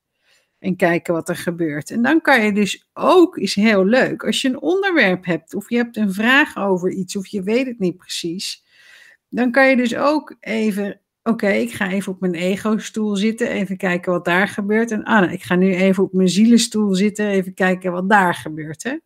en 0.59 0.77
kijken 0.77 1.15
wat 1.15 1.29
er 1.29 1.37
gebeurt. 1.37 1.91
En 1.91 2.03
dan 2.03 2.21
kan 2.21 2.45
je 2.45 2.53
dus 2.53 2.91
ook, 2.93 3.37
is 3.37 3.55
heel 3.55 3.85
leuk, 3.85 4.25
als 4.25 4.43
je 4.43 4.49
een 4.49 4.61
onderwerp 4.61 5.25
hebt 5.25 5.55
of 5.55 5.71
je 5.71 5.77
hebt 5.77 5.97
een 5.97 6.13
vraag 6.13 6.57
over 6.57 6.91
iets 6.91 7.17
of 7.17 7.27
je 7.27 7.43
weet 7.43 7.67
het 7.67 7.79
niet 7.79 7.97
precies, 7.97 8.65
dan 9.29 9.51
kan 9.51 9.69
je 9.69 9.77
dus 9.77 9.97
ook 9.97 10.37
even, 10.41 11.01
oké, 11.23 11.49
ik 11.49 11.73
ga 11.73 11.91
even 11.91 12.13
op 12.13 12.21
mijn 12.21 12.35
ego-stoel 12.35 13.17
zitten, 13.17 13.49
even 13.49 13.77
kijken 13.77 14.13
wat 14.13 14.25
daar 14.25 14.49
gebeurt. 14.49 14.91
En 14.91 15.05
ah, 15.05 15.21
nou, 15.21 15.33
ik 15.33 15.43
ga 15.43 15.55
nu 15.55 15.75
even 15.75 16.03
op 16.03 16.13
mijn 16.13 16.29
zielenstoel 16.29 16.95
zitten, 16.95 17.27
even 17.27 17.55
kijken 17.55 17.93
wat 17.93 18.09
daar 18.09 18.35
gebeurt. 18.35 18.83
Hè? 18.83 18.97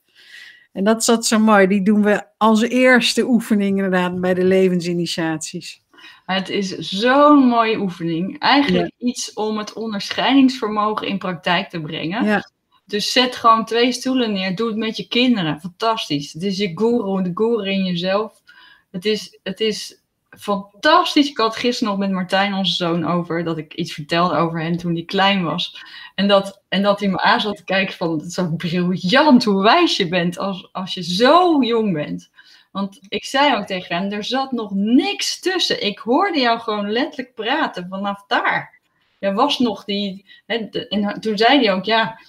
En 0.72 0.84
dat 0.84 1.04
dat 1.04 1.26
zo 1.26 1.38
mooi, 1.38 1.66
die 1.66 1.82
doen 1.82 2.02
we 2.02 2.24
als 2.36 2.62
eerste 2.62 3.24
oefening 3.24 3.76
inderdaad 3.76 4.20
bij 4.20 4.34
de 4.34 4.44
levensinitiaties. 4.44 5.84
Het 6.26 6.48
is 6.48 6.76
zo'n 6.78 7.38
mooie 7.38 7.78
oefening. 7.78 8.38
Eigenlijk 8.38 8.92
iets 8.98 9.32
om 9.32 9.58
het 9.58 9.72
onderscheidingsvermogen 9.72 11.06
in 11.06 11.18
praktijk 11.18 11.68
te 11.68 11.80
brengen. 11.80 12.24
Ja. 12.24 12.50
Dus 12.84 13.12
zet 13.12 13.36
gewoon 13.36 13.64
twee 13.64 13.92
stoelen 13.92 14.32
neer. 14.32 14.56
Doe 14.56 14.68
het 14.68 14.76
met 14.76 14.96
je 14.96 15.08
kinderen. 15.08 15.60
Fantastisch. 15.60 16.32
Het 16.32 16.42
is 16.42 16.58
je 16.58 16.72
guru, 16.74 17.22
de 17.22 17.30
guru 17.34 17.70
in 17.70 17.84
jezelf. 17.84 18.42
Het 18.90 19.04
is, 19.04 19.38
het 19.42 19.60
is 19.60 20.02
fantastisch. 20.38 21.30
Ik 21.30 21.36
had 21.36 21.56
gisteren 21.56 21.92
nog 21.92 21.98
met 22.00 22.10
Martijn, 22.10 22.54
onze 22.54 22.74
zoon, 22.74 23.04
over 23.04 23.44
dat 23.44 23.58
ik 23.58 23.74
iets 23.74 23.92
vertelde 23.92 24.34
over 24.34 24.60
hem 24.60 24.76
toen 24.76 24.94
hij 24.94 25.04
klein 25.04 25.44
was. 25.44 25.84
En 26.14 26.28
dat, 26.28 26.62
en 26.68 26.82
dat 26.82 27.00
hij 27.00 27.08
me 27.08 27.20
aan 27.20 27.40
zat 27.40 27.56
te 27.56 27.64
kijken 27.64 27.94
van, 27.94 28.20
zo 28.20 28.50
briljant 28.56 29.44
hoe 29.44 29.62
wijs 29.62 29.96
je 29.96 30.08
bent 30.08 30.38
als, 30.38 30.68
als 30.72 30.94
je 30.94 31.02
zo 31.02 31.62
jong 31.62 31.92
bent. 31.92 32.30
Want 32.72 32.98
ik 33.08 33.24
zei 33.24 33.56
ook 33.56 33.66
tegen 33.66 33.96
hem, 33.96 34.12
er 34.12 34.24
zat 34.24 34.52
nog 34.52 34.70
niks 34.74 35.40
tussen. 35.40 35.84
Ik 35.84 35.98
hoorde 35.98 36.38
jou 36.40 36.60
gewoon 36.60 36.92
letterlijk 36.92 37.34
praten 37.34 37.86
vanaf 37.88 38.24
daar. 38.26 38.80
Er 39.18 39.34
was 39.34 39.58
nog 39.58 39.84
die... 39.84 40.24
Hè, 40.46 40.56
en 40.88 41.20
toen 41.20 41.36
zei 41.36 41.58
hij 41.58 41.72
ook, 41.72 41.84
ja, 41.84 42.20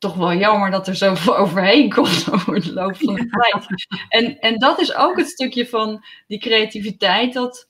toch 0.00 0.14
wel 0.14 0.34
jammer 0.34 0.70
dat 0.70 0.88
er 0.88 0.94
zoveel 0.94 1.36
overheen 1.42 1.92
komt 1.92 2.26
over 2.32 2.60
de 2.60 2.72
loop 2.72 2.96
van 2.96 3.14
de 3.14 3.26
tijd. 3.28 3.88
En, 4.08 4.38
en 4.38 4.58
dat 4.58 4.80
is 4.80 4.94
ook 4.94 5.16
het 5.16 5.28
stukje 5.28 5.66
van 5.66 6.04
die 6.26 6.38
creativiteit, 6.38 7.32
dat, 7.32 7.68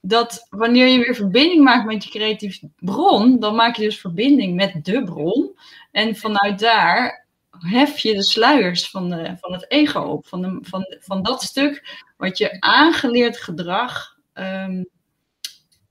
dat 0.00 0.46
wanneer 0.50 0.86
je 0.86 0.98
weer 0.98 1.14
verbinding 1.14 1.64
maakt 1.64 1.86
met 1.86 2.04
je 2.04 2.10
creatieve 2.10 2.70
bron, 2.76 3.40
dan 3.40 3.54
maak 3.54 3.76
je 3.76 3.82
dus 3.82 4.00
verbinding 4.00 4.54
met 4.54 4.84
de 4.84 5.02
bron. 5.02 5.58
En 5.90 6.16
vanuit 6.16 6.58
daar 6.58 7.26
hef 7.58 7.98
je 7.98 8.14
de 8.14 8.24
sluiers 8.24 8.90
van, 8.90 9.10
de, 9.10 9.36
van 9.40 9.52
het 9.52 9.70
ego 9.70 10.00
op. 10.00 10.26
Van, 10.26 10.42
de, 10.42 10.58
van, 10.60 10.84
van 11.00 11.22
dat 11.22 11.42
stuk 11.42 12.04
wat 12.16 12.38
je 12.38 12.60
aangeleerd 12.60 13.36
gedrag 13.36 14.16
um, 14.34 14.88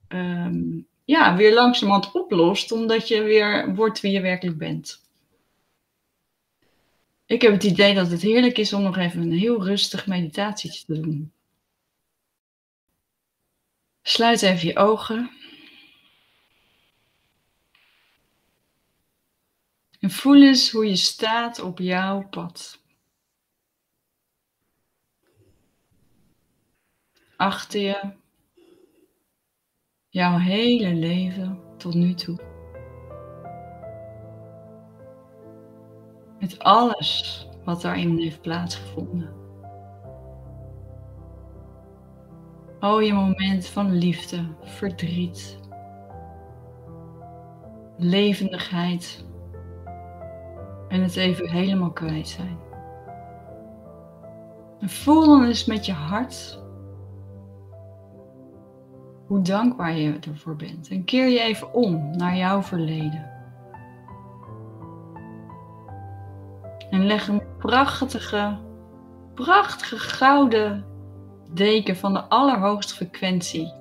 um, 0.07 0.87
ja, 1.05 1.35
weer 1.35 1.53
langzamerhand 1.53 2.11
oplost, 2.11 2.71
omdat 2.71 3.07
je 3.07 3.23
weer 3.23 3.75
wordt 3.75 4.01
wie 4.01 4.11
je 4.11 4.21
werkelijk 4.21 4.57
bent. 4.57 5.04
Ik 7.25 7.41
heb 7.41 7.51
het 7.51 7.63
idee 7.63 7.93
dat 7.93 8.11
het 8.11 8.21
heerlijk 8.21 8.57
is 8.57 8.73
om 8.73 8.81
nog 8.81 8.97
even 8.97 9.21
een 9.21 9.37
heel 9.37 9.63
rustig 9.63 10.07
meditatietje 10.07 10.85
te 10.85 10.99
doen. 10.99 11.33
Sluit 14.01 14.41
even 14.41 14.67
je 14.67 14.77
ogen. 14.77 15.31
En 19.99 20.11
voel 20.11 20.41
eens 20.41 20.71
hoe 20.71 20.85
je 20.85 20.95
staat 20.95 21.59
op 21.59 21.79
jouw 21.79 22.27
pad. 22.29 22.83
Achter 27.37 27.79
je 27.79 28.13
jouw 30.09 30.37
hele 30.37 30.93
leven 30.93 31.77
tot 31.77 31.93
nu 31.93 32.13
toe. 32.13 32.44
Met 36.45 36.59
alles 36.59 37.47
wat 37.63 37.81
daarin 37.81 38.17
heeft 38.17 38.41
plaatsgevonden. 38.41 39.29
Oh, 42.79 43.01
je 43.01 43.13
moment 43.13 43.67
van 43.67 43.91
liefde, 43.91 44.45
verdriet, 44.61 45.59
levendigheid, 47.97 49.25
en 50.87 51.01
het 51.01 51.15
even 51.15 51.49
helemaal 51.49 51.91
kwijt 51.91 52.27
zijn. 52.27 52.57
En 54.79 54.89
voel 54.89 55.25
dan 55.25 55.45
eens 55.45 55.65
met 55.65 55.85
je 55.85 55.93
hart 55.93 56.63
hoe 59.27 59.41
dankbaar 59.41 59.95
je 59.95 60.19
ervoor 60.19 60.55
bent. 60.55 60.89
En 60.89 61.03
keer 61.03 61.27
je 61.27 61.39
even 61.39 61.73
om 61.73 62.17
naar 62.17 62.37
jouw 62.37 62.61
verleden. 62.61 63.34
En 66.95 67.05
leg 67.05 67.27
een 67.27 67.41
prachtige, 67.57 68.57
prachtige 69.33 69.97
gouden 69.97 70.85
deken 71.53 71.95
van 71.95 72.13
de 72.13 72.23
allerhoogste 72.23 72.95
frequentie 72.95 73.73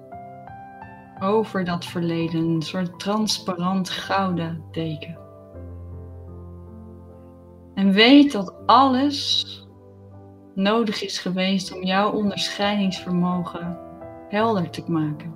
over 1.20 1.64
dat 1.64 1.84
verleden. 1.84 2.40
Een 2.40 2.62
soort 2.62 2.98
transparant 3.00 3.90
gouden 3.90 4.64
deken. 4.70 5.18
En 7.74 7.92
weet 7.92 8.32
dat 8.32 8.54
alles 8.66 9.46
nodig 10.54 11.02
is 11.02 11.18
geweest 11.18 11.74
om 11.74 11.84
jouw 11.84 12.10
onderscheidingsvermogen 12.10 13.78
helder 14.28 14.70
te 14.70 14.84
maken. 14.86 15.34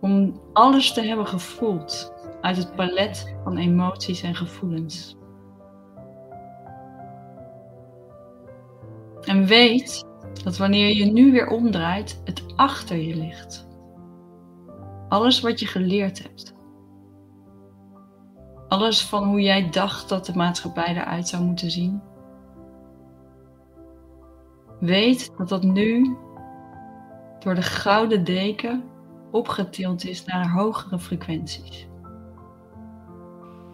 Om 0.00 0.40
alles 0.52 0.92
te 0.92 1.02
hebben 1.02 1.26
gevoeld 1.26 2.12
uit 2.40 2.56
het 2.56 2.74
palet 2.74 3.34
van 3.44 3.56
emoties 3.56 4.22
en 4.22 4.34
gevoelens. 4.34 5.18
En 9.24 9.46
weet 9.46 10.04
dat 10.44 10.56
wanneer 10.56 10.96
je 10.96 11.04
nu 11.04 11.32
weer 11.32 11.48
omdraait, 11.48 12.20
het 12.24 12.42
achter 12.56 12.96
je 12.96 13.16
ligt. 13.16 13.68
Alles 15.08 15.40
wat 15.40 15.60
je 15.60 15.66
geleerd 15.66 16.22
hebt. 16.22 16.54
Alles 18.68 19.02
van 19.02 19.24
hoe 19.24 19.40
jij 19.40 19.70
dacht 19.70 20.08
dat 20.08 20.26
de 20.26 20.36
maatschappij 20.36 20.96
eruit 20.96 21.28
zou 21.28 21.44
moeten 21.44 21.70
zien. 21.70 22.02
Weet 24.80 25.32
dat 25.36 25.48
dat 25.48 25.62
nu 25.62 26.16
door 27.38 27.54
de 27.54 27.62
gouden 27.62 28.24
deken 28.24 28.84
opgetild 29.30 30.04
is 30.04 30.24
naar 30.24 30.50
hogere 30.50 30.98
frequenties. 30.98 31.88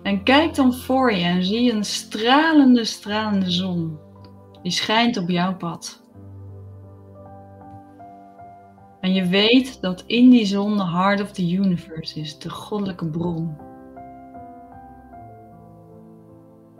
En 0.02 0.22
kijk 0.22 0.54
dan 0.54 0.74
voor 0.74 1.12
je 1.12 1.24
en 1.24 1.44
zie 1.44 1.72
een 1.72 1.84
stralende, 1.84 2.84
stralende 2.84 3.50
zon. 3.50 3.98
Die 4.66 4.74
schijnt 4.74 5.16
op 5.16 5.28
jouw 5.28 5.56
pad. 5.56 6.02
En 9.00 9.12
je 9.12 9.26
weet 9.26 9.80
dat 9.80 10.04
in 10.06 10.30
die 10.30 10.46
zon 10.46 10.76
de 10.76 10.86
heart 10.86 11.20
of 11.20 11.32
the 11.32 11.52
universe 11.52 12.20
is, 12.20 12.38
de 12.38 12.50
goddelijke 12.50 13.06
bron. 13.06 13.56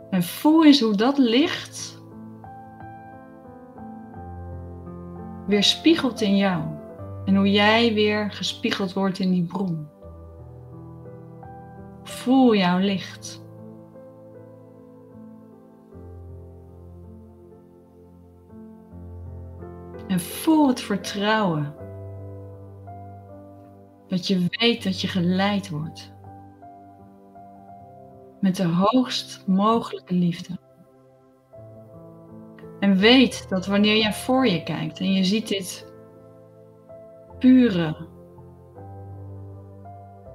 En 0.09 0.23
voel 0.23 0.65
eens 0.65 0.81
hoe 0.81 0.95
dat 0.95 1.17
licht 1.17 2.01
weer 5.45 5.63
spiegelt 5.63 6.21
in 6.21 6.37
jou. 6.37 6.63
En 7.25 7.35
hoe 7.35 7.51
jij 7.51 7.93
weer 7.93 8.31
gespiegeld 8.31 8.93
wordt 8.93 9.19
in 9.19 9.31
die 9.31 9.43
bron. 9.43 9.87
Voel 12.03 12.55
jouw 12.55 12.79
licht. 12.79 13.45
En 20.17 20.23
voel 20.23 20.67
het 20.67 20.81
vertrouwen. 20.81 21.73
Dat 24.07 24.27
je 24.27 24.47
weet 24.49 24.83
dat 24.83 25.01
je 25.01 25.07
geleid 25.07 25.69
wordt. 25.69 26.13
Met 28.41 28.55
de 28.55 28.67
hoogst 28.67 29.43
mogelijke 29.47 30.13
liefde. 30.13 30.57
En 32.79 32.97
weet 32.97 33.49
dat 33.49 33.65
wanneer 33.65 33.97
jij 33.97 34.13
voor 34.13 34.47
je 34.47 34.63
kijkt 34.63 34.99
en 34.99 35.13
je 35.13 35.23
ziet 35.23 35.47
dit 35.47 35.91
pure, 37.39 38.07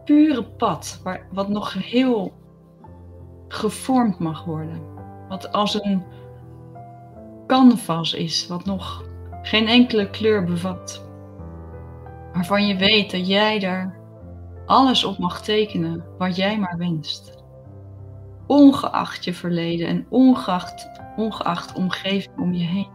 pure 0.04 0.44
pad, 0.44 1.00
waar, 1.02 1.26
wat 1.32 1.48
nog 1.48 1.72
heel 1.74 2.32
gevormd 3.48 4.18
mag 4.18 4.44
worden. 4.44 4.82
Wat 5.28 5.52
als 5.52 5.84
een 5.84 6.04
canvas 7.46 8.14
is, 8.14 8.46
wat 8.46 8.64
nog 8.64 9.10
geen 9.42 9.68
enkele 9.68 10.10
kleur 10.10 10.44
bevat. 10.44 11.10
Waarvan 12.32 12.66
je 12.66 12.76
weet 12.76 13.10
dat 13.10 13.28
jij 13.28 13.58
daar 13.58 14.00
alles 14.66 15.04
op 15.04 15.18
mag 15.18 15.42
tekenen 15.42 16.04
wat 16.18 16.36
jij 16.36 16.58
maar 16.58 16.76
wenst. 16.78 17.42
Ongeacht 18.46 19.24
je 19.24 19.34
verleden 19.34 19.86
en 19.86 20.06
ongeacht, 20.08 20.88
ongeacht 21.16 21.74
omgeving 21.74 22.38
om 22.38 22.52
je 22.52 22.64
heen. 22.64 22.90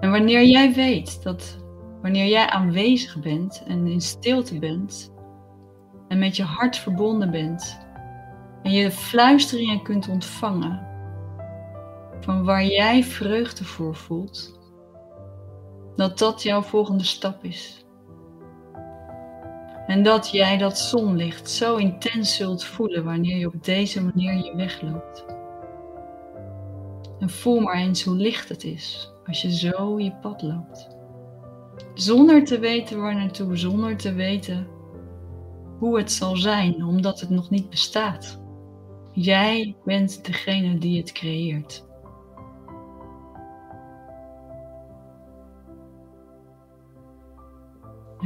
En 0.00 0.10
wanneer 0.10 0.44
jij 0.44 0.72
weet 0.74 1.22
dat 1.22 1.58
wanneer 2.02 2.26
jij 2.26 2.46
aanwezig 2.50 3.20
bent 3.20 3.62
en 3.66 3.86
in 3.86 4.00
stilte 4.00 4.58
bent 4.58 5.12
en 6.08 6.18
met 6.18 6.36
je 6.36 6.42
hart 6.42 6.76
verbonden 6.76 7.30
bent 7.30 7.86
en 8.62 8.70
je 8.70 8.90
fluisteringen 8.90 9.82
kunt 9.82 10.08
ontvangen 10.08 10.89
van 12.20 12.44
waar 12.44 12.64
jij 12.64 13.04
vreugde 13.04 13.64
voor 13.64 13.94
voelt, 13.94 14.58
dat 15.96 16.18
dat 16.18 16.42
jouw 16.42 16.62
volgende 16.62 17.04
stap 17.04 17.44
is. 17.44 17.84
En 19.86 20.02
dat 20.02 20.30
jij 20.30 20.58
dat 20.58 20.78
zonlicht 20.78 21.50
zo 21.50 21.76
intens 21.76 22.36
zult 22.36 22.64
voelen 22.64 23.04
wanneer 23.04 23.36
je 23.36 23.46
op 23.46 23.64
deze 23.64 24.02
manier 24.02 24.34
je 24.44 24.56
wegloopt. 24.56 25.24
En 27.18 27.30
voel 27.30 27.60
maar 27.60 27.74
eens 27.74 28.02
hoe 28.02 28.16
licht 28.16 28.48
het 28.48 28.64
is 28.64 29.12
als 29.26 29.42
je 29.42 29.52
zo 29.52 29.98
je 29.98 30.12
pad 30.12 30.42
loopt. 30.42 30.88
Zonder 31.94 32.44
te 32.44 32.58
weten 32.58 33.00
waar 33.00 33.14
naartoe, 33.14 33.56
zonder 33.56 33.96
te 33.96 34.12
weten 34.12 34.66
hoe 35.78 35.98
het 35.98 36.12
zal 36.12 36.36
zijn, 36.36 36.84
omdat 36.84 37.20
het 37.20 37.30
nog 37.30 37.50
niet 37.50 37.70
bestaat. 37.70 38.40
Jij 39.12 39.76
bent 39.84 40.24
degene 40.24 40.78
die 40.78 40.98
het 41.00 41.12
creëert. 41.12 41.88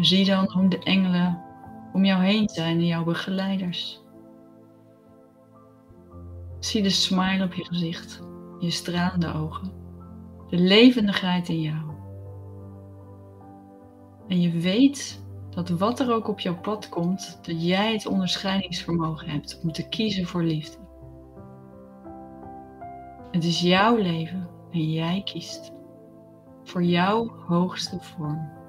Zie 0.00 0.24
dan 0.24 0.50
hoe 0.52 0.68
de 0.68 0.78
engelen 0.78 1.42
om 1.92 2.04
jou 2.04 2.22
heen 2.22 2.48
zijn 2.48 2.76
en 2.76 2.86
jouw 2.86 3.04
begeleiders. 3.04 4.02
Zie 6.58 6.82
de 6.82 6.90
smile 6.90 7.44
op 7.44 7.52
je 7.52 7.64
gezicht, 7.64 8.22
je 8.58 8.70
stralende 8.70 9.32
ogen, 9.32 9.72
de 10.48 10.56
levendigheid 10.56 11.48
in 11.48 11.60
jou. 11.60 11.92
En 14.28 14.40
je 14.40 14.50
weet 14.50 15.22
dat 15.50 15.68
wat 15.68 16.00
er 16.00 16.12
ook 16.12 16.28
op 16.28 16.40
jouw 16.40 16.60
pad 16.60 16.88
komt, 16.88 17.38
dat 17.42 17.66
jij 17.66 17.92
het 17.92 18.06
onderscheidingsvermogen 18.06 19.28
hebt 19.28 19.60
om 19.62 19.72
te 19.72 19.88
kiezen 19.88 20.26
voor 20.26 20.42
liefde. 20.42 20.78
Het 23.30 23.44
is 23.44 23.60
jouw 23.60 23.96
leven 23.96 24.48
en 24.70 24.92
jij 24.92 25.22
kiest 25.24 25.72
voor 26.64 26.82
jouw 26.82 27.28
hoogste 27.46 28.00
vorm. 28.00 28.63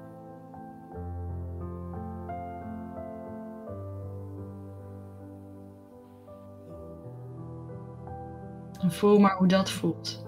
En 8.86 8.92
voel 8.92 9.18
maar 9.18 9.36
hoe 9.36 9.46
dat 9.46 9.70
voelt. 9.70 10.24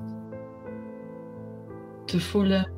Te 2.04 2.20
voelen 2.20 2.72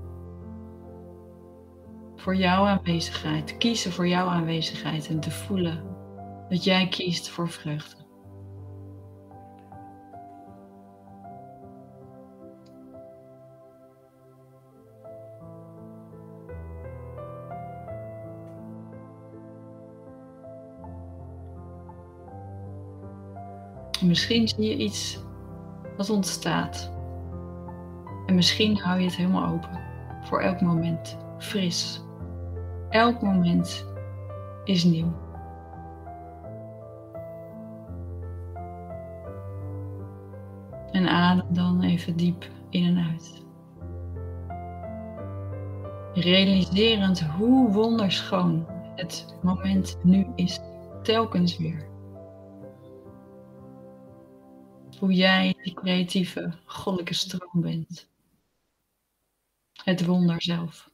voor 2.17 2.37
jouw 2.37 2.65
aanwezigheid, 2.65 3.57
kiezen 3.57 3.93
voor 3.93 4.09
jouw 4.09 4.27
aanwezigheid 4.27 5.09
en 5.09 5.21
te 5.21 5.31
voelen 5.31 5.83
dat 6.49 6.65
jij 6.65 6.89
kiest 6.89 7.29
voor 7.29 7.49
vreugde. 7.49 7.97
Misschien 24.01 24.49
zie 24.49 24.69
je 24.69 24.77
iets 24.77 25.29
dat 25.97 26.11
ontstaat. 26.11 26.93
En 28.27 28.35
misschien 28.35 28.79
hou 28.79 28.99
je 28.99 29.05
het 29.05 29.17
helemaal 29.17 29.53
open 29.53 29.81
voor 30.23 30.41
elk 30.41 30.61
moment, 30.61 31.17
fris. 31.39 32.03
Elk 32.89 33.23
moment 33.23 33.87
is 34.65 34.85
nieuw. 34.85 35.13
En 40.93 41.09
adem 41.09 41.47
dan 41.49 41.83
even 41.83 42.17
diep 42.17 42.45
in 42.69 42.85
en 42.85 43.07
uit. 43.11 43.45
Realiserend 46.15 47.23
hoe 47.23 47.73
wonderschoon 47.73 48.67
het 48.95 49.37
moment 49.43 49.99
nu 50.03 50.27
is, 50.35 50.61
telkens 51.03 51.59
weer. 51.59 51.90
Hoe 55.01 55.13
jij 55.13 55.55
die 55.63 55.75
creatieve, 55.75 56.53
goddelijke 56.65 57.15
stroom 57.15 57.61
bent. 57.61 58.09
Het 59.73 60.05
wonder 60.05 60.43
zelf. 60.43 60.91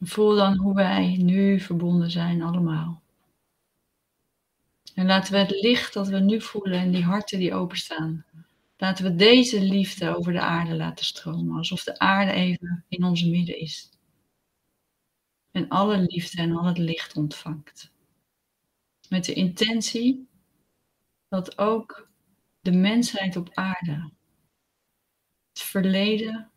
Voel 0.00 0.34
dan 0.36 0.56
hoe 0.56 0.74
wij 0.74 1.16
nu 1.16 1.60
verbonden 1.60 2.10
zijn 2.10 2.42
allemaal. 2.42 3.02
En 4.94 5.06
laten 5.06 5.32
we 5.32 5.38
het 5.38 5.60
licht 5.60 5.92
dat 5.92 6.08
we 6.08 6.18
nu 6.18 6.40
voelen 6.40 6.80
en 6.80 6.90
die 6.90 7.04
harten 7.04 7.38
die 7.38 7.54
openstaan, 7.54 8.24
laten 8.76 9.04
we 9.04 9.14
deze 9.14 9.60
liefde 9.60 10.16
over 10.16 10.32
de 10.32 10.40
aarde 10.40 10.74
laten 10.74 11.04
stromen, 11.04 11.56
alsof 11.56 11.84
de 11.84 11.98
aarde 11.98 12.32
even 12.32 12.84
in 12.88 13.04
onze 13.04 13.30
midden 13.30 13.58
is. 13.58 13.90
En 15.50 15.68
alle 15.68 15.98
liefde 15.98 16.42
en 16.42 16.56
al 16.56 16.64
het 16.64 16.78
licht 16.78 17.16
ontvangt. 17.16 17.92
Met 19.08 19.24
de 19.24 19.32
intentie 19.32 20.28
dat 21.28 21.58
ook 21.58 22.08
de 22.60 22.72
mensheid 22.72 23.36
op 23.36 23.50
aarde 23.54 24.12
het 25.48 25.62
verleden 25.62 26.50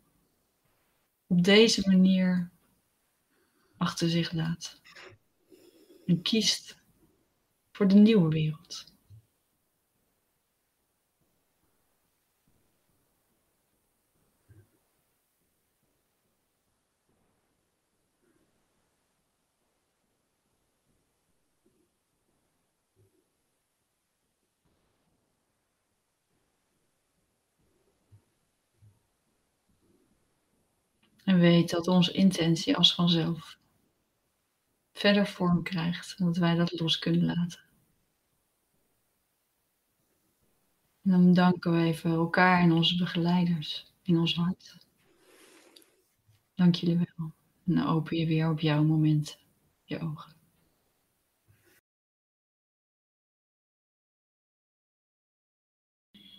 op 1.27 1.43
deze 1.43 1.89
manier 1.89 2.51
achter 3.77 4.09
zich 4.09 4.31
laat. 4.31 4.81
En 6.05 6.21
kiest 6.21 6.77
voor 7.71 7.87
de 7.87 7.95
nieuwe 7.95 8.29
wereld. 8.29 8.96
En 31.27 31.39
weet 31.39 31.69
dat 31.69 31.87
onze 31.87 32.11
intentie 32.11 32.75
als 32.75 32.93
vanzelf 32.93 33.57
verder 34.93 35.27
vorm 35.27 35.63
krijgt. 35.63 36.15
En 36.17 36.25
dat 36.25 36.37
wij 36.37 36.55
dat 36.55 36.79
los 36.79 36.99
kunnen 36.99 37.25
laten. 37.25 37.59
En 41.03 41.11
dan 41.11 41.33
danken 41.33 41.71
we 41.71 41.83
even 41.83 42.11
elkaar 42.11 42.61
en 42.61 42.71
onze 42.71 42.97
begeleiders 42.97 43.93
in 44.01 44.17
ons 44.17 44.35
hart. 44.35 44.77
Dank 46.55 46.75
jullie 46.75 46.97
wel. 46.97 47.31
En 47.65 47.75
dan 47.75 47.87
open 47.87 48.17
je 48.17 48.25
weer 48.25 48.49
op 48.49 48.59
jouw 48.59 48.83
moment 48.83 49.39
je 49.83 49.99
ogen. 49.99 50.35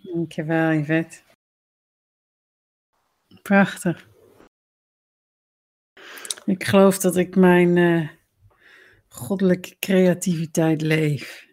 Dankjewel, 0.02 0.72
Yvette. 0.72 1.22
Prachtig. 3.42 4.08
Ik 6.48 6.64
geloof 6.64 6.98
dat 6.98 7.16
ik 7.16 7.36
mijn 7.36 7.76
uh, 7.76 8.08
goddelijke 9.08 9.76
creativiteit 9.78 10.80
leef. 10.80 11.46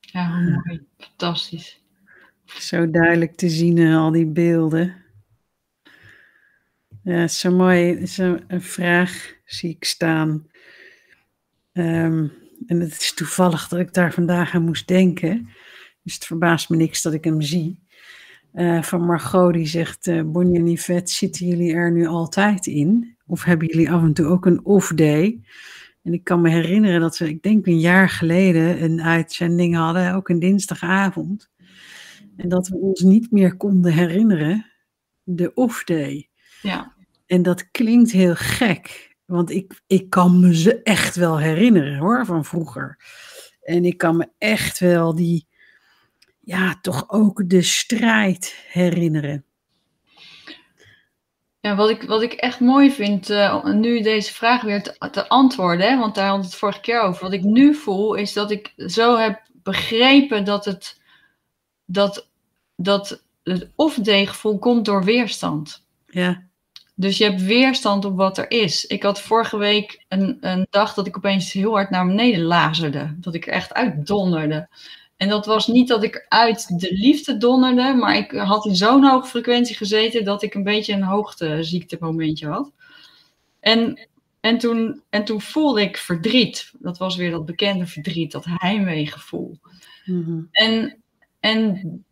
Ja, 0.00 0.40
mooi. 0.40 0.86
Fantastisch. 0.98 1.82
Zo 2.44 2.90
duidelijk 2.90 3.36
te 3.36 3.48
zien 3.48 3.78
in 3.78 3.94
al 3.94 4.10
die 4.10 4.26
beelden. 4.26 4.96
Ja, 7.02 7.28
zo 7.28 7.50
mooi. 7.50 8.06
Zo 8.06 8.38
een 8.46 8.62
vraag 8.62 9.34
zie 9.44 9.70
ik 9.70 9.84
staan. 9.84 10.46
Um, 11.72 12.32
en 12.66 12.80
het 12.80 13.00
is 13.00 13.14
toevallig 13.14 13.68
dat 13.68 13.80
ik 13.80 13.94
daar 13.94 14.12
vandaag 14.12 14.54
aan 14.54 14.64
moest 14.64 14.88
denken. 14.88 15.48
Dus 16.02 16.14
het 16.14 16.24
verbaast 16.24 16.68
me 16.68 16.76
niks 16.76 17.02
dat 17.02 17.12
ik 17.12 17.24
hem 17.24 17.40
zie. 17.40 17.82
Uh, 18.54 18.82
van 18.82 19.00
Margot 19.00 19.52
die 19.52 19.66
zegt, 19.66 20.06
uh, 20.06 20.22
Bonnie 20.22 20.58
en 20.58 20.70
Yvette, 20.70 21.12
zitten 21.12 21.46
jullie 21.46 21.74
er 21.74 21.92
nu 21.92 22.06
altijd 22.06 22.66
in? 22.66 23.13
Of 23.26 23.44
hebben 23.44 23.68
jullie 23.68 23.90
af 23.90 24.02
en 24.02 24.12
toe 24.12 24.26
ook 24.26 24.46
een 24.46 24.64
off-day? 24.64 25.40
En 26.02 26.12
ik 26.12 26.24
kan 26.24 26.40
me 26.40 26.50
herinneren 26.50 27.00
dat 27.00 27.18
we, 27.18 27.28
ik 27.28 27.42
denk 27.42 27.66
een 27.66 27.80
jaar 27.80 28.08
geleden, 28.08 28.82
een 28.82 29.02
uitzending 29.02 29.76
hadden, 29.76 30.14
ook 30.14 30.28
een 30.28 30.38
dinsdagavond. 30.38 31.50
En 32.36 32.48
dat 32.48 32.68
we 32.68 32.76
ons 32.76 33.00
niet 33.00 33.30
meer 33.30 33.56
konden 33.56 33.92
herinneren, 33.92 34.66
de 35.22 35.54
off-day. 35.54 36.28
Ja. 36.62 36.94
En 37.26 37.42
dat 37.42 37.70
klinkt 37.70 38.10
heel 38.10 38.34
gek, 38.34 39.16
want 39.24 39.50
ik, 39.50 39.82
ik 39.86 40.10
kan 40.10 40.40
me 40.40 40.56
ze 40.56 40.82
echt 40.82 41.16
wel 41.16 41.38
herinneren 41.38 41.98
hoor, 41.98 42.26
van 42.26 42.44
vroeger. 42.44 42.98
En 43.62 43.84
ik 43.84 43.98
kan 43.98 44.16
me 44.16 44.28
echt 44.38 44.78
wel 44.78 45.14
die, 45.14 45.46
ja, 46.40 46.78
toch 46.80 47.10
ook 47.10 47.48
de 47.48 47.62
strijd 47.62 48.64
herinneren. 48.68 49.44
Ja, 51.64 51.74
wat 51.74 51.90
ik, 51.90 52.02
wat 52.02 52.22
ik 52.22 52.32
echt 52.32 52.60
mooi 52.60 52.90
vind, 52.90 53.30
uh, 53.30 53.64
nu 53.64 54.00
deze 54.00 54.34
vraag 54.34 54.62
weer 54.62 54.82
te, 54.82 55.10
te 55.10 55.28
antwoorden, 55.28 55.88
hè, 55.88 55.98
want 55.98 56.14
daar 56.14 56.24
hadden 56.24 56.44
we 56.44 56.50
het 56.50 56.58
vorige 56.58 56.80
keer 56.80 57.00
over. 57.00 57.22
Wat 57.22 57.32
ik 57.32 57.42
nu 57.42 57.74
voel, 57.74 58.14
is 58.14 58.32
dat 58.32 58.50
ik 58.50 58.72
zo 58.76 59.16
heb 59.16 59.42
begrepen 59.52 60.44
dat 60.44 60.64
het, 60.64 61.00
dat, 61.84 62.28
dat 62.76 63.24
het 63.42 63.70
of-deeggevoel 63.74 64.58
komt 64.58 64.84
door 64.84 65.04
weerstand. 65.04 65.86
Ja. 66.06 66.42
Dus 66.94 67.18
je 67.18 67.24
hebt 67.24 67.42
weerstand 67.42 68.04
op 68.04 68.16
wat 68.16 68.38
er 68.38 68.50
is. 68.50 68.84
Ik 68.84 69.02
had 69.02 69.20
vorige 69.20 69.56
week 69.56 70.04
een, 70.08 70.36
een 70.40 70.66
dag 70.70 70.94
dat 70.94 71.06
ik 71.06 71.16
opeens 71.16 71.52
heel 71.52 71.72
hard 71.72 71.90
naar 71.90 72.06
beneden 72.06 72.42
lazerde. 72.42 73.14
Dat 73.16 73.34
ik 73.34 73.46
er 73.46 73.52
echt 73.52 73.74
uit 73.74 74.06
donderde. 74.06 74.68
En 75.16 75.28
dat 75.28 75.46
was 75.46 75.66
niet 75.66 75.88
dat 75.88 76.02
ik 76.02 76.26
uit 76.28 76.80
de 76.80 76.94
liefde 76.94 77.36
donderde, 77.36 77.94
maar 77.94 78.16
ik 78.16 78.30
had 78.30 78.66
in 78.66 78.76
zo'n 78.76 79.04
hoge 79.04 79.28
frequentie 79.28 79.76
gezeten 79.76 80.24
dat 80.24 80.42
ik 80.42 80.54
een 80.54 80.62
beetje 80.62 80.92
een 80.92 81.02
hoogteziektemomentje 81.02 82.48
had. 82.48 82.72
En, 83.60 84.08
en, 84.40 84.58
toen, 84.58 85.02
en 85.10 85.24
toen 85.24 85.40
voelde 85.40 85.82
ik 85.82 85.96
verdriet. 85.96 86.72
Dat 86.78 86.98
was 86.98 87.16
weer 87.16 87.30
dat 87.30 87.46
bekende 87.46 87.86
verdriet, 87.86 88.32
dat 88.32 88.44
heimweegevoel. 88.48 89.58
Mm 90.04 90.48
En, 90.50 91.02
en, 91.40 92.04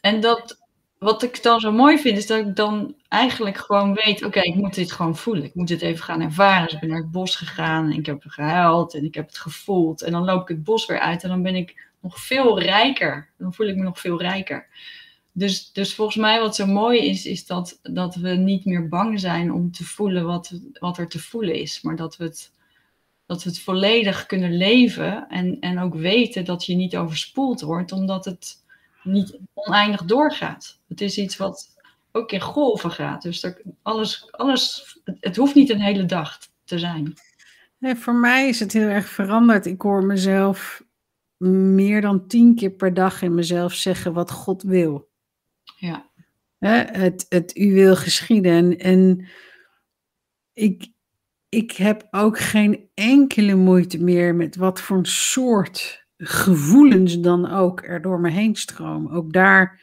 en 0.00 0.20
dat, 0.20 0.58
wat 0.98 1.22
ik 1.22 1.42
dan 1.42 1.60
zo 1.60 1.72
mooi 1.72 1.98
vind, 1.98 2.18
is 2.18 2.26
dat 2.26 2.46
ik 2.46 2.56
dan 2.56 2.94
eigenlijk 3.08 3.56
gewoon 3.56 3.94
weet: 3.94 4.24
oké, 4.24 4.40
ik 4.40 4.54
moet 4.54 4.74
dit 4.74 4.92
gewoon 4.92 5.16
voelen. 5.16 5.44
Ik 5.44 5.54
moet 5.54 5.68
dit 5.68 5.82
even 5.82 6.04
gaan 6.04 6.20
ervaren. 6.20 6.64
Dus 6.64 6.74
ik 6.74 6.80
ben 6.80 6.88
naar 6.88 6.98
het 6.98 7.10
bos 7.10 7.36
gegaan 7.36 7.84
en 7.84 7.98
ik 7.98 8.06
heb 8.06 8.24
gehuild 8.26 8.94
en 8.94 9.04
ik 9.04 9.14
heb 9.14 9.26
het 9.26 9.38
gevoeld. 9.38 10.02
En 10.02 10.12
dan 10.12 10.24
loop 10.24 10.42
ik 10.42 10.48
het 10.48 10.64
bos 10.64 10.86
weer 10.86 11.00
uit 11.00 11.22
en 11.22 11.28
dan 11.28 11.42
ben 11.42 11.54
ik 11.54 11.89
nog 12.00 12.18
veel 12.18 12.60
rijker. 12.60 13.30
Dan 13.38 13.54
voel 13.54 13.66
ik 13.66 13.76
me 13.76 13.82
nog 13.82 14.00
veel 14.00 14.20
rijker. 14.20 14.66
Dus, 15.32 15.72
dus 15.72 15.94
volgens 15.94 16.16
mij 16.16 16.40
wat 16.40 16.56
zo 16.56 16.66
mooi 16.66 17.08
is, 17.08 17.26
is 17.26 17.46
dat, 17.46 17.78
dat 17.82 18.14
we 18.14 18.28
niet 18.28 18.64
meer 18.64 18.88
bang 18.88 19.20
zijn 19.20 19.52
om 19.52 19.72
te 19.72 19.84
voelen 19.84 20.24
wat, 20.24 20.60
wat 20.72 20.98
er 20.98 21.08
te 21.08 21.18
voelen 21.18 21.54
is. 21.54 21.80
Maar 21.82 21.96
dat 21.96 22.16
we 22.16 22.24
het, 22.24 22.52
dat 23.26 23.42
we 23.42 23.50
het 23.50 23.60
volledig 23.60 24.26
kunnen 24.26 24.56
leven 24.56 25.28
en, 25.28 25.56
en 25.60 25.78
ook 25.78 25.94
weten 25.94 26.44
dat 26.44 26.66
je 26.66 26.74
niet 26.74 26.96
overspoeld 26.96 27.60
wordt, 27.60 27.92
omdat 27.92 28.24
het 28.24 28.56
niet 29.02 29.38
oneindig 29.54 30.04
doorgaat. 30.04 30.78
Het 30.88 31.00
is 31.00 31.18
iets 31.18 31.36
wat 31.36 31.76
ook 32.12 32.32
in 32.32 32.40
golven 32.40 32.90
gaat. 32.90 33.22
Dus 33.22 33.52
alles, 33.82 34.32
alles, 34.32 34.96
het 35.20 35.36
hoeft 35.36 35.54
niet 35.54 35.70
een 35.70 35.80
hele 35.80 36.04
dag 36.04 36.38
te 36.64 36.78
zijn. 36.78 37.14
Nee, 37.78 37.94
voor 37.94 38.14
mij 38.14 38.48
is 38.48 38.60
het 38.60 38.72
heel 38.72 38.88
erg 38.88 39.08
veranderd. 39.08 39.66
Ik 39.66 39.80
hoor 39.80 40.04
mezelf 40.04 40.82
meer 41.48 42.00
dan 42.00 42.26
tien 42.26 42.54
keer 42.54 42.70
per 42.70 42.94
dag 42.94 43.22
in 43.22 43.34
mezelf 43.34 43.74
zeggen 43.74 44.12
wat 44.12 44.30
God 44.30 44.62
wil. 44.62 45.10
Ja. 45.78 46.10
het, 46.58 47.26
het 47.28 47.56
u 47.56 47.72
wil 47.72 47.96
geschieden. 47.96 48.52
En, 48.52 48.78
en 48.78 49.26
ik, 50.52 50.88
ik 51.48 51.72
heb 51.72 52.06
ook 52.10 52.38
geen 52.38 52.88
enkele 52.94 53.54
moeite 53.54 54.02
meer 54.02 54.34
met 54.34 54.56
wat 54.56 54.80
voor 54.80 54.96
een 54.96 55.06
soort 55.06 56.06
gevoelens 56.16 57.20
dan 57.20 57.50
ook 57.50 57.82
er 57.82 58.02
door 58.02 58.20
me 58.20 58.30
heen 58.30 58.56
stromen. 58.56 59.12
Ook 59.12 59.32
daar 59.32 59.80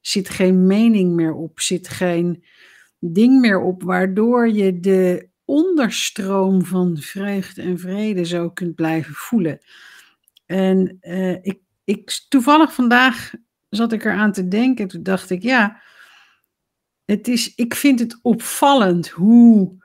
zit 0.00 0.28
geen 0.28 0.66
mening 0.66 1.14
meer 1.14 1.34
op, 1.34 1.60
zit 1.60 1.88
geen 1.88 2.44
ding 2.98 3.40
meer 3.40 3.60
op, 3.60 3.82
waardoor 3.82 4.48
je 4.48 4.80
de 4.80 5.28
onderstroom 5.44 6.64
van 6.64 6.96
vreugde 6.96 7.62
en 7.62 7.78
vrede 7.78 8.24
zo 8.24 8.50
kunt 8.50 8.74
blijven 8.74 9.14
voelen. 9.14 9.58
En 10.46 10.98
uh, 11.00 11.32
ik, 11.32 11.58
ik, 11.84 12.20
toevallig 12.28 12.74
vandaag 12.74 13.32
zat 13.68 13.92
ik 13.92 14.04
eraan 14.04 14.32
te 14.32 14.48
denken. 14.48 14.88
Toen 14.88 15.02
dacht 15.02 15.30
ik, 15.30 15.42
ja, 15.42 15.80
het 17.04 17.28
is, 17.28 17.54
ik 17.54 17.74
vind 17.74 17.98
het 17.98 18.18
opvallend 18.22 19.08
hoe, 19.08 19.84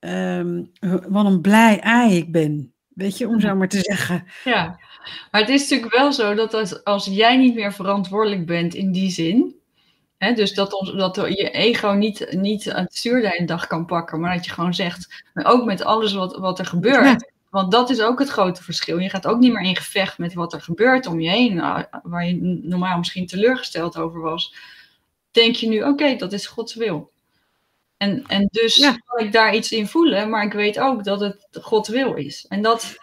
um, 0.00 0.72
wat 1.08 1.24
een 1.24 1.40
blij 1.40 1.80
ei 1.80 2.16
ik 2.16 2.32
ben. 2.32 2.74
Weet 2.88 3.18
je, 3.18 3.28
om 3.28 3.40
zo 3.40 3.54
maar 3.54 3.68
te 3.68 3.80
zeggen. 3.80 4.24
Ja, 4.44 4.78
maar 5.30 5.40
het 5.40 5.50
is 5.50 5.60
natuurlijk 5.60 5.94
wel 5.94 6.12
zo 6.12 6.34
dat 6.34 6.54
als, 6.54 6.84
als 6.84 7.04
jij 7.04 7.36
niet 7.36 7.54
meer 7.54 7.72
verantwoordelijk 7.72 8.46
bent 8.46 8.74
in 8.74 8.92
die 8.92 9.10
zin, 9.10 9.54
hè, 10.18 10.32
dus 10.32 10.54
dat, 10.54 10.72
ons, 10.72 10.92
dat 10.92 11.16
je 11.16 11.50
ego 11.50 11.90
niet, 11.90 12.26
niet 12.30 12.64
het 12.64 12.96
stuur 12.96 13.20
de 13.20 13.44
dag 13.44 13.66
kan 13.66 13.86
pakken, 13.86 14.20
maar 14.20 14.34
dat 14.34 14.44
je 14.44 14.50
gewoon 14.50 14.74
zegt, 14.74 15.24
ook 15.34 15.64
met 15.64 15.84
alles 15.84 16.12
wat, 16.12 16.36
wat 16.36 16.58
er 16.58 16.66
gebeurt, 16.66 17.32
want 17.56 17.72
dat 17.72 17.90
is 17.90 18.00
ook 18.00 18.18
het 18.18 18.28
grote 18.28 18.62
verschil. 18.62 18.98
Je 18.98 19.10
gaat 19.10 19.26
ook 19.26 19.38
niet 19.38 19.52
meer 19.52 19.62
in 19.62 19.76
gevecht 19.76 20.18
met 20.18 20.34
wat 20.34 20.52
er 20.52 20.60
gebeurt 20.60 21.06
om 21.06 21.20
je 21.20 21.30
heen, 21.30 21.54
nou, 21.54 21.84
waar 22.02 22.26
je 22.26 22.60
normaal 22.62 22.98
misschien 22.98 23.26
teleurgesteld 23.26 23.96
over 23.96 24.20
was. 24.20 24.54
Denk 25.30 25.54
je 25.54 25.68
nu, 25.68 25.82
oké, 25.82 26.16
dat 26.16 26.32
is 26.32 26.46
Gods 26.46 26.74
wil. 26.74 27.12
En, 27.96 28.24
en 28.26 28.48
dus 28.50 28.78
kan 29.04 29.26
ik 29.26 29.32
daar 29.32 29.54
iets 29.54 29.72
in 29.72 29.86
voelen, 29.86 30.30
maar 30.30 30.44
ik 30.44 30.52
weet 30.52 30.78
ook 30.78 31.04
dat 31.04 31.20
het 31.20 31.48
Gods 31.52 31.88
wil 31.88 32.14
is. 32.14 32.46
En 32.48 32.62
dat, 32.62 32.94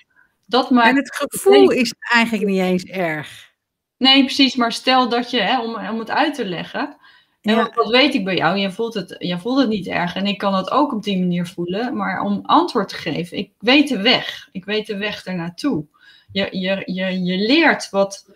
dat 0.45 0.69
maakt. 0.69 0.89
En 0.89 0.95
het 0.95 1.15
gevoel 1.15 1.71
is 1.71 1.93
eigenlijk 2.11 2.45
niet 2.45 2.61
eens 2.61 2.83
erg. 2.83 3.51
Nee, 3.97 4.23
precies. 4.23 4.55
Maar 4.55 4.71
stel 4.71 5.09
dat 5.09 5.31
je, 5.31 5.41
hè, 5.41 5.61
om, 5.61 5.75
om 5.75 5.99
het 5.99 6.09
uit 6.09 6.33
te 6.33 6.45
leggen, 6.45 6.97
en 7.43 7.55
ja. 7.55 7.71
wat 7.75 7.91
weet 7.91 8.13
ik 8.13 8.23
bij 8.23 8.35
jou? 8.35 8.57
Je 8.57 8.71
voelt, 8.71 8.93
het, 8.93 9.15
je 9.19 9.39
voelt 9.39 9.59
het 9.59 9.69
niet 9.69 9.87
erg. 9.87 10.15
En 10.15 10.25
ik 10.25 10.37
kan 10.37 10.55
het 10.55 10.71
ook 10.71 10.93
op 10.93 11.03
die 11.03 11.19
manier 11.19 11.45
voelen. 11.45 11.95
Maar 11.97 12.21
om 12.21 12.39
antwoord 12.43 12.89
te 12.89 12.95
geven, 12.95 13.37
ik 13.37 13.51
weet 13.57 13.87
de 13.87 14.01
weg. 14.01 14.49
Ik 14.51 14.65
weet 14.65 14.87
de 14.87 14.97
weg 14.97 15.25
ernaartoe. 15.25 15.85
Je, 16.31 16.47
je, 16.51 16.83
je, 16.85 17.23
je 17.23 17.37
leert 17.37 17.89
wat, 17.89 18.29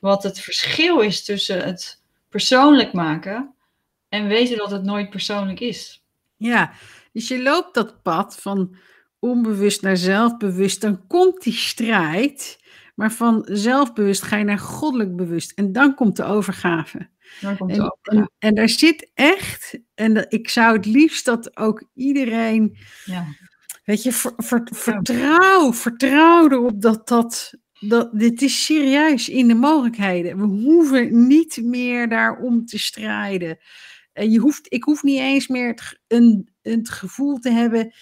wat 0.00 0.22
het 0.22 0.40
verschil 0.40 1.00
is 1.00 1.24
tussen 1.24 1.64
het 1.64 2.02
persoonlijk 2.28 2.92
maken 2.92 3.54
en 4.08 4.26
weten 4.26 4.56
dat 4.56 4.70
het 4.70 4.82
nooit 4.82 5.10
persoonlijk 5.10 5.60
is. 5.60 6.04
Ja, 6.36 6.72
dus 7.12 7.28
je 7.28 7.42
loopt 7.42 7.74
dat 7.74 8.02
pad 8.02 8.36
van 8.40 8.76
onbewust 9.18 9.82
naar 9.82 9.96
zelfbewust. 9.96 10.80
Dan 10.80 11.06
komt 11.06 11.42
die 11.42 11.52
strijd. 11.52 12.64
Maar 12.94 13.12
van 13.12 13.48
zelfbewust 13.50 14.22
ga 14.22 14.36
je 14.36 14.44
naar 14.44 14.58
goddelijk 14.58 15.16
bewust. 15.16 15.52
En 15.52 15.72
dan 15.72 15.94
komt 15.94 16.16
de 16.16 16.24
overgave. 16.24 17.08
En, 17.40 17.58
en, 18.02 18.30
en, 18.38 18.54
daar 18.54 18.68
zit 18.68 19.10
echt, 19.14 19.78
en 19.94 20.26
ik 20.28 20.48
zou 20.48 20.76
het 20.76 20.86
liefst 20.86 21.24
dat 21.24 21.56
ook 21.56 21.88
iedereen, 21.94 22.76
ja. 23.04 23.26
weet 23.84 24.02
je, 24.02 24.12
vertrouw, 24.66 25.72
vertrouw 25.72 26.50
erop 26.50 26.82
dat 26.82 27.08
dat, 27.08 27.54
dat, 27.80 28.18
dit 28.18 28.42
is 28.42 28.64
serieus 28.64 29.28
in 29.28 29.48
de 29.48 29.54
mogelijkheden. 29.54 30.38
We 30.38 30.44
hoeven 30.44 31.26
niet 31.26 31.60
meer 31.62 32.08
daarom 32.08 32.66
te 32.66 32.78
strijden. 32.78 33.58
En 34.12 34.30
je 34.30 34.38
hoeft, 34.38 34.66
ik 34.68 34.84
hoef 34.84 35.02
niet 35.02 35.20
eens 35.20 35.48
meer 35.48 35.68
het, 35.68 36.00
een, 36.06 36.48
het 36.62 36.88
gevoel 36.88 37.38
te 37.38 37.50
hebben, 37.50 37.94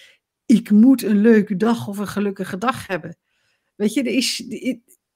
ik 0.45 0.71
moet 0.71 1.03
een 1.03 1.21
leuke 1.21 1.55
dag 1.55 1.87
of 1.87 1.97
een 1.97 2.07
gelukkige 2.07 2.57
dag 2.57 2.87
hebben. 2.87 3.17
Weet 3.75 3.93
je, 3.93 4.03
er 4.03 4.15
is, 4.15 4.43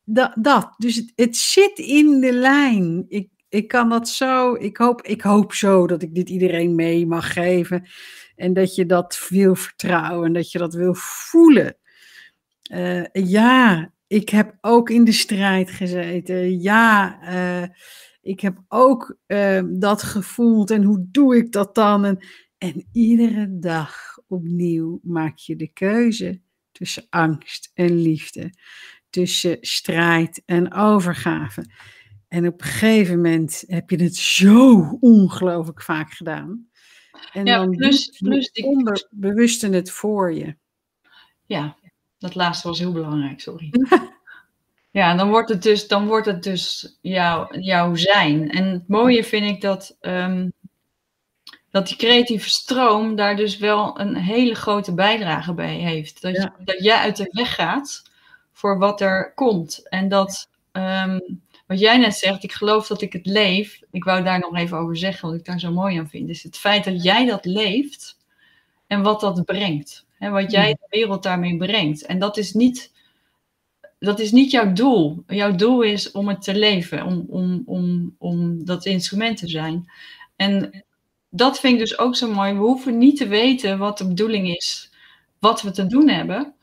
dat, 0.03 0.33
dat. 0.35 0.73
Dus 0.77 0.95
het, 0.95 1.11
het 1.15 1.37
zit 1.37 1.79
in 1.79 2.19
de 2.19 2.31
lijn. 2.31 3.05
Ik, 3.07 3.29
ik 3.49 3.67
kan 3.67 3.89
dat 3.89 4.09
zo, 4.09 4.53
ik 4.53 4.77
hoop, 4.77 5.01
ik 5.01 5.21
hoop 5.21 5.53
zo 5.53 5.87
dat 5.87 6.01
ik 6.01 6.15
dit 6.15 6.29
iedereen 6.29 6.75
mee 6.75 7.05
mag 7.05 7.33
geven. 7.33 7.87
En 8.35 8.53
dat 8.53 8.75
je 8.75 8.85
dat 8.85 9.27
wil 9.29 9.55
vertrouwen 9.55 10.27
en 10.27 10.33
dat 10.33 10.51
je 10.51 10.57
dat 10.57 10.73
wil 10.73 10.93
voelen. 10.93 11.77
Uh, 12.71 13.05
ja, 13.11 13.91
ik 14.07 14.29
heb 14.29 14.57
ook 14.61 14.89
in 14.89 15.03
de 15.03 15.11
strijd 15.11 15.71
gezeten. 15.71 16.61
Ja, 16.61 17.19
uh, 17.23 17.67
ik 18.21 18.39
heb 18.39 18.57
ook 18.67 19.17
uh, 19.27 19.61
dat 19.69 20.03
gevoeld. 20.03 20.71
En 20.71 20.83
hoe 20.83 21.05
doe 21.11 21.37
ik 21.37 21.51
dat 21.51 21.75
dan? 21.75 22.05
En, 22.05 22.19
en 22.57 22.87
iedere 22.91 23.59
dag 23.59 24.17
opnieuw 24.27 24.99
maak 25.03 25.37
je 25.37 25.55
de 25.55 25.73
keuze 25.73 26.41
tussen 26.71 27.05
angst 27.09 27.71
en 27.73 28.01
liefde. 28.01 28.53
Tussen 29.09 29.57
strijd 29.61 30.41
en 30.45 30.73
overgave. 30.73 31.65
En 32.29 32.47
op 32.47 32.61
een 32.61 32.67
gegeven 32.67 33.15
moment 33.15 33.63
heb 33.67 33.89
je 33.89 34.03
het 34.03 34.15
zo 34.15 34.97
ongelooflijk 34.99 35.81
vaak 35.81 36.11
gedaan. 36.11 36.67
En 37.33 37.45
ja, 37.45 37.57
dan 37.57 37.69
plus, 37.69 38.17
plus 38.19 38.51
die... 38.51 38.65
onderbewuste 38.65 39.69
het 39.69 39.91
voor 39.91 40.33
je. 40.33 40.55
Ja, 41.45 41.75
dat 42.17 42.35
laatste 42.35 42.67
was 42.67 42.79
heel 42.79 42.91
belangrijk, 42.91 43.39
sorry. 43.39 43.71
ja, 44.99 45.15
dan 45.15 45.29
wordt 45.29 45.49
het 45.49 45.63
dus, 45.63 45.87
dan 45.87 46.07
wordt 46.07 46.25
het 46.25 46.43
dus 46.43 46.97
jouw, 47.01 47.47
jouw 47.59 47.95
zijn. 47.95 48.49
En 48.49 48.65
het 48.65 48.87
mooie 48.87 49.23
vind 49.23 49.45
ik 49.45 49.61
dat, 49.61 49.97
um, 50.01 50.53
dat 51.71 51.87
die 51.87 51.97
creatieve 51.97 52.49
stroom 52.49 53.15
daar 53.15 53.35
dus 53.35 53.57
wel 53.57 53.99
een 53.99 54.15
hele 54.15 54.55
grote 54.55 54.93
bijdrage 54.93 55.53
bij 55.53 55.75
heeft. 55.75 56.21
Dat, 56.21 56.35
ja. 56.35 56.53
je, 56.57 56.63
dat 56.63 56.83
jij 56.83 56.97
uit 56.97 57.17
de 57.17 57.29
weg 57.31 57.55
gaat 57.55 58.03
voor 58.51 58.77
wat 58.77 59.01
er 59.01 59.33
komt. 59.35 59.89
En 59.89 60.09
dat, 60.09 60.49
um, 60.71 61.41
wat 61.69 61.79
jij 61.79 61.97
net 61.97 62.15
zegt, 62.15 62.43
ik 62.43 62.51
geloof 62.51 62.87
dat 62.87 63.01
ik 63.01 63.13
het 63.13 63.25
leef. 63.25 63.79
Ik 63.91 64.03
wou 64.03 64.23
daar 64.23 64.39
nog 64.39 64.55
even 64.55 64.77
over 64.77 64.97
zeggen, 64.97 65.29
wat 65.29 65.39
ik 65.39 65.45
daar 65.45 65.59
zo 65.59 65.71
mooi 65.71 65.97
aan 65.97 66.09
vind. 66.09 66.29
Is 66.29 66.43
het 66.43 66.57
feit 66.57 66.83
dat 66.83 67.03
jij 67.03 67.25
dat 67.25 67.45
leeft 67.45 68.17
en 68.87 69.01
wat 69.01 69.21
dat 69.21 69.45
brengt. 69.45 70.05
Hè, 70.17 70.29
wat 70.29 70.51
jij 70.51 70.73
de 70.73 70.87
wereld 70.89 71.23
daarmee 71.23 71.57
brengt. 71.57 72.05
En 72.05 72.19
dat 72.19 72.37
is 72.37 72.53
niet, 72.53 72.91
dat 73.99 74.19
is 74.19 74.31
niet 74.31 74.51
jouw 74.51 74.73
doel. 74.73 75.23
Jouw 75.27 75.55
doel 75.55 75.81
is 75.81 76.11
om 76.11 76.27
het 76.27 76.41
te 76.41 76.55
leven, 76.55 77.05
om, 77.05 77.25
om, 77.27 77.63
om, 77.65 78.15
om 78.17 78.65
dat 78.65 78.85
instrument 78.85 79.37
te 79.37 79.47
zijn. 79.47 79.91
En 80.35 80.83
dat 81.29 81.59
vind 81.59 81.73
ik 81.73 81.79
dus 81.79 81.97
ook 81.97 82.15
zo 82.15 82.31
mooi. 82.31 82.53
We 82.53 82.59
hoeven 82.59 82.97
niet 82.97 83.17
te 83.17 83.27
weten 83.27 83.77
wat 83.77 83.97
de 83.97 84.07
bedoeling 84.07 84.55
is, 84.55 84.91
wat 85.39 85.61
we 85.61 85.71
te 85.71 85.87
doen 85.87 86.09
hebben. 86.09 86.53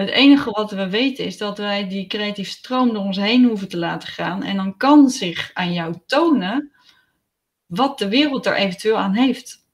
Het 0.00 0.10
enige 0.10 0.50
wat 0.50 0.70
we 0.70 0.88
weten 0.88 1.24
is 1.24 1.38
dat 1.38 1.58
wij 1.58 1.88
die 1.88 2.06
creatieve 2.06 2.50
stroom 2.50 2.92
door 2.92 3.04
ons 3.04 3.16
heen 3.16 3.44
hoeven 3.44 3.68
te 3.68 3.76
laten 3.76 4.08
gaan. 4.08 4.42
En 4.42 4.56
dan 4.56 4.76
kan 4.76 5.08
zich 5.08 5.50
aan 5.54 5.72
jou 5.72 5.94
tonen 6.06 6.72
wat 7.66 7.98
de 7.98 8.08
wereld 8.08 8.46
er 8.46 8.54
eventueel 8.54 8.98
aan 8.98 9.14
heeft. 9.14 9.66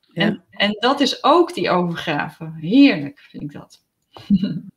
Ja. 0.00 0.22
En, 0.22 0.44
en 0.50 0.76
dat 0.80 1.00
is 1.00 1.24
ook 1.24 1.54
die 1.54 1.70
overgave. 1.70 2.52
Heerlijk 2.56 3.18
vind 3.18 3.42
ik 3.42 3.52
dat. 3.52 3.84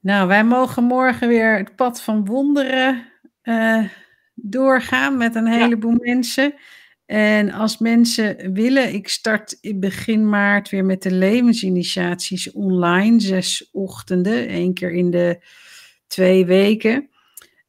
Nou, 0.00 0.28
wij 0.28 0.44
mogen 0.44 0.84
morgen 0.84 1.28
weer 1.28 1.56
het 1.56 1.76
pad 1.76 2.02
van 2.02 2.24
wonderen 2.24 3.06
uh, 3.42 3.84
doorgaan 4.34 5.16
met 5.16 5.34
een 5.34 5.46
heleboel 5.46 5.90
ja. 5.90 6.12
mensen. 6.14 6.54
En 7.08 7.52
als 7.52 7.78
mensen 7.78 8.52
willen, 8.52 8.94
ik 8.94 9.08
start 9.08 9.58
in 9.60 9.80
begin 9.80 10.28
maart 10.28 10.68
weer 10.68 10.84
met 10.84 11.02
de 11.02 11.10
levensinitiaties 11.10 12.52
online, 12.52 13.20
zes 13.20 13.68
ochtenden, 13.72 14.48
één 14.48 14.74
keer 14.74 14.92
in 14.92 15.10
de 15.10 15.44
twee 16.06 16.46
weken. 16.46 17.08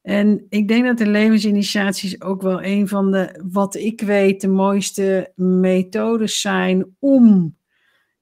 En 0.02 0.46
ik 0.48 0.68
denk 0.68 0.84
dat 0.84 0.98
de 0.98 1.06
levensinitiaties 1.06 2.20
ook 2.20 2.42
wel 2.42 2.62
een 2.62 2.88
van 2.88 3.10
de, 3.10 3.44
wat 3.52 3.74
ik 3.74 4.00
weet, 4.00 4.40
de 4.40 4.48
mooiste 4.48 5.32
methodes 5.34 6.40
zijn 6.40 6.96
om 6.98 7.56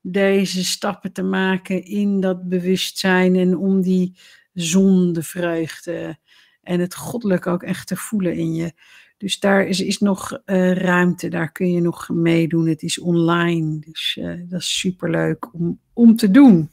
deze 0.00 0.64
stappen 0.64 1.12
te 1.12 1.22
maken 1.22 1.84
in 1.84 2.20
dat 2.20 2.48
bewustzijn 2.48 3.36
en 3.36 3.56
om 3.56 3.82
die 3.82 4.16
zondevreugde 4.52 6.18
en 6.62 6.80
het 6.80 6.94
goddelijke 6.94 7.50
ook 7.50 7.62
echt 7.62 7.86
te 7.86 7.96
voelen 7.96 8.34
in 8.34 8.54
je. 8.54 8.72
Dus 9.18 9.40
daar 9.40 9.66
is, 9.66 9.80
is 9.80 9.98
nog 9.98 10.40
uh, 10.46 10.72
ruimte, 10.72 11.28
daar 11.28 11.52
kun 11.52 11.72
je 11.72 11.80
nog 11.80 12.08
meedoen. 12.08 12.66
Het 12.66 12.82
is 12.82 12.98
online, 12.98 13.78
dus 13.78 14.16
uh, 14.20 14.40
dat 14.48 14.60
is 14.60 14.78
superleuk 14.78 15.54
om, 15.54 15.80
om 15.92 16.16
te 16.16 16.30
doen. 16.30 16.70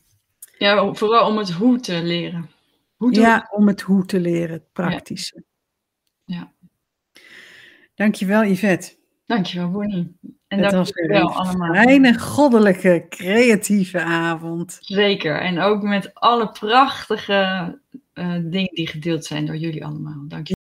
Ja, 0.58 0.93
vooral 0.93 1.28
om 1.28 1.38
het 1.38 1.52
hoe 1.52 1.80
te 1.80 2.04
leren. 2.04 2.50
Hoe 2.96 3.12
te 3.12 3.20
ja, 3.20 3.50
om 3.52 3.68
het 3.68 3.82
hoe 3.82 4.06
te 4.06 4.20
leren, 4.20 4.54
het 4.54 4.72
praktische. 4.72 5.43
Ja. 6.26 6.36
ja. 6.36 6.52
Dankjewel 7.96 8.43
Yvette. 8.43 8.93
Dankjewel 9.26 9.72
Bonnie. 9.72 10.18
En 10.48 10.64
het 10.64 10.74
was 10.74 10.91
weer 10.91 11.12
een 11.12 11.22
allemaal. 11.22 11.74
fijne, 11.74 12.20
goddelijke, 12.20 13.06
creatieve 13.10 14.02
avond. 14.02 14.78
Zeker. 14.82 15.41
En 15.41 15.60
ook 15.60 15.82
met 15.82 16.14
alle 16.14 16.50
prachtige 16.50 17.80
uh, 18.14 18.34
dingen 18.43 18.74
die 18.74 18.88
gedeeld 18.88 19.26
zijn 19.26 19.46
door 19.46 19.56
jullie 19.56 19.86
allemaal. 19.86 20.24
Dank 20.28 20.48
je. 20.48 20.56